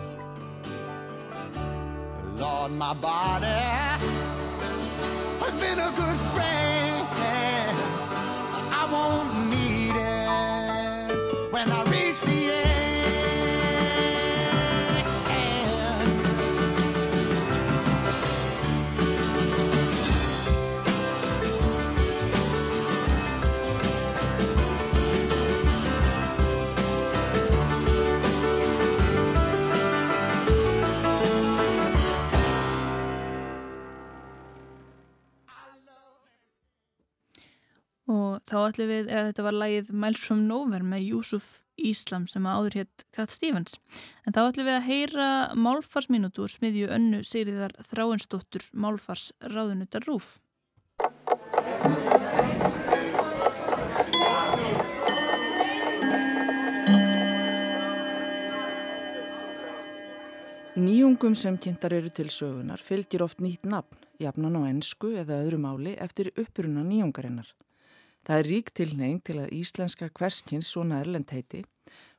Lord, 2.35 2.73
my 2.73 2.93
body 2.95 3.47
has 5.43 5.55
been 5.55 5.79
a 5.79 5.93
good 6.03 6.19
friend. 6.35 7.07
I 8.81 8.89
won't 8.91 9.38
þá 38.49 38.59
ætlum 38.63 38.91
við, 38.91 39.09
eða 39.13 39.29
þetta 39.29 39.45
var 39.47 39.57
lægið 39.63 39.93
Miles 40.05 40.25
from 40.25 40.45
Nowhere 40.49 40.87
með 40.87 41.07
Júsuf 41.13 41.49
Íslam 41.79 42.27
sem 42.31 42.47
að 42.49 42.59
áður 42.59 42.77
hétt 42.81 43.05
Kat 43.15 43.33
Stevens. 43.35 43.79
En 44.27 44.35
þá 44.35 44.43
ætlum 44.47 44.69
við 44.69 44.77
að 44.79 44.89
heyra 44.89 45.29
málfarsminútu 45.55 46.45
úr 46.47 46.53
smiðju 46.53 46.91
önnu 46.97 47.23
Sigriðar 47.27 47.77
Þráinsdóttur 47.91 48.69
málfars 48.73 49.31
ráðunutar 49.45 50.09
Rúf. 50.09 50.39
Nýjungum 60.79 61.35
sem 61.35 61.57
kynntar 61.59 61.97
eru 61.97 62.11
til 62.15 62.29
sögunar 62.31 62.79
fylgir 62.87 63.25
oft 63.25 63.41
nýtt 63.43 63.67
nafn, 63.67 63.99
jafnan 64.23 64.55
á 64.55 64.63
ennsku 64.69 65.11
eða 65.19 65.41
öðru 65.43 65.59
máli 65.59 65.97
eftir 65.99 66.31
uppuruna 66.39 66.85
nýjungarinnar. 66.87 67.51
Það 68.29 68.39
er 68.43 68.49
rík 68.53 68.71
tilneying 68.77 69.21
til 69.25 69.39
að 69.41 69.53
íslenska 69.57 70.11
hverskins 70.13 70.69
svona 70.69 70.99
erlend 71.01 71.31
heiti 71.33 71.63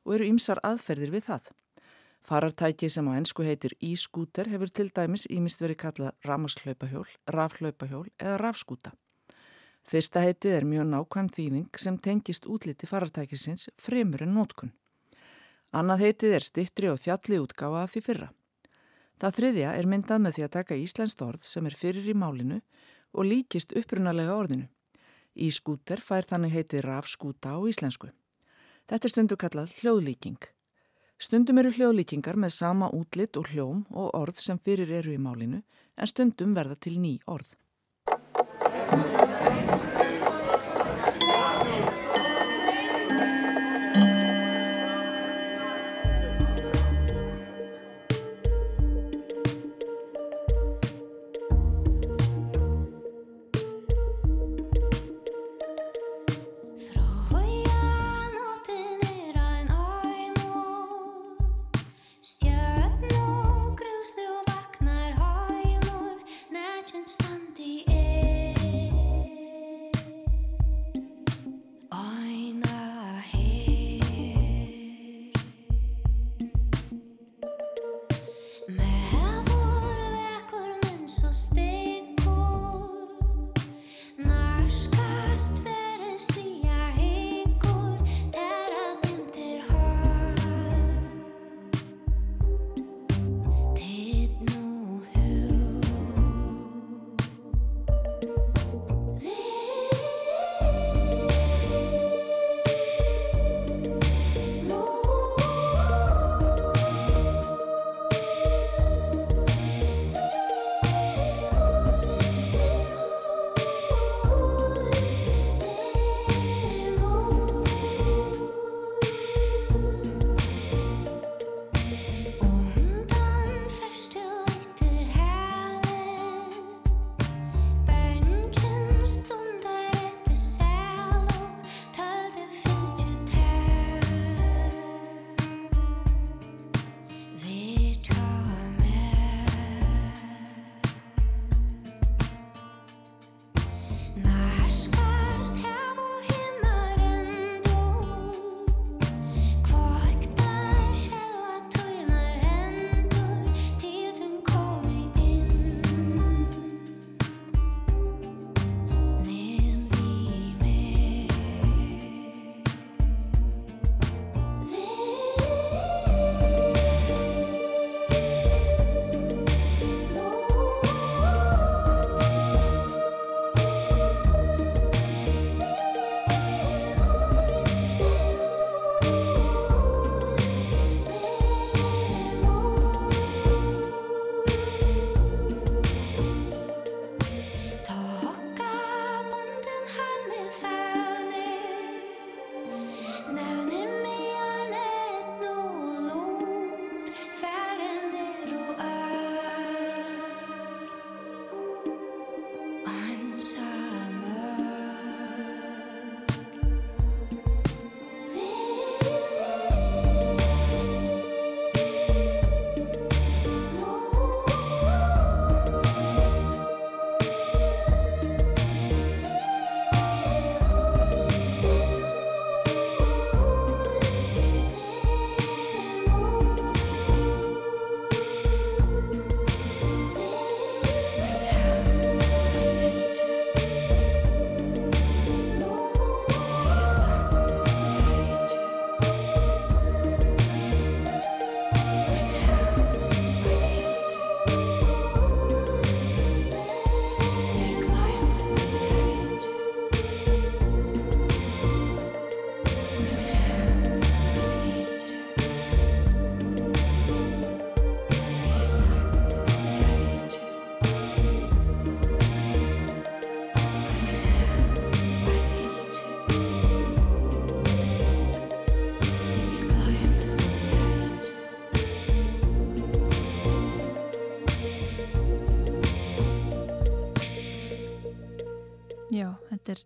og 0.02 0.16
eru 0.16 0.26
ymsar 0.26 0.58
aðferðir 0.66 1.12
við 1.14 1.28
það. 1.28 1.44
Farartæki 2.26 2.88
sem 2.90 3.06
á 3.06 3.14
ennsku 3.14 3.44
heitir 3.46 3.76
e-skúter 3.78 4.50
hefur 4.50 4.72
til 4.74 4.88
dæmis 4.90 5.28
ímist 5.30 5.62
verið 5.62 5.78
kallað 5.84 6.26
ramaslaupahjól, 6.26 7.06
rafhlaupahjól 7.30 8.08
eða 8.18 8.40
rafskúta. 8.42 8.90
Fyrsta 9.86 10.24
heitið 10.26 10.56
er 10.56 10.66
mjög 10.66 10.90
nákvæm 10.90 11.30
þýðing 11.36 11.78
sem 11.78 12.00
tengist 12.02 12.50
útliti 12.50 12.90
farartækisins 12.90 13.70
fremur 13.78 14.26
en 14.26 14.34
nótkun. 14.34 14.74
Annað 15.70 16.04
heitið 16.08 16.36
er 16.40 16.48
stittri 16.48 16.90
og 16.90 16.98
þjalli 16.98 17.38
útgáfa 17.38 17.84
af 17.86 17.94
því 17.94 18.04
fyrra. 18.08 18.28
Það 19.22 19.38
þriðja 19.38 19.78
er 19.78 19.86
myndað 19.94 20.26
með 20.26 20.36
því 20.36 20.48
að 20.48 20.54
taka 20.58 20.82
íslenskt 20.82 21.22
orð 21.22 21.46
sem 21.46 21.70
er 21.70 21.78
fyrir 21.78 22.10
í 22.10 22.18
málinu 22.18 22.60
og 23.14 23.30
líkist 23.30 23.78
upprunalega 23.78 24.34
orðinu. 24.34 24.66
E-skúter 25.34 26.00
fær 26.02 26.26
þannig 26.26 26.54
heitið 26.56 26.84
rafskúta 26.86 27.54
á 27.54 27.58
íslensku. 27.70 28.10
Þetta 28.90 29.06
er 29.06 29.12
stundu 29.14 29.36
kallað 29.38 29.74
hljóðlíking. 29.80 30.40
Stundum 31.20 31.60
eru 31.60 31.70
hljóðlíkingar 31.76 32.38
með 32.40 32.54
sama 32.56 32.88
útlitt 32.96 33.36
og 33.36 33.50
hljóm 33.52 33.84
og 33.90 34.14
orð 34.16 34.40
sem 34.40 34.58
fyrir 34.58 34.90
eru 35.00 35.12
í 35.14 35.20
málinu 35.20 35.62
en 35.96 36.10
stundum 36.10 36.54
verða 36.56 36.78
til 36.80 36.96
ný 36.98 37.18
orð. 37.28 37.52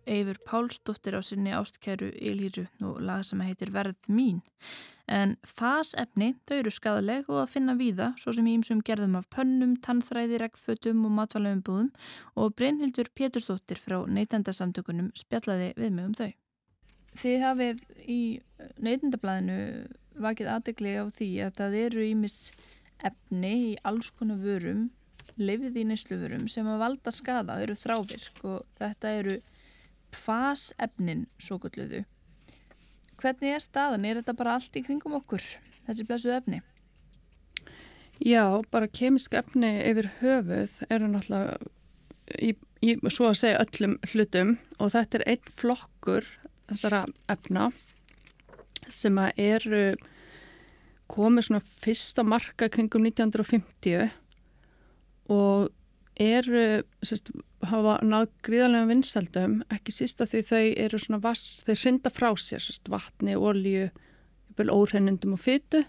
Eifur 0.05 0.37
Pálsdóttir 0.45 1.17
á 1.17 1.21
sinni 1.25 1.53
ástkæru 1.55 2.11
Ilíru 2.13 2.67
og 2.85 3.01
lag 3.01 3.23
sem 3.25 3.41
heitir 3.41 3.71
Verð 3.73 3.97
mín. 4.07 4.41
En 5.07 5.35
fasefni, 5.45 6.33
þau 6.49 6.55
eru 6.59 6.71
skadaleg 6.73 7.27
og 7.29 7.43
að 7.43 7.51
finna 7.53 7.75
víða, 7.77 8.11
svo 8.17 8.33
sem 8.33 8.47
ímsum 8.49 8.81
gerðum 8.85 9.17
af 9.19 9.27
pönnum, 9.33 9.75
tannþræði, 9.85 10.39
regnfötum 10.41 11.03
og 11.05 11.13
matvalaumbúðum 11.19 11.91
og 12.35 12.55
Brynhildur 12.57 13.11
Pétursdóttir 13.13 13.81
frá 13.81 13.99
neytendasamtökunum 14.09 15.11
spjallaði 15.17 15.73
við 15.77 15.93
mig 15.93 16.09
um 16.09 16.17
þau. 16.17 16.31
Þið 17.15 17.45
hafið 17.45 17.83
í 18.11 18.21
neytendablaðinu 18.81 19.59
vakið 20.25 20.51
aðdegli 20.51 20.95
á 20.99 21.05
því 21.13 21.29
að 21.45 21.57
það 21.59 21.79
eru 21.85 22.05
ímis 22.09 22.37
efni 23.05 23.53
í 23.71 23.73
alls 23.87 24.09
konar 24.15 24.39
vörum, 24.41 24.89
lifið 25.37 25.81
í 25.81 25.85
neyslufurum 25.89 26.47
sem 26.51 26.67
að 26.69 26.81
valda 26.81 27.13
skada, 27.13 27.59
eru 27.61 27.75
þrávirk 27.77 28.43
og 28.47 28.65
þetta 28.79 29.13
eru 29.19 29.37
pfas-efnin 30.15 31.25
svo 31.41 31.59
gulluðu. 31.61 32.05
Hvernig 33.21 33.55
er 33.55 33.63
staðan? 33.63 34.07
Er 34.07 34.19
þetta 34.19 34.35
bara 34.37 34.55
allt 34.57 34.75
í 34.75 34.83
kringum 34.83 35.15
okkur, 35.19 35.43
þessi 35.87 36.07
blessuð 36.07 36.37
efni? 36.39 36.61
Já, 38.23 38.63
bara 38.71 38.87
kemisk 38.87 39.35
efni 39.35 39.73
yfir 39.83 40.07
höfuð 40.21 40.83
eru 40.87 41.09
náttúrulega 41.11 41.57
í, 42.39 42.53
í 42.79 42.95
svo 43.11 43.29
að 43.29 43.39
segja 43.41 43.63
öllum 43.65 43.97
hlutum 44.11 44.53
og 44.79 44.93
þetta 44.93 45.19
er 45.19 45.25
einn 45.33 45.53
flokkur 45.59 46.27
þessara 46.69 47.03
efna 47.31 47.69
sem 48.87 49.17
að 49.19 49.41
eru 49.41 49.83
komið 51.11 51.49
svona 51.49 51.63
fyrsta 51.83 52.25
marka 52.25 52.69
kringum 52.71 53.05
1950 53.05 54.07
og 55.33 55.69
eru, 56.21 56.83
sérst, 57.03 57.31
hafa 57.69 57.95
náð 58.05 58.29
gríðarlega 58.45 58.89
vinsaldum, 58.89 59.57
ekki 59.73 59.93
sísta 59.95 60.27
því 60.29 60.41
þau 60.49 60.63
eru 60.85 60.99
svona 61.01 61.21
vass, 61.23 61.63
þau 61.67 61.75
hrinda 61.75 62.11
frá 62.13 62.29
sér, 62.39 62.63
sérst, 62.63 62.89
vatni, 62.91 63.35
olju, 63.35 63.89
óhrennundum 64.59 65.35
og 65.35 65.41
fytu, 65.43 65.83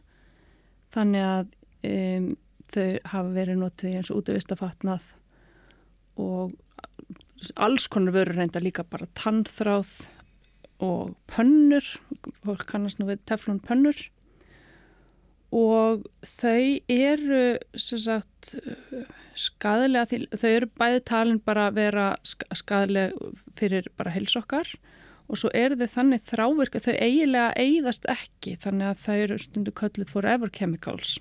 þannig 0.95 1.27
að 1.27 1.55
um, 1.91 2.29
þau 2.74 2.89
hafa 3.12 3.35
verið 3.37 3.61
notið 3.62 3.97
eins 3.99 4.11
og 4.11 4.22
útvistafatnað 4.22 5.11
og 6.22 6.57
alls 7.61 7.87
konar 7.93 8.16
vörur 8.16 8.41
reynda 8.41 8.62
líka 8.62 8.85
bara 8.89 9.09
tannþráð 9.18 9.93
og 10.83 11.14
pönnur, 11.31 11.85
fólk 12.45 12.66
kannast 12.68 13.01
nú 13.01 13.09
við 13.09 13.22
teflun 13.29 13.62
pönnur 13.64 14.01
og 15.55 16.07
þau 16.27 16.81
eru 16.91 17.45
sagt, 17.79 18.57
skadalega, 19.39 20.21
þau 20.35 20.51
eru 20.51 20.69
bæði 20.79 21.03
talin 21.07 21.41
bara 21.45 21.69
að 21.71 21.79
vera 21.79 22.07
skadalega 22.27 23.33
fyrir 23.57 23.89
bara 23.97 24.15
helsokkar 24.17 24.73
og 25.27 25.41
svo 25.41 25.51
eru 25.55 25.79
þau 25.79 25.89
þannig 25.95 26.27
þrávirk 26.31 26.77
að 26.79 26.89
þau 26.89 26.97
eiginlega 27.07 27.55
eigðast 27.63 28.11
ekki 28.11 28.57
þannig 28.63 28.91
að 28.91 29.01
þau 29.07 29.17
eru 29.17 29.39
stundu 29.43 29.75
kölluð 29.75 30.13
forever 30.13 30.53
chemicals. 30.53 31.17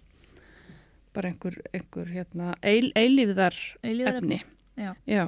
Bara 1.15 1.31
einhver, 1.31 1.57
einhver 1.73 2.11
hérna, 2.11 2.53
eil, 2.61 2.91
eilífiðar 2.97 3.55
efni. 3.85 4.41
Já. 4.75 4.93
Já. 5.07 5.25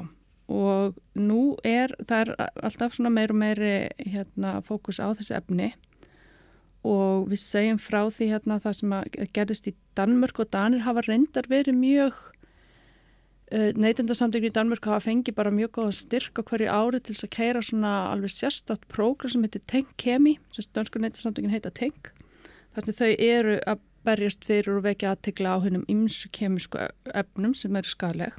Og 0.48 0.98
nú 1.16 1.58
er 1.68 1.92
það 2.08 2.22
er 2.22 2.52
alltaf 2.64 2.96
svona 2.96 3.12
meir 3.12 3.34
og 3.34 3.40
meiri 3.40 3.74
hérna, 4.00 4.58
fókus 4.68 5.00
á 5.00 5.12
þessi 5.12 5.36
efni 5.38 5.74
og 6.86 7.28
við 7.32 7.42
segjum 7.42 7.80
frá 7.82 8.02
því 8.14 8.32
hérna 8.34 8.60
það 8.64 8.78
sem 8.80 8.96
gerist 9.36 9.70
í 9.70 9.76
Danmörk 9.98 10.42
og 10.44 10.52
Danir 10.54 10.86
hafa 10.86 11.04
reyndar 11.08 11.50
verið 11.50 11.80
mjög 11.80 12.20
uh, 13.52 13.72
neytendarsamtökni 13.74 14.52
í 14.52 14.56
Danmörk 14.56 14.88
hafa 14.90 15.08
fengið 15.10 15.38
bara 15.40 15.54
mjög 15.54 15.74
góðan 15.80 15.98
styrk 16.00 16.40
á 16.40 16.48
hverju 16.48 16.70
ári 16.70 17.02
til 17.02 17.16
þess 17.16 17.28
að 17.28 17.36
keira 17.38 17.66
svona 17.66 17.94
alveg 18.14 18.36
sérstátt 18.36 18.88
prógram 18.92 19.34
sem 19.34 19.46
heitir 19.48 19.66
Tenk 19.68 19.94
Kemi 19.98 20.38
sem 20.56 20.70
dansku 20.78 21.02
neytendarsamtökin 21.02 21.54
heita 21.54 21.74
Tenk. 21.74 22.14
Þannig 22.78 23.00
þau 23.00 23.12
eru 23.12 23.62
að 23.66 23.86
berjast 24.08 24.46
fyrir 24.48 24.78
og 24.78 24.86
vekja 24.86 25.16
aðtegla 25.16 25.58
á 25.58 25.64
hennum 25.66 25.88
ymsu 25.92 26.30
kemisku 26.32 26.86
efnum 27.12 27.56
sem 27.58 27.76
eru 27.76 27.92
skarleg 27.92 28.36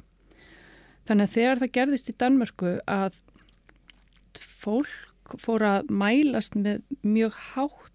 Þannig 1.09 1.25
að 1.25 1.35
þegar 1.35 1.59
það 1.59 1.71
gerðist 1.73 2.09
í 2.11 2.13
Danmörku 2.21 2.71
að 2.85 3.15
fólk 4.37 5.37
fór 5.41 5.63
að 5.65 5.87
mælast 5.89 6.57
með 6.57 6.83
mjög 7.01 7.37
hátt 7.47 7.88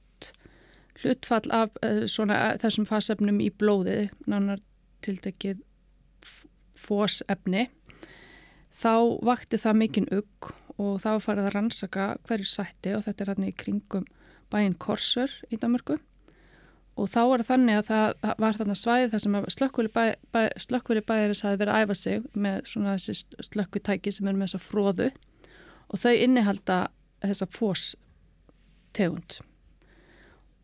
hlutfall 1.05 1.53
af 1.55 1.77
uh, 1.85 2.05
svona, 2.11 2.41
uh, 2.51 2.59
þessum 2.63 2.89
fasefnum 2.89 3.41
í 3.45 3.51
blóði, 3.53 4.09
nánar 4.31 4.63
tiltekið 5.05 5.61
fósefni, 6.75 7.69
þá 8.75 9.21
vakti 9.25 9.61
það 9.61 9.81
mikinn 9.81 10.11
ugg 10.15 10.51
og 10.81 10.99
þá 11.03 11.21
farið 11.23 11.47
að 11.47 11.55
rannsaka 11.55 12.09
hverju 12.27 12.49
sætti 12.51 12.97
og 12.97 13.05
þetta 13.07 13.23
er 13.23 13.31
hérna 13.33 13.51
í 13.51 13.55
kringum 13.55 14.09
bæinn 14.51 14.75
Korsur 14.81 15.31
í 15.53 15.59
Danmörku. 15.61 16.01
Og 16.95 17.09
þá 17.11 17.21
var 17.27 17.43
þannig 17.47 17.81
að 17.81 17.89
það 17.89 18.35
var 18.43 18.59
þarna 18.59 18.77
svæði 18.79 19.09
þar 19.11 19.23
sem 19.23 19.39
slökkvili 19.57 19.91
bæ, 19.95 20.05
bæ, 20.35 20.43
bæjaris 21.09 21.43
hafi 21.43 21.59
verið 21.63 21.75
að 21.75 21.87
æfa 21.87 21.97
sig 21.99 22.27
með 22.39 22.69
svona 22.71 22.95
þessi 22.95 23.47
slökkutæki 23.49 24.13
sem 24.15 24.29
er 24.31 24.37
með 24.39 24.47
þessa 24.53 24.63
fróðu 24.63 25.09
og 25.91 26.03
þau 26.03 26.15
innihalda 26.15 26.79
þessa 27.25 27.51
fóstegund 27.51 29.41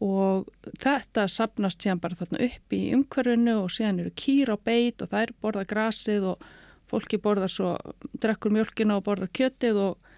og 0.01 0.49
þetta 0.81 1.27
sapnast 1.29 1.83
síðan 1.83 2.01
bara 2.01 2.17
þarna 2.17 2.45
upp 2.47 2.77
í 2.77 2.83
umhverfinu 2.97 3.57
og 3.61 3.73
síðan 3.75 4.01
eru 4.05 4.15
kýr 4.17 4.55
á 4.55 4.57
beit 4.57 5.03
og 5.05 5.13
þær 5.13 5.35
borða 5.43 5.67
grasið 5.69 6.31
og 6.33 6.47
fólki 6.91 7.21
borðar 7.23 7.53
svo, 7.53 7.75
drekkur 8.19 8.55
mjölkina 8.55 8.97
og 8.99 9.05
borðar 9.07 9.31
kjötið 9.37 9.83
og 9.85 10.11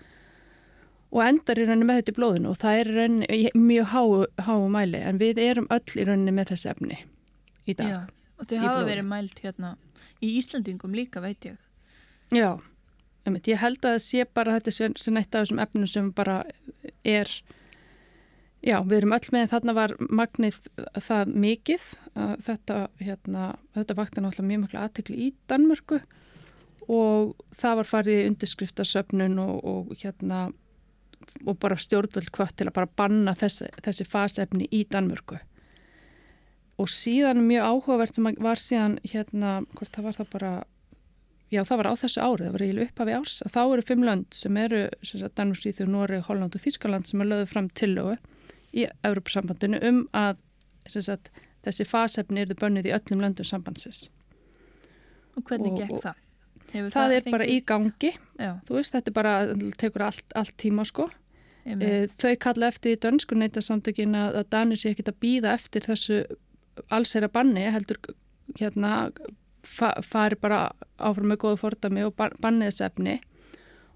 og 1.12 1.20
endar 1.26 1.60
í 1.60 1.66
rauninni 1.68 1.86
með 1.88 2.00
þetta 2.00 2.12
í 2.12 2.16
blóðinu 2.16 2.50
og 2.52 2.58
það 2.60 2.78
er 2.80 2.90
rauninni 2.96 3.50
mjög 3.58 3.88
háu, 3.92 4.12
háu 4.46 4.68
mæli 4.72 5.00
en 5.04 5.20
við 5.20 5.40
erum 5.44 5.68
öll 5.74 6.00
í 6.00 6.06
rauninni 6.08 6.32
með 6.32 6.54
þessi 6.54 6.70
efni 6.72 7.00
í 7.68 7.74
dag. 7.76 7.90
Já, 7.90 7.98
og 8.40 8.48
þau 8.48 8.58
hafa 8.62 8.84
verið 8.88 9.08
mælt 9.10 9.42
hérna 9.44 9.74
í 10.22 10.32
Íslandingum 10.40 10.96
líka 10.96 11.20
veit 11.24 11.44
ég. 11.50 11.58
Já, 12.32 12.56
ég 13.28 13.60
held 13.60 13.82
að 13.82 13.90
það 13.90 14.04
sé 14.06 14.24
bara 14.24 14.56
þetta 14.56 14.74
sem 14.78 15.20
eitt 15.20 15.34
af 15.34 15.44
þessum 15.44 15.60
efnum 15.66 15.90
sem 15.90 16.08
bara 16.16 16.38
er, 17.04 17.28
já 18.62 18.78
við 18.86 18.96
erum 19.00 19.14
öll 19.16 19.28
með 19.34 19.52
þarna 19.52 19.74
var 19.76 19.94
magnið 20.08 20.58
það 21.02 21.36
mikið 21.44 21.86
þetta, 22.46 22.78
hérna, 23.02 23.46
þetta 23.76 23.96
vakti 23.98 24.22
náttúrulega 24.22 24.50
mjög 24.50 24.64
mjög 24.64 24.82
aðtekli 24.82 25.18
í 25.18 25.30
Danmörku 25.50 26.00
og 26.90 27.32
það 27.56 27.78
var 27.80 27.90
farið 27.90 28.26
undirskriftasöfnun 28.30 29.38
og, 29.42 29.54
og 29.62 29.94
hérna 30.02 30.48
og 31.46 31.56
bara 31.62 31.78
stjórnvöld 31.78 32.30
hvort 32.34 32.56
til 32.58 32.68
að 32.68 32.76
bara 32.76 32.90
banna 32.98 33.34
þessi, 33.38 33.68
þessi 33.82 34.06
fasefni 34.08 34.66
í 34.74 34.82
Danmörku. 34.90 35.38
Og 36.82 36.90
síðan 36.90 37.44
mjög 37.46 37.68
áhugavert 37.68 38.16
sem 38.16 38.26
var 38.42 38.58
síðan 38.58 38.98
hérna, 39.06 39.60
hvort 39.76 39.94
það 39.94 40.08
var 40.08 40.18
það 40.18 40.30
bara 40.32 40.52
já 41.52 41.62
það 41.68 41.80
var 41.82 41.88
á 41.92 41.94
þessu 42.00 42.22
árið, 42.24 42.44
það 42.46 42.54
var 42.54 42.64
eiginlega 42.66 42.90
upphafi 42.90 43.16
árs 43.18 43.34
þá 43.54 43.62
eru 43.62 43.86
fimm 43.86 44.04
lönd 44.08 44.36
sem 44.36 44.60
eru 44.62 44.82
Danmörk, 45.36 45.60
Svíþjóð, 45.62 45.90
Nóri, 45.92 46.20
Holland 46.26 46.56
og 46.56 46.64
Þískaland 46.64 47.08
sem 47.08 47.22
er 47.22 47.30
lögðu 47.30 47.50
fram 47.50 47.68
tillögu 47.76 48.16
í 48.72 48.86
Európa-sambandinu 49.04 49.80
um 49.88 50.02
að 50.16 50.36
sagt, 50.88 51.30
þessi 51.62 51.86
fasefni 51.86 52.42
eru 52.42 52.56
bönnið 52.58 52.90
í 52.90 52.94
öllum 52.96 53.22
löndum 53.22 53.46
sambandsins 53.46 54.08
Og 55.36 55.44
hvernig 55.48 55.72
og, 55.72 55.80
gekk 55.80 56.04
það? 56.04 56.20
Það, 56.72 56.86
það 56.92 57.14
er 57.14 57.24
fengið? 57.24 57.34
bara 57.34 57.48
í 57.48 57.56
gangi, 57.68 58.12
Já. 58.40 58.52
þú 58.68 58.78
veist, 58.78 58.94
þetta 58.94 59.12
bara 59.16 59.34
tekur 59.80 60.06
allt, 60.06 60.24
allt 60.38 60.54
tíma 60.60 60.86
sko. 60.88 61.08
E, 61.62 62.08
þau 62.08 62.32
kalla 62.42 62.70
eftir 62.72 62.96
í 62.96 63.00
dönsku 63.00 63.36
neytarsamtökin 63.38 64.16
að, 64.18 64.38
að 64.40 64.48
Danir 64.54 64.80
sé 64.80 64.92
ekki 64.92 65.04
að 65.06 65.18
býða 65.22 65.52
eftir 65.58 65.84
þessu 65.86 66.22
allsera 66.92 67.28
banni, 67.32 67.66
heldur 67.70 68.00
hérna 68.58 69.10
fa 69.62 69.92
fari 70.02 70.38
bara 70.40 70.72
áfram 70.98 71.30
með 71.30 71.42
góða 71.44 71.60
fordami 71.60 72.06
og 72.06 72.16
banni 72.16 72.66
þessu 72.66 72.86
efni 72.88 73.18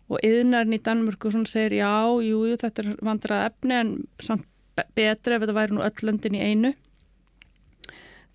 og 0.06 0.20
yðnarinn 0.22 0.76
í 0.76 0.82
Danmörku 0.86 1.32
segir 1.48 1.80
já, 1.80 1.90
jú, 2.22 2.44
jú, 2.46 2.58
þetta 2.60 2.84
er 2.84 2.92
vandrað 3.02 3.46
efni 3.48 3.74
en 3.80 3.90
samt 4.22 4.46
betra 4.76 5.36
ef 5.36 5.44
þetta 5.44 5.56
væri 5.56 5.76
nú 5.76 5.84
öll 5.86 6.08
löndin 6.08 6.36
í 6.36 6.42
einu 6.42 6.74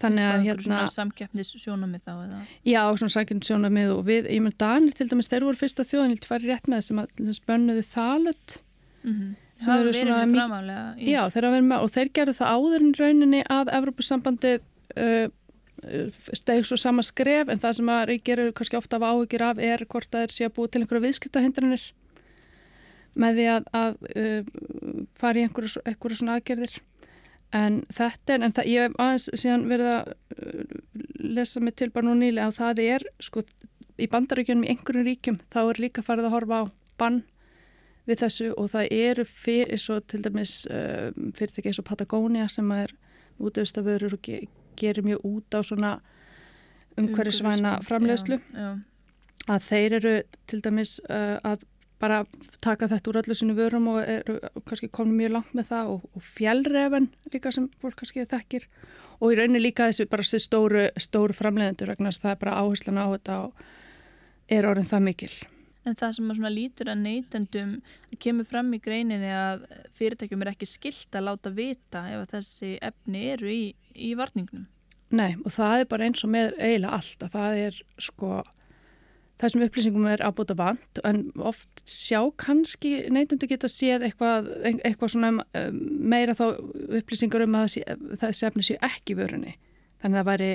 Þannig 0.02 0.28
að 0.28 0.46
hérna... 0.48 0.66
Svona 0.66 0.90
samkeppnis 0.92 1.52
sjónamið 1.62 2.04
þá 2.06 2.12
eða? 2.14 2.42
Já, 2.66 2.82
svona 2.98 3.14
samkeppnis 3.16 3.52
sjónamið 3.52 3.94
og 3.94 4.02
við, 4.08 4.30
ég 4.34 4.44
með 4.46 4.56
Danir 4.64 4.98
til 4.98 5.08
dæmis, 5.12 5.30
þeir 5.32 5.46
voru 5.48 5.60
fyrsta 5.60 5.86
þjóðan, 5.88 6.16
ég 6.16 6.22
vil 6.22 6.30
fara 6.32 6.50
rétt 6.50 6.70
með 6.72 6.84
sem 6.88 7.02
að 7.02 7.32
spönnuði 7.38 7.84
þalut. 7.92 8.56
Mm 9.04 9.14
-hmm. 9.14 9.36
Það 9.62 9.84
verið 9.86 10.10
með 10.10 10.34
framálega. 10.34 10.86
Já, 10.98 11.22
þeir 11.30 11.46
hafa 11.46 11.56
verið 11.56 11.70
með 11.70 11.86
og 11.86 11.94
þeir 11.94 12.10
gerðu 12.18 12.34
það 12.40 12.56
áður 12.56 12.82
en 12.82 12.96
rauninni 12.98 13.42
að 13.46 13.74
Evrópussambandi 13.78 14.54
uh, 14.58 15.28
steg 16.34 16.66
svo 16.66 16.78
sama 16.78 17.06
skref 17.06 17.50
en 17.50 17.62
það 17.62 17.78
sem 17.78 17.92
að 17.94 18.06
ríkir 18.10 18.42
kannski 18.58 18.78
ofta 18.78 18.98
af 18.98 19.06
áhugir 19.06 19.44
af 19.46 19.62
er 19.62 19.86
hvort 19.86 20.10
að 20.14 20.26
þeir 20.26 20.34
sé 20.34 20.46
að 20.46 20.56
búa 20.58 20.70
til 20.70 20.82
einhverja 20.82 21.06
viðskiptahindranir 21.06 21.86
með 23.20 23.40
því 23.40 23.50
að, 23.56 23.68
að 23.76 24.00
uh, 24.12 25.04
fara 25.20 25.42
í 25.42 25.46
einhverja, 25.48 25.84
einhverja 25.90 26.22
svona 26.22 26.38
aðgerðir. 26.40 26.78
En 27.52 27.82
þetta 27.92 28.36
er, 28.36 28.46
en 28.46 28.56
það, 28.56 28.70
ég 28.72 28.86
hef 28.88 28.94
aðeins 29.04 29.28
síðan 29.42 29.68
verið 29.72 29.92
að 29.92 30.14
uh, 30.14 30.78
lesa 31.40 31.64
mig 31.64 31.76
til 31.80 31.90
bara 31.92 32.08
nú 32.08 32.16
nýlega 32.20 32.48
að 32.48 32.60
það 32.62 32.84
er 32.86 33.08
sko 33.24 33.44
í 34.02 34.08
bandaríkjunum 34.12 34.66
í 34.66 34.72
einhverjum 34.72 35.08
ríkjum 35.08 35.42
þá 35.52 35.62
er 35.66 35.82
líka 35.84 36.06
farið 36.06 36.30
að 36.30 36.36
horfa 36.38 36.62
á 36.62 36.66
bann 37.02 37.20
við 38.10 38.24
þessu 38.24 38.48
og 38.58 38.72
það 38.72 38.94
eru 38.96 39.26
fyrir 39.28 39.82
svo 39.82 40.00
til 40.02 40.22
dæmis 40.26 40.56
uh, 40.72 41.12
fyrirtæki 41.38 41.70
eins 41.70 41.82
og 41.82 41.88
Patagonia 41.90 42.48
sem 42.50 42.72
er 42.76 42.94
útöfstaförur 43.42 44.16
og 44.18 44.24
ge 44.26 44.46
gerir 44.80 45.06
mjög 45.06 45.26
út 45.28 45.58
á 45.58 45.60
svona 45.62 45.92
umhverjusvæna 47.00 47.76
framlegslu 47.86 48.40
að 49.52 49.68
þeir 49.68 49.96
eru 50.00 50.14
til 50.50 50.62
dæmis 50.64 50.96
uh, 51.10 51.38
að 51.44 51.66
bara 52.02 52.24
taka 52.64 52.90
þetta 52.92 53.12
úr 53.12 53.22
öllu 53.22 53.38
sinu 53.38 53.56
vörum 53.58 53.88
og 53.94 54.02
er 54.02 54.26
kannski 54.68 54.90
komið 54.94 55.20
mjög 55.20 55.36
langt 55.36 55.54
með 55.58 55.70
það 55.70 55.94
og, 55.94 56.10
og 56.18 56.26
fjellrefen 56.26 57.08
líka 57.34 57.54
sem 57.54 57.70
fólk 57.82 58.02
kannski 58.02 58.26
þekkir 58.30 58.68
og 59.22 59.32
í 59.32 59.38
rauninni 59.38 59.62
líka 59.62 59.90
þessi 59.90 60.10
bara 60.10 60.26
þessi 60.26 60.42
stóru, 60.48 60.88
stóru 60.98 61.38
framleiðendur 61.38 61.94
vegna 61.94 62.14
það 62.16 62.34
er 62.34 62.42
bara 62.42 62.60
áherslan 62.64 63.02
á 63.02 63.06
þetta 63.14 63.40
og 63.46 63.66
er 64.52 64.68
orðin 64.68 64.90
það 64.90 65.06
mikil. 65.08 65.34
En 65.82 65.98
það 65.98 66.18
sem 66.18 66.34
að 66.34 66.54
lítur 66.54 66.92
að 66.92 67.00
neytendum 67.02 67.72
kemur 68.22 68.46
fram 68.46 68.70
í 68.76 68.80
greininni 68.84 69.32
að 69.34 69.64
fyrirtækjum 69.98 70.44
er 70.44 70.52
ekki 70.54 70.70
skilt 70.70 71.16
að 71.18 71.26
láta 71.30 71.54
vita 71.56 72.04
ef 72.12 72.26
að 72.26 72.34
þessi 72.36 72.76
efni 72.86 73.24
eru 73.34 73.50
í, 73.50 73.64
í 73.98 74.12
varningnum. 74.18 74.68
Nei 75.12 75.34
og 75.42 75.52
það 75.52 75.80
er 75.80 75.88
bara 75.92 76.08
eins 76.08 76.22
og 76.24 76.32
með 76.32 76.54
eiginlega 76.60 77.00
allt 77.00 77.26
að 77.26 77.34
það 77.36 77.62
er 77.66 77.80
sko 78.06 78.36
þessum 79.42 79.64
upplýsingum 79.66 80.06
er 80.12 80.22
ábúta 80.24 80.56
vant 80.58 81.02
en 81.08 81.24
oft 81.42 81.82
sjá 81.90 82.20
kannski 82.42 83.08
neytundu 83.14 83.50
geta 83.50 83.70
séð 83.72 84.06
eitthvað, 84.08 84.52
eitthvað 84.84 85.14
svona 85.16 85.32
um, 85.42 85.82
meira 86.14 86.36
þá 86.38 86.46
upplýsingar 87.02 87.46
um 87.48 87.58
að 87.60 87.80
þessi 88.22 88.48
efni 88.48 88.66
séu 88.68 88.80
ekki 88.86 89.18
vörunni. 89.18 89.56
Þannig 90.02 90.20
að 90.20 90.22
það 90.22 90.32
væri 90.32 90.52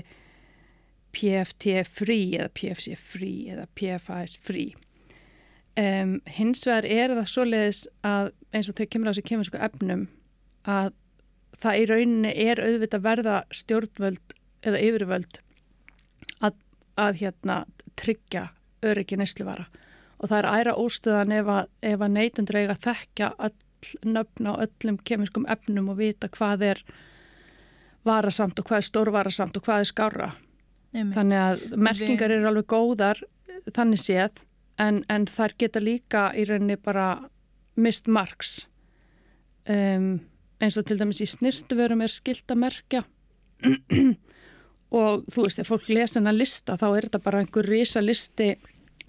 PFT 1.17 1.79
free 1.89 2.37
eða 2.37 2.53
PFC 2.55 2.99
free 3.01 3.55
eða 3.55 3.67
PFIs 3.79 4.37
free. 4.45 4.75
Um, 5.77 6.21
hins 6.39 6.65
vegar 6.67 6.87
er 6.89 7.13
það 7.19 7.33
svoleiðis 7.33 7.83
að 8.07 8.31
eins 8.53 8.71
og 8.71 8.79
þegar 8.79 8.93
kemur 8.95 9.11
á 9.11 9.13
þessu 9.13 9.27
kemur 9.29 9.59
efnum 9.67 10.07
að 10.67 10.95
það 11.57 11.81
í 11.81 11.87
rauninni 11.91 12.33
er 12.47 12.63
auðvitað 12.63 13.05
verða 13.05 13.37
stjórnvöld 13.55 14.37
eða 14.67 14.83
yfirvöld 14.83 15.41
að, 16.45 16.57
að 17.01 17.21
hérna 17.23 17.59
tryggja 17.97 18.47
öryggi 18.93 19.19
neysluvara 19.21 19.67
og 20.17 20.31
það 20.31 20.39
er 20.39 20.49
æra 20.61 20.75
óstöðan 20.81 21.35
ef 21.37 21.51
að, 21.53 21.69
að 21.93 22.09
neytundur 22.15 22.59
eiga 22.61 22.77
að 22.77 22.85
þekkja 22.87 23.31
öll 23.49 23.55
nöfn 24.17 24.49
á 24.49 24.53
öllum 24.65 24.99
kemískum 25.05 25.47
efnum 25.53 25.91
og 25.93 26.01
vita 26.01 26.31
hvað 26.33 26.65
er 26.71 26.83
varasamt 28.07 28.59
og 28.59 28.69
hvað 28.69 28.81
er 28.81 28.89
stórvarasamt 28.89 29.59
og 29.59 29.67
hvað 29.67 29.83
er 29.83 29.91
skára. 29.91 30.29
Þannig 30.97 31.41
að 31.43 31.65
merkingar 31.77 32.33
eru 32.33 32.49
alveg 32.49 32.69
góðar 32.71 33.21
þannig 33.75 34.01
séð 34.01 34.41
en, 34.81 35.03
en 35.13 35.27
þar 35.29 35.57
geta 35.61 35.83
líka 35.83 36.31
í 36.39 36.47
rauninni 36.49 36.79
bara 36.81 37.09
mist 37.77 38.09
margs. 38.09 38.63
Um, 39.69 40.23
eins 40.63 40.79
og 40.79 40.87
til 40.89 40.97
dæmis 41.01 41.21
í 41.21 41.29
snirtuverum 41.29 42.05
er 42.05 42.13
skilt 42.13 42.49
að 42.55 42.63
merkja 42.63 43.03
og 44.97 45.27
þú 45.27 45.43
veist, 45.43 45.59
ef 45.59 45.69
fólk 45.69 45.89
lesa 45.91 46.21
hennar 46.21 46.37
lista 46.37 46.77
þá 46.79 46.87
er 46.93 47.09
þetta 47.09 47.21
bara 47.25 47.43
einhver 47.43 47.67
risa 47.67 48.01
listi 48.01 48.55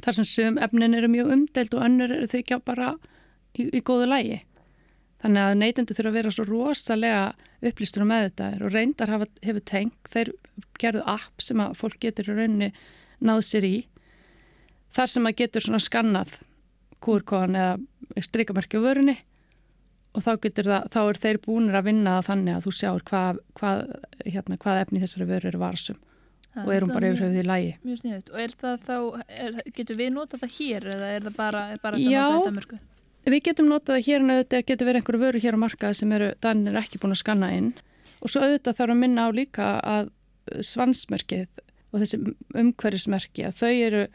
þar 0.04 0.20
sem 0.20 0.28
söm 0.30 0.60
efnin 0.62 0.98
eru 0.98 1.10
mjög 1.12 1.32
umdelt 1.36 1.74
og 1.76 1.86
önnur 1.88 2.14
eru 2.14 2.30
þau 2.30 2.40
ekki 2.40 2.60
bara 2.66 2.94
í, 3.58 3.68
í 3.68 3.82
góðu 3.82 4.10
lægi. 4.12 4.40
Þannig 5.24 5.44
að 5.44 5.60
neytendu 5.62 5.98
þurfa 5.98 6.12
að 6.12 6.18
vera 6.20 6.34
svo 6.34 6.46
rosalega 6.46 7.22
upplýstur 7.66 8.04
um 8.06 8.12
með 8.12 8.28
þetta 8.28 8.50
og 8.62 8.74
reyndar 8.74 9.14
hafa, 9.14 9.28
hefur 9.42 9.64
tengt, 9.66 10.12
þeir 10.14 10.34
gerðu 10.78 11.06
app 11.10 11.42
sem 11.42 11.62
að 11.64 11.78
fólk 11.80 11.98
getur 12.04 12.30
í 12.30 12.36
rauninni 12.38 12.72
náð 13.26 13.42
sér 13.48 13.66
í 13.66 13.78
þar 14.94 15.12
sem 15.12 15.30
að 15.30 15.40
getur 15.42 15.66
svona 15.66 15.82
skannað 15.82 16.36
kúrkóðan 17.04 17.58
eða 17.58 18.24
strikamerkja 18.26 18.82
vörunni 18.82 19.18
og 20.18 20.24
þá, 20.26 20.32
það, 20.42 20.88
þá 20.94 21.00
er 21.02 21.22
þeir 21.24 21.40
búinir 21.46 21.78
að 21.78 21.90
vinna 21.92 22.18
þannig 22.26 22.58
að 22.58 22.68
þú 22.68 22.74
sjáur 22.78 23.06
hvað, 23.08 23.42
hvað, 23.58 23.84
hérna, 24.26 24.60
hvað 24.62 24.84
efni 24.84 25.02
þessari 25.04 25.30
vöru 25.30 25.52
eru 25.52 25.62
varsum 25.62 26.00
og 26.64 26.74
er 26.74 26.86
hún 26.86 26.94
bara 26.94 27.12
yfir 27.12 27.24
höfuð 27.26 27.42
í 27.42 27.48
lægi. 27.48 27.74
Mjög 27.86 28.00
sniðut. 28.02 28.32
Og 28.34 28.44
er 28.44 28.54
það 28.62 28.86
þá, 28.88 28.98
er, 29.46 29.58
getur 29.78 30.00
við 30.00 30.14
notað 30.16 30.44
það 30.44 30.56
hér 30.58 30.88
eða 30.96 31.10
er 31.16 31.28
það 31.28 31.36
bara, 31.38 31.66
bara 31.84 32.00
þetta 32.02 32.24
notað 32.24 32.38
þetta 32.38 32.56
mörgu? 32.58 32.80
Já, 33.28 33.32
við 33.34 33.44
getum 33.50 33.70
notað 33.72 33.98
það 33.98 34.08
hér 34.08 34.24
en 34.24 34.34
auðvitað 34.34 34.68
getur 34.72 34.88
verið 34.88 35.02
einhverju 35.02 35.24
vöru 35.26 35.44
hér 35.44 35.58
á 35.58 35.64
markaði 35.64 36.00
sem 36.00 36.14
eru, 36.18 36.30
þannig 36.46 36.74
er 36.74 36.82
ekki 36.82 37.02
búin 37.02 37.16
að 37.16 37.22
skanna 37.22 37.50
inn 37.58 37.74
og 38.18 38.32
svo 38.32 38.44
auðvitað 38.44 38.78
þarf 38.80 38.94
að 38.94 39.02
minna 39.02 39.26
á 39.28 39.30
líka 39.36 39.66
að 39.84 40.14
svansmerkið 40.64 41.64
og 41.92 42.02
þessi 42.02 42.20
umhverjusmerki 42.58 43.46
að 43.48 43.60
þau 43.60 43.74
eru, 43.74 44.06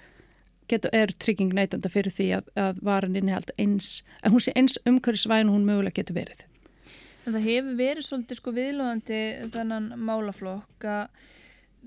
getur, 0.71 0.95
eru 0.97 1.19
trygging 1.21 1.53
neytanda 1.57 1.91
fyrir 1.93 2.15
því 2.15 2.29
að, 2.39 2.49
að 2.59 2.81
varan 2.85 3.19
innihald 3.19 3.53
eins, 3.61 4.01
að 4.23 4.37
hún 4.37 4.45
sé 4.47 4.55
eins 4.59 4.79
umhverjusvæn 4.89 5.53
hún 5.53 5.69
mögulega 5.69 6.01
getur 6.01 6.19
verið. 6.19 6.47
En 7.23 7.37
það 7.37 7.47
hefur 7.47 7.77
verið 7.79 8.07
svolítið 8.07 8.41
sko 8.41 8.55
viðlóðandi 8.57 9.21
að 10.83 11.29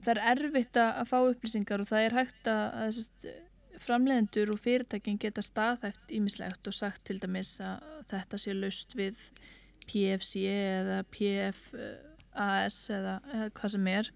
það 0.04 0.14
er 0.16 0.22
erfitt 0.34 0.80
að 0.82 1.04
fá 1.10 1.18
upplýsingar 1.20 1.84
og 1.84 1.90
það 1.90 2.08
er 2.08 2.18
hægt 2.20 2.50
að, 2.52 2.64
að 2.86 3.30
framlegendur 3.84 4.54
og 4.54 4.62
fyrirtækin 4.64 5.20
geta 5.22 5.44
staðhæft 5.44 6.12
ímislegt 6.16 6.68
og 6.70 6.76
sagt 6.76 7.04
til 7.08 7.18
dæmis 7.22 7.58
að 7.64 7.84
þetta 8.12 8.40
sé 8.40 8.56
löst 8.56 8.96
við 8.98 9.30
PFC 9.86 10.46
eða 10.50 11.02
PFAS 11.14 12.80
eða, 12.96 13.18
eða 13.34 13.50
hvað 13.60 13.74
sem 13.76 13.90
er 13.92 14.12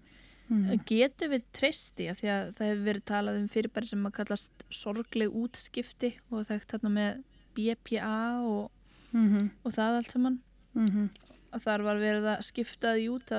mm. 0.48 0.84
getur 0.88 1.32
við 1.34 1.48
treysti 1.56 2.08
að 2.10 2.22
því 2.22 2.32
að 2.34 2.52
það 2.58 2.70
hefur 2.72 2.84
verið 2.88 3.08
talað 3.12 3.40
um 3.40 3.48
fyrirbæri 3.54 3.92
sem 3.92 4.08
að 4.08 4.16
kallast 4.18 4.66
sorgleg 4.74 5.40
útskipti 5.42 6.14
og 6.30 6.48
þekkt 6.48 6.76
hérna 6.76 6.94
með 6.96 7.24
BPA 7.56 8.20
og, 8.46 8.70
mm 9.12 9.26
-hmm. 9.26 9.50
og 9.64 9.76
það 9.76 10.00
allt 10.00 10.16
saman 10.16 10.40
mm 10.74 10.86
-hmm 10.86 11.29
að 11.50 11.64
þar 11.66 11.84
var 11.86 12.00
verið 12.00 12.26
að 12.32 12.42
skipta 12.46 12.94
því 12.96 13.06
út 13.14 13.32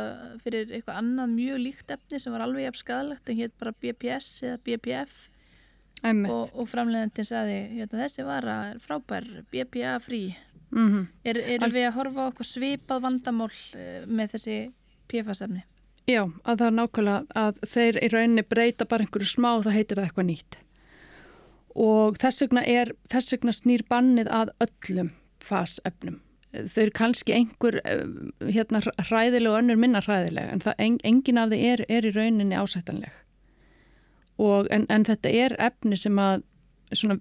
fyrir 0.44 0.72
eitthvað 0.72 1.02
annað 1.02 1.36
mjög 1.36 1.62
líkt 1.66 1.94
efni 1.96 2.20
sem 2.20 2.34
var 2.34 2.46
alveg 2.46 2.68
jafn 2.68 2.82
skadalegt 2.82 3.30
en 3.30 3.40
hétt 3.40 3.54
bara 3.60 3.76
BPS 3.84 4.30
eða 4.44 4.62
BPF 4.66 5.20
og, 6.02 6.50
og 6.58 6.70
framleiðandin 6.70 7.28
saði 7.28 7.58
hérna, 7.76 8.02
þessi 8.04 8.26
vara 8.26 8.56
er 8.72 8.80
frábær 8.82 9.28
BPA 9.54 9.98
frí 10.02 10.24
mm 10.72 10.88
-hmm. 10.88 11.06
er, 11.24 11.38
er 11.38 11.70
við 11.70 11.88
að 11.88 11.94
horfa 12.00 12.26
eitthvað 12.26 12.48
svipað 12.48 13.02
vandamál 13.02 13.52
uh, 13.52 14.08
með 14.08 14.34
þessi 14.36 14.58
PFAS-efni? 15.12 15.64
Já, 16.08 16.24
að 16.44 16.58
það 16.58 16.68
er 16.68 16.76
nákvæmlega 16.80 17.26
að 17.36 17.60
þeir 17.68 18.04
í 18.04 18.08
rauninni 18.08 18.44
breyta 18.44 18.86
bara 18.86 19.04
einhverju 19.04 19.28
smá 19.28 19.50
og 19.58 19.64
það 19.64 19.78
heitir 19.78 19.98
það 19.98 20.06
eitthvað 20.06 20.26
nýtt. 20.26 20.58
Og 21.76 22.18
þess 22.20 22.42
vegna, 22.42 22.64
er, 22.66 22.94
þess 23.08 23.32
vegna 23.32 23.52
snýr 23.52 23.84
bannið 23.88 24.28
að 24.28 24.50
öllum 24.66 25.12
FAS-efnum 25.40 26.20
þau 26.52 26.84
eru 26.84 26.94
kannski 26.96 27.36
einhver 27.36 27.80
eh, 27.88 28.06
hérna 28.52 28.82
hræðileg 29.08 29.52
og 29.52 29.60
önnur 29.62 29.80
minna 29.80 30.02
hræðileg 30.04 30.50
en 30.52 30.64
það, 30.64 30.80
en, 30.86 30.98
engin 31.08 31.40
af 31.40 31.54
þau 31.54 31.60
er, 31.72 31.84
er 31.88 32.08
í 32.08 32.14
rauninni 32.16 32.58
ásættanleg. 32.60 33.14
Og 34.42 34.68
en, 34.74 34.88
en 34.92 35.06
þetta 35.08 35.32
er 35.32 35.56
efni 35.62 36.00
sem 36.00 36.18
að 36.20 36.44
svona 36.92 37.20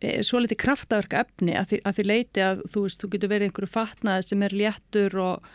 eh, 0.00 0.20
svo 0.26 0.42
litið 0.42 0.60
kraftaverk 0.62 1.16
efni 1.22 1.56
að 1.58 1.72
því, 1.72 1.82
að 1.88 1.98
því 1.98 2.06
leiti 2.06 2.44
að 2.46 2.62
þú 2.70 2.84
veist, 2.86 3.02
þú 3.02 3.12
getur 3.14 3.34
verið 3.34 3.50
einhverju 3.50 3.72
fatnaði 3.74 4.28
sem 4.28 4.46
er 4.46 4.56
léttur 4.62 5.18
og 5.24 5.50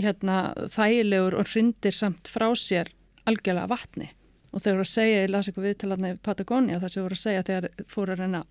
hérna 0.00 0.38
þægilegur 0.72 1.36
og 1.36 1.52
hrindir 1.52 1.96
samt 1.96 2.30
frá 2.32 2.48
sér 2.56 2.88
algjörlega 3.28 3.68
vatni. 3.70 4.08
Og 4.52 4.60
þau 4.60 4.72
voru 4.72 4.84
að 4.84 4.92
segja, 4.92 5.20
ég 5.24 5.30
las 5.32 5.48
eitthvað 5.48 5.68
viðtalarni 5.68 6.16
Patagónia 6.24 6.80
þar 6.80 6.92
sem 6.92 7.04
voru 7.04 7.16
að 7.16 7.24
segja 7.26 7.44
þegar 7.48 7.86
fóru 7.92 8.14
að 8.14 8.24
reyna 8.24 8.42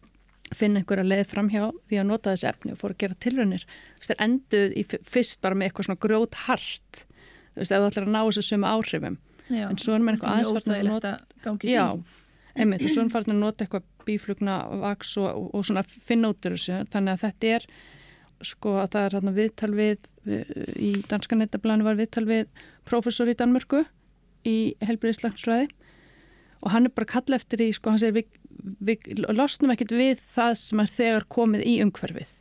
finna 0.57 0.81
einhverja 0.81 1.07
leið 1.07 1.25
fram 1.31 1.49
hjá 1.51 1.63
því 1.89 1.99
að 2.01 2.07
nota 2.09 2.33
þessi 2.33 2.47
efni 2.49 2.73
og 2.73 2.79
fór 2.81 2.95
að 2.95 3.01
gera 3.03 3.19
tilrönnir 3.23 3.65
það 4.01 4.15
er 4.15 4.23
enduð 4.25 4.75
í 4.75 4.83
fyrst 5.13 5.41
bara 5.43 5.57
með 5.57 5.69
eitthvað 5.69 5.87
svona 5.87 6.03
grót 6.05 6.39
hart. 6.45 7.03
Þú 7.51 7.61
veist, 7.61 7.71
þú 7.71 7.87
ætlar 7.87 8.07
að 8.07 8.15
ná 8.15 8.21
þessu 8.21 8.43
suma 8.47 8.73
áhrifum. 8.75 9.17
Já, 9.51 9.65
en 9.67 9.79
svo 9.81 9.95
er 9.95 10.03
með 10.03 10.17
eitthvað 10.17 10.41
aðsvartna 10.41 10.77
að 10.77 10.87
nota 10.87 11.15
já, 11.67 11.85
einmitt, 12.55 12.85
svo 12.87 13.03
er 13.03 13.09
farin 13.11 13.33
að 13.35 13.41
nota 13.41 13.65
eitthvað 13.65 13.87
bíflugna 14.07 14.57
vaks 14.81 15.15
og, 15.19 15.27
og, 15.29 15.49
og 15.57 15.65
svona 15.67 15.83
finna 15.87 16.31
út 16.31 16.47
úr 16.47 16.55
þessu, 16.55 16.77
þannig 16.93 17.17
að 17.17 17.25
þetta 17.25 17.51
er 17.57 17.67
sko 18.47 18.75
að 18.81 18.93
það 18.95 19.07
er 19.07 19.15
hérna 19.17 19.33
viðtal 19.35 19.71
við, 19.77 20.07
við 20.25 20.53
í 20.81 20.91
danskanettablaðinu 21.11 21.87
var 21.87 21.99
viðtal 21.99 22.25
við 22.29 22.63
professor 22.87 23.29
í 23.29 23.35
Danmörku 23.37 23.83
í 24.47 24.55
helbriðislagsfræði 24.81 25.67
og 26.61 26.73
hann 26.73 26.87
er 26.87 26.95
bara 26.95 27.09
kall 27.09 27.37
eftir 27.37 27.61
í, 27.65 27.71
sko 27.75 27.93
hann 27.93 28.01
segir 28.01 28.21
við 28.21 28.40
við 28.61 29.23
losnum 29.33 29.73
ekkert 29.73 29.93
við 29.95 30.21
það 30.33 30.55
sem 30.61 30.83
er 30.83 30.91
þegar 30.91 31.27
komið 31.31 31.65
í 31.67 31.77
umhverfið. 31.85 32.33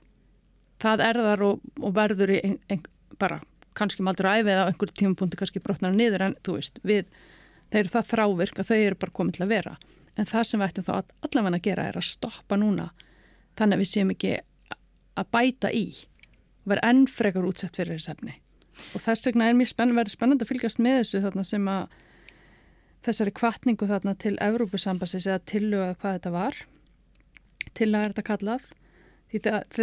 Það 0.80 1.04
er 1.06 1.20
þar 1.26 1.46
og, 1.46 1.62
og 1.80 1.94
verður 1.96 2.34
í 2.34 2.40
ein, 2.46 2.58
ein, 2.72 2.84
bara 3.20 3.40
kannski 3.76 4.04
maldur 4.04 4.28
æfið 4.30 4.60
á 4.60 4.68
einhverjum 4.68 4.98
tímapunkti 4.98 5.38
kannski 5.40 5.62
brotnar 5.64 5.94
niður 5.94 6.26
en 6.28 6.36
þú 6.44 6.56
veist, 6.56 6.80
við, 6.86 7.08
þeir 7.70 7.82
eru 7.84 7.94
það 7.94 8.10
þrávirk 8.10 8.60
að 8.60 8.70
þau 8.70 8.78
eru 8.78 9.00
bara 9.04 9.16
komið 9.20 9.36
til 9.36 9.44
að 9.46 9.52
vera. 9.54 9.74
En 10.18 10.28
það 10.28 10.46
sem 10.48 10.60
við 10.60 10.68
ættum 10.68 10.86
þá 10.88 10.94
allavega 10.98 11.56
að 11.56 11.66
gera 11.68 11.88
er 11.88 11.98
að 12.00 12.08
stoppa 12.10 12.58
núna 12.60 12.90
þannig 13.58 13.76
að 13.76 13.82
við 13.82 13.90
séum 13.92 14.14
ekki 14.14 14.36
að 15.20 15.30
bæta 15.34 15.72
í 15.72 15.86
og 16.64 16.72
vera 16.74 16.90
enn 16.90 17.06
frekar 17.10 17.46
útsett 17.48 17.76
fyrir 17.78 17.96
þessu 17.96 18.14
efni. 18.14 18.36
Og 18.94 19.02
þess 19.04 19.26
vegna 19.28 19.48
er 19.48 19.56
mjög 19.58 19.72
spenn, 19.72 19.96
verið 19.96 20.14
spennand 20.14 20.44
að 20.44 20.50
fylgjast 20.50 20.80
með 20.82 21.02
þessu 21.02 21.22
þarna 21.24 21.44
sem 21.46 21.68
að 21.70 21.98
þessari 23.06 23.32
kvartningu 23.36 23.88
þarna 23.88 24.16
til 24.20 24.36
Evrópusambassins 24.42 25.28
eða 25.28 25.40
tilluga 25.48 25.94
hvað 26.00 26.18
þetta 26.18 26.34
var. 26.34 26.60
Tilluga 27.78 28.04
er 28.04 28.14
þetta 28.14 28.28
kallað. 28.28 28.68
Því 29.30 29.40
það, 29.44 29.76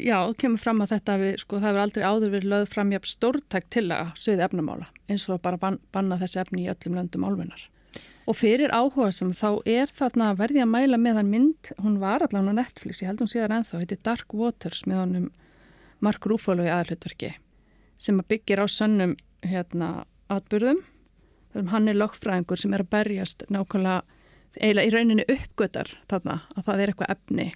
já, 0.00 0.18
kemur 0.40 0.62
fram 0.62 0.78
að 0.80 0.94
þetta 0.94 1.16
við, 1.20 1.34
sko, 1.42 1.58
það 1.58 1.68
hefur 1.68 1.82
aldrei 1.82 2.04
áður 2.08 2.30
verið 2.38 2.52
lögð 2.54 2.70
fram 2.72 2.92
jafn 2.94 3.10
stórtækt 3.10 3.72
tilluga 3.74 4.14
sögði 4.16 4.46
efnamála 4.46 4.86
eins 5.12 5.26
og 5.28 5.42
bara 5.44 5.60
ban, 5.60 5.76
banna 5.92 6.16
þessi 6.22 6.40
efni 6.40 6.64
í 6.64 6.70
öllum 6.72 6.96
löndum 6.96 7.26
álfunar 7.28 7.66
Og 8.28 8.36
fyrir 8.36 8.72
áhuga 8.76 9.08
sem 9.16 9.30
þá 9.32 9.62
er 9.64 9.88
þarna 9.96 10.34
verði 10.36 10.60
að 10.60 10.72
mæla 10.74 10.98
með 11.00 11.20
hann 11.20 11.30
mynd, 11.32 11.70
hún 11.80 11.94
var 12.00 12.20
allavega 12.20 12.52
á 12.52 12.58
Netflix, 12.58 13.00
ég 13.00 13.08
held 13.08 13.22
hún 13.24 13.30
síðan 13.32 13.54
ennþá, 13.56 13.80
er 13.80 14.02
Dark 14.04 14.34
Waters 14.36 14.82
með 14.84 15.00
honum 15.00 15.28
Mark 16.04 16.28
Ruffalo 16.28 16.66
í 16.66 16.68
aðalutverki 16.68 17.30
sem 17.98 18.20
byggir 18.28 18.60
á 18.60 18.66
sönnum 18.68 19.16
hérna 19.42 20.04
atbyrðum. 20.30 20.82
Þannig 21.52 21.68
að 21.68 21.74
hann 21.74 21.88
er 21.88 21.98
lögfræðingur 21.98 22.60
sem 22.60 22.74
er 22.76 22.84
að 22.84 22.92
berjast 22.92 23.44
nákvæmlega, 23.52 24.02
eiginlega 24.58 24.88
í 24.88 24.94
rauninni 24.94 25.26
uppgötar 25.32 25.92
þarna 26.10 26.40
að 26.54 26.66
það 26.66 26.82
er 26.82 26.92
eitthvað 26.92 27.14
efni 27.14 27.48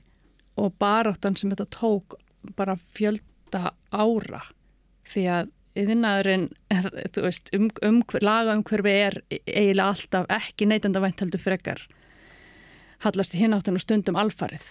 og 0.62 0.76
baráttan 0.80 1.36
sem 1.36 1.52
þetta 1.52 1.68
tók 1.72 2.16
bara 2.56 2.76
fjölda 2.76 3.72
ára 3.92 4.42
því 5.08 5.26
að 5.32 5.50
yðinnaðurinn, 5.78 6.46
þú 7.14 7.24
veist, 7.24 7.48
um, 7.56 7.68
um, 7.84 8.00
laga 8.20 8.56
umhverfi 8.58 8.92
er 8.92 9.18
eiginlega 9.30 9.88
alltaf 9.88 10.32
ekki 10.36 10.68
neytanda 10.68 11.00
vænt 11.00 11.22
heldur 11.24 11.40
frekar 11.40 11.84
hallast 13.02 13.34
í 13.34 13.40
hináttan 13.40 13.78
og 13.78 13.82
stundum 13.82 14.18
alfarið. 14.20 14.66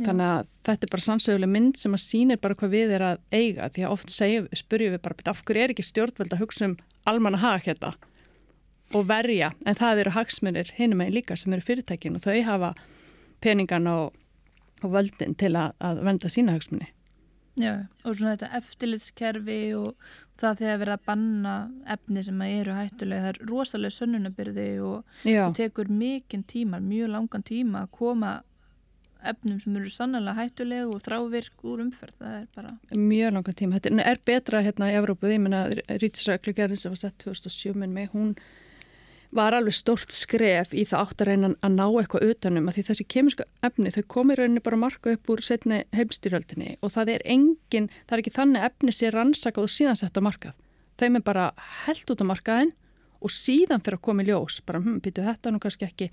Já. 0.00 0.08
Þannig 0.08 0.26
að 0.26 0.48
þetta 0.66 0.86
er 0.86 0.92
bara 0.94 1.04
sannsöguleg 1.04 1.50
mynd 1.52 1.78
sem 1.80 1.94
að 1.94 2.02
sínir 2.04 2.40
bara 2.40 2.56
hvað 2.58 2.72
við 2.72 2.94
er 2.96 3.04
að 3.10 3.22
eiga 3.32 3.68
því 3.74 3.84
að 3.84 3.94
oft 3.94 4.12
segjum, 4.12 4.48
spurjum 4.56 4.94
við 4.96 5.02
bara 5.04 5.32
af 5.32 5.42
hverju 5.44 5.62
er 5.62 5.74
ekki 5.74 5.84
stjórnveld 5.84 6.32
að 6.32 6.42
hugsa 6.42 6.68
um 6.70 6.76
almanna 7.08 7.40
hag 7.42 7.66
hérna 7.66 7.92
og 8.92 9.06
verja 9.08 9.52
en 9.66 9.78
það 9.78 10.04
eru 10.04 10.16
hagsmunir 10.16 10.72
hinum 10.76 11.02
megin 11.02 11.16
líka 11.18 11.36
sem 11.36 11.52
eru 11.52 11.64
fyrirtækin 11.64 12.18
og 12.18 12.24
þau 12.24 12.42
hafa 12.46 12.72
peningan 13.42 13.86
og, 13.90 14.12
og 14.82 14.92
völdin 14.94 15.36
til 15.38 15.54
að, 15.56 15.74
að 15.82 16.02
venda 16.06 16.30
sína 16.32 16.56
hagsmunni. 16.56 16.90
Já, 17.60 17.84
og 18.06 18.14
svona 18.16 18.32
þetta 18.32 18.56
eftirlitskerfi 18.56 19.58
og 19.76 20.06
það 20.40 20.54
því 20.60 20.68
að 20.72 20.78
vera 20.80 20.94
að 20.96 21.02
banna 21.10 21.56
efni 21.94 22.22
sem 22.24 22.40
eru 22.46 22.76
hættulega, 22.76 23.26
það 23.26 23.32
er 23.34 23.50
rosalega 23.50 23.96
sönnunabyrði 23.98 24.70
og, 24.86 25.18
og 25.34 25.58
tekur 25.58 25.90
mikinn 25.92 26.46
tíma, 26.48 26.80
mjög 26.80 27.12
langan 27.12 27.44
tíma 27.44 27.84
að 27.84 27.92
koma 27.98 28.32
efnum 29.28 29.60
sem 29.62 29.76
eru 29.78 29.92
sannlega 29.92 30.34
hættulega 30.40 30.88
og 30.88 31.04
þrávirk 31.04 31.66
úr 31.68 31.84
umferð, 31.84 32.16
það 32.22 32.38
er 32.38 32.48
bara... 32.56 32.72
Mjög 32.96 33.36
langan 33.36 33.58
tíma, 33.60 33.78
þetta 33.78 34.08
er 34.14 34.22
betra 34.32 34.64
hérna 34.64 34.88
í 34.88 34.96
Evrópu, 34.98 35.30
ég 35.30 35.44
menna 35.44 35.66
Rítsræklugerðin 36.02 36.80
sem 36.80 36.96
var 36.96 37.02
sett 37.04 37.20
2007 37.22 37.76
með 37.84 38.16
hún 38.16 38.32
var 39.32 39.54
alveg 39.56 39.74
stort 39.76 40.12
skref 40.12 40.74
í 40.76 40.84
það 40.88 41.06
átt 41.06 41.22
að 41.24 41.28
reyna 41.30 41.50
að 41.64 41.76
ná 41.78 41.84
eitthvað 41.86 42.26
utanum 42.34 42.68
að 42.68 42.76
því 42.76 42.84
þessi 42.88 43.06
kemiska 43.14 43.46
efni 43.64 43.92
þau 43.94 44.02
komir 44.14 44.40
rauninni 44.42 44.62
bara 44.64 44.80
marka 44.80 45.14
upp 45.16 45.32
úr 45.32 45.42
setni 45.44 45.82
heimstyrjöldinni 45.96 46.76
og 46.84 46.92
það 46.92 47.14
er 47.14 47.24
engin, 47.34 47.88
það 48.04 48.16
er 48.16 48.22
ekki 48.24 48.34
þannig 48.36 48.66
efni 48.68 48.94
sér 48.96 49.16
rannsakað 49.16 49.68
og 49.68 49.72
síðan 49.72 49.98
sett 49.98 50.20
á 50.20 50.22
markað. 50.24 50.58
Þeim 51.00 51.18
er 51.18 51.24
bara 51.24 51.46
held 51.86 52.12
út 52.12 52.24
á 52.24 52.26
markaðin 52.28 52.74
og 53.22 53.32
síðan 53.32 53.82
fyrir 53.84 53.98
að 53.98 54.04
koma 54.04 54.24
í 54.24 54.28
ljós, 54.28 54.60
bara 54.66 54.82
hm, 54.82 55.00
býtu 55.04 55.24
þetta 55.24 55.52
nú 55.54 55.62
kannski 55.62 55.88
ekki 55.88 56.10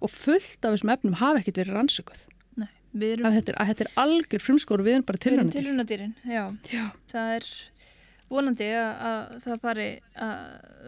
og 0.00 0.12
fullt 0.12 0.64
af 0.64 0.74
þessum 0.74 0.94
efnum 0.94 1.18
hafa 1.20 1.42
ekkert 1.42 1.60
verið 1.60 1.78
rannsakað. 1.78 2.24
Nei, 2.60 2.70
við 2.92 3.16
erum... 3.16 3.28
Þannig 3.28 3.54
að 3.54 3.70
þetta 3.70 3.84
er 3.84 3.92
algjör 4.04 4.44
frumskóru, 4.44 4.86
við 4.86 4.98
erum 4.98 5.06
bara 5.08 5.22
tilhörnadýr. 5.24 5.52
Við 5.52 5.68
erum 5.68 5.86
tilhörnadýrin, 5.86 6.14
já. 6.24 6.44
já. 6.72 6.84
Það 7.12 7.36
er 7.36 7.48
vonandi 8.30 8.70
að, 8.76 8.92
að 9.10 9.36
það 9.44 9.60
fari 9.66 9.88
að 10.24 10.38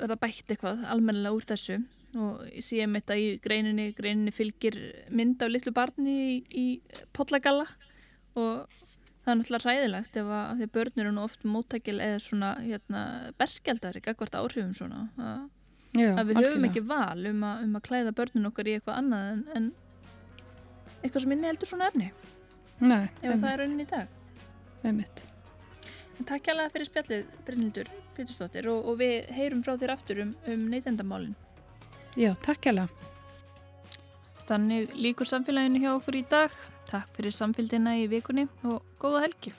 verða 0.00 0.18
bætt 0.22 0.54
eitthvað 0.54 0.86
almennilega 0.92 1.36
úr 1.36 1.48
þessu. 1.52 1.78
Og 2.16 2.46
ég 2.48 2.64
sé 2.64 2.80
um 2.84 2.96
þetta 2.96 3.16
í 3.20 3.26
greininni, 3.44 3.90
greininni 3.96 4.32
fylgir 4.32 4.78
mynd 5.12 5.42
af 5.44 5.52
litlu 5.52 5.72
barni 5.76 6.16
í, 6.16 6.36
í 6.56 6.66
podlagalla 7.16 7.66
og 8.36 8.72
það 9.26 9.32
er 9.32 9.38
náttúrulega 9.40 9.66
ræðilegt 9.66 10.16
ef 10.20 10.30
að 10.38 10.60
því 10.60 10.68
börnir 10.76 11.04
eru 11.04 11.12
nú 11.16 11.24
oft 11.26 11.44
móttækil 11.50 11.98
eða 11.98 12.22
svona 12.22 12.52
hérna, 12.62 13.02
berskjaldar 13.40 13.98
ekki 13.98 14.12
ekkert 14.14 14.38
áhrifum 14.38 14.72
svona. 14.76 15.06
Að, 15.18 15.44
Já, 15.96 16.10
að 16.12 16.30
við 16.30 16.42
höfum 16.44 16.68
ekki 16.68 16.84
val 16.86 17.26
um 17.32 17.44
að, 17.48 17.62
um 17.66 17.78
að 17.78 17.86
klæða 17.88 18.16
börnun 18.16 18.50
okkar 18.52 18.70
í 18.70 18.76
eitthvað 18.76 19.00
annað 19.02 19.30
en, 19.32 19.44
en 19.56 19.70
eitthvað 21.02 21.24
sem 21.24 21.36
inni 21.36 21.50
heldur 21.50 21.72
svona 21.72 21.90
efni. 21.90 22.10
Nei, 22.84 23.06
ef 23.22 23.40
það 23.40 23.50
er 23.52 23.62
raunin 23.64 23.82
í 23.82 23.88
dag. 23.90 24.20
Einmitt. 24.86 25.24
Takk 26.24 26.48
hjálpa 26.48 26.72
fyrir 26.72 26.88
spjallið 26.88 27.34
Brynhildur 27.44 27.90
Pétursdóttir 28.16 28.70
og, 28.72 28.86
og 28.88 28.96
við 29.02 29.28
heyrum 29.36 29.60
frá 29.66 29.74
þér 29.76 29.92
aftur 29.92 30.22
um, 30.24 30.32
um 30.48 30.64
neytendamálinn. 30.72 31.36
Já, 32.16 32.32
takk 32.46 32.70
hjálpa. 32.70 32.88
Þannig 34.46 34.94
líkur 34.96 35.28
samfélaginu 35.28 35.82
hjá 35.82 35.92
okkur 35.96 36.16
í 36.16 36.24
dag. 36.30 36.56
Takk 36.88 37.12
fyrir 37.18 37.34
samfélgina 37.34 37.96
í 38.00 38.06
vikunni 38.08 38.46
og 38.64 38.80
góða 39.02 39.26
helgi. 39.26 39.52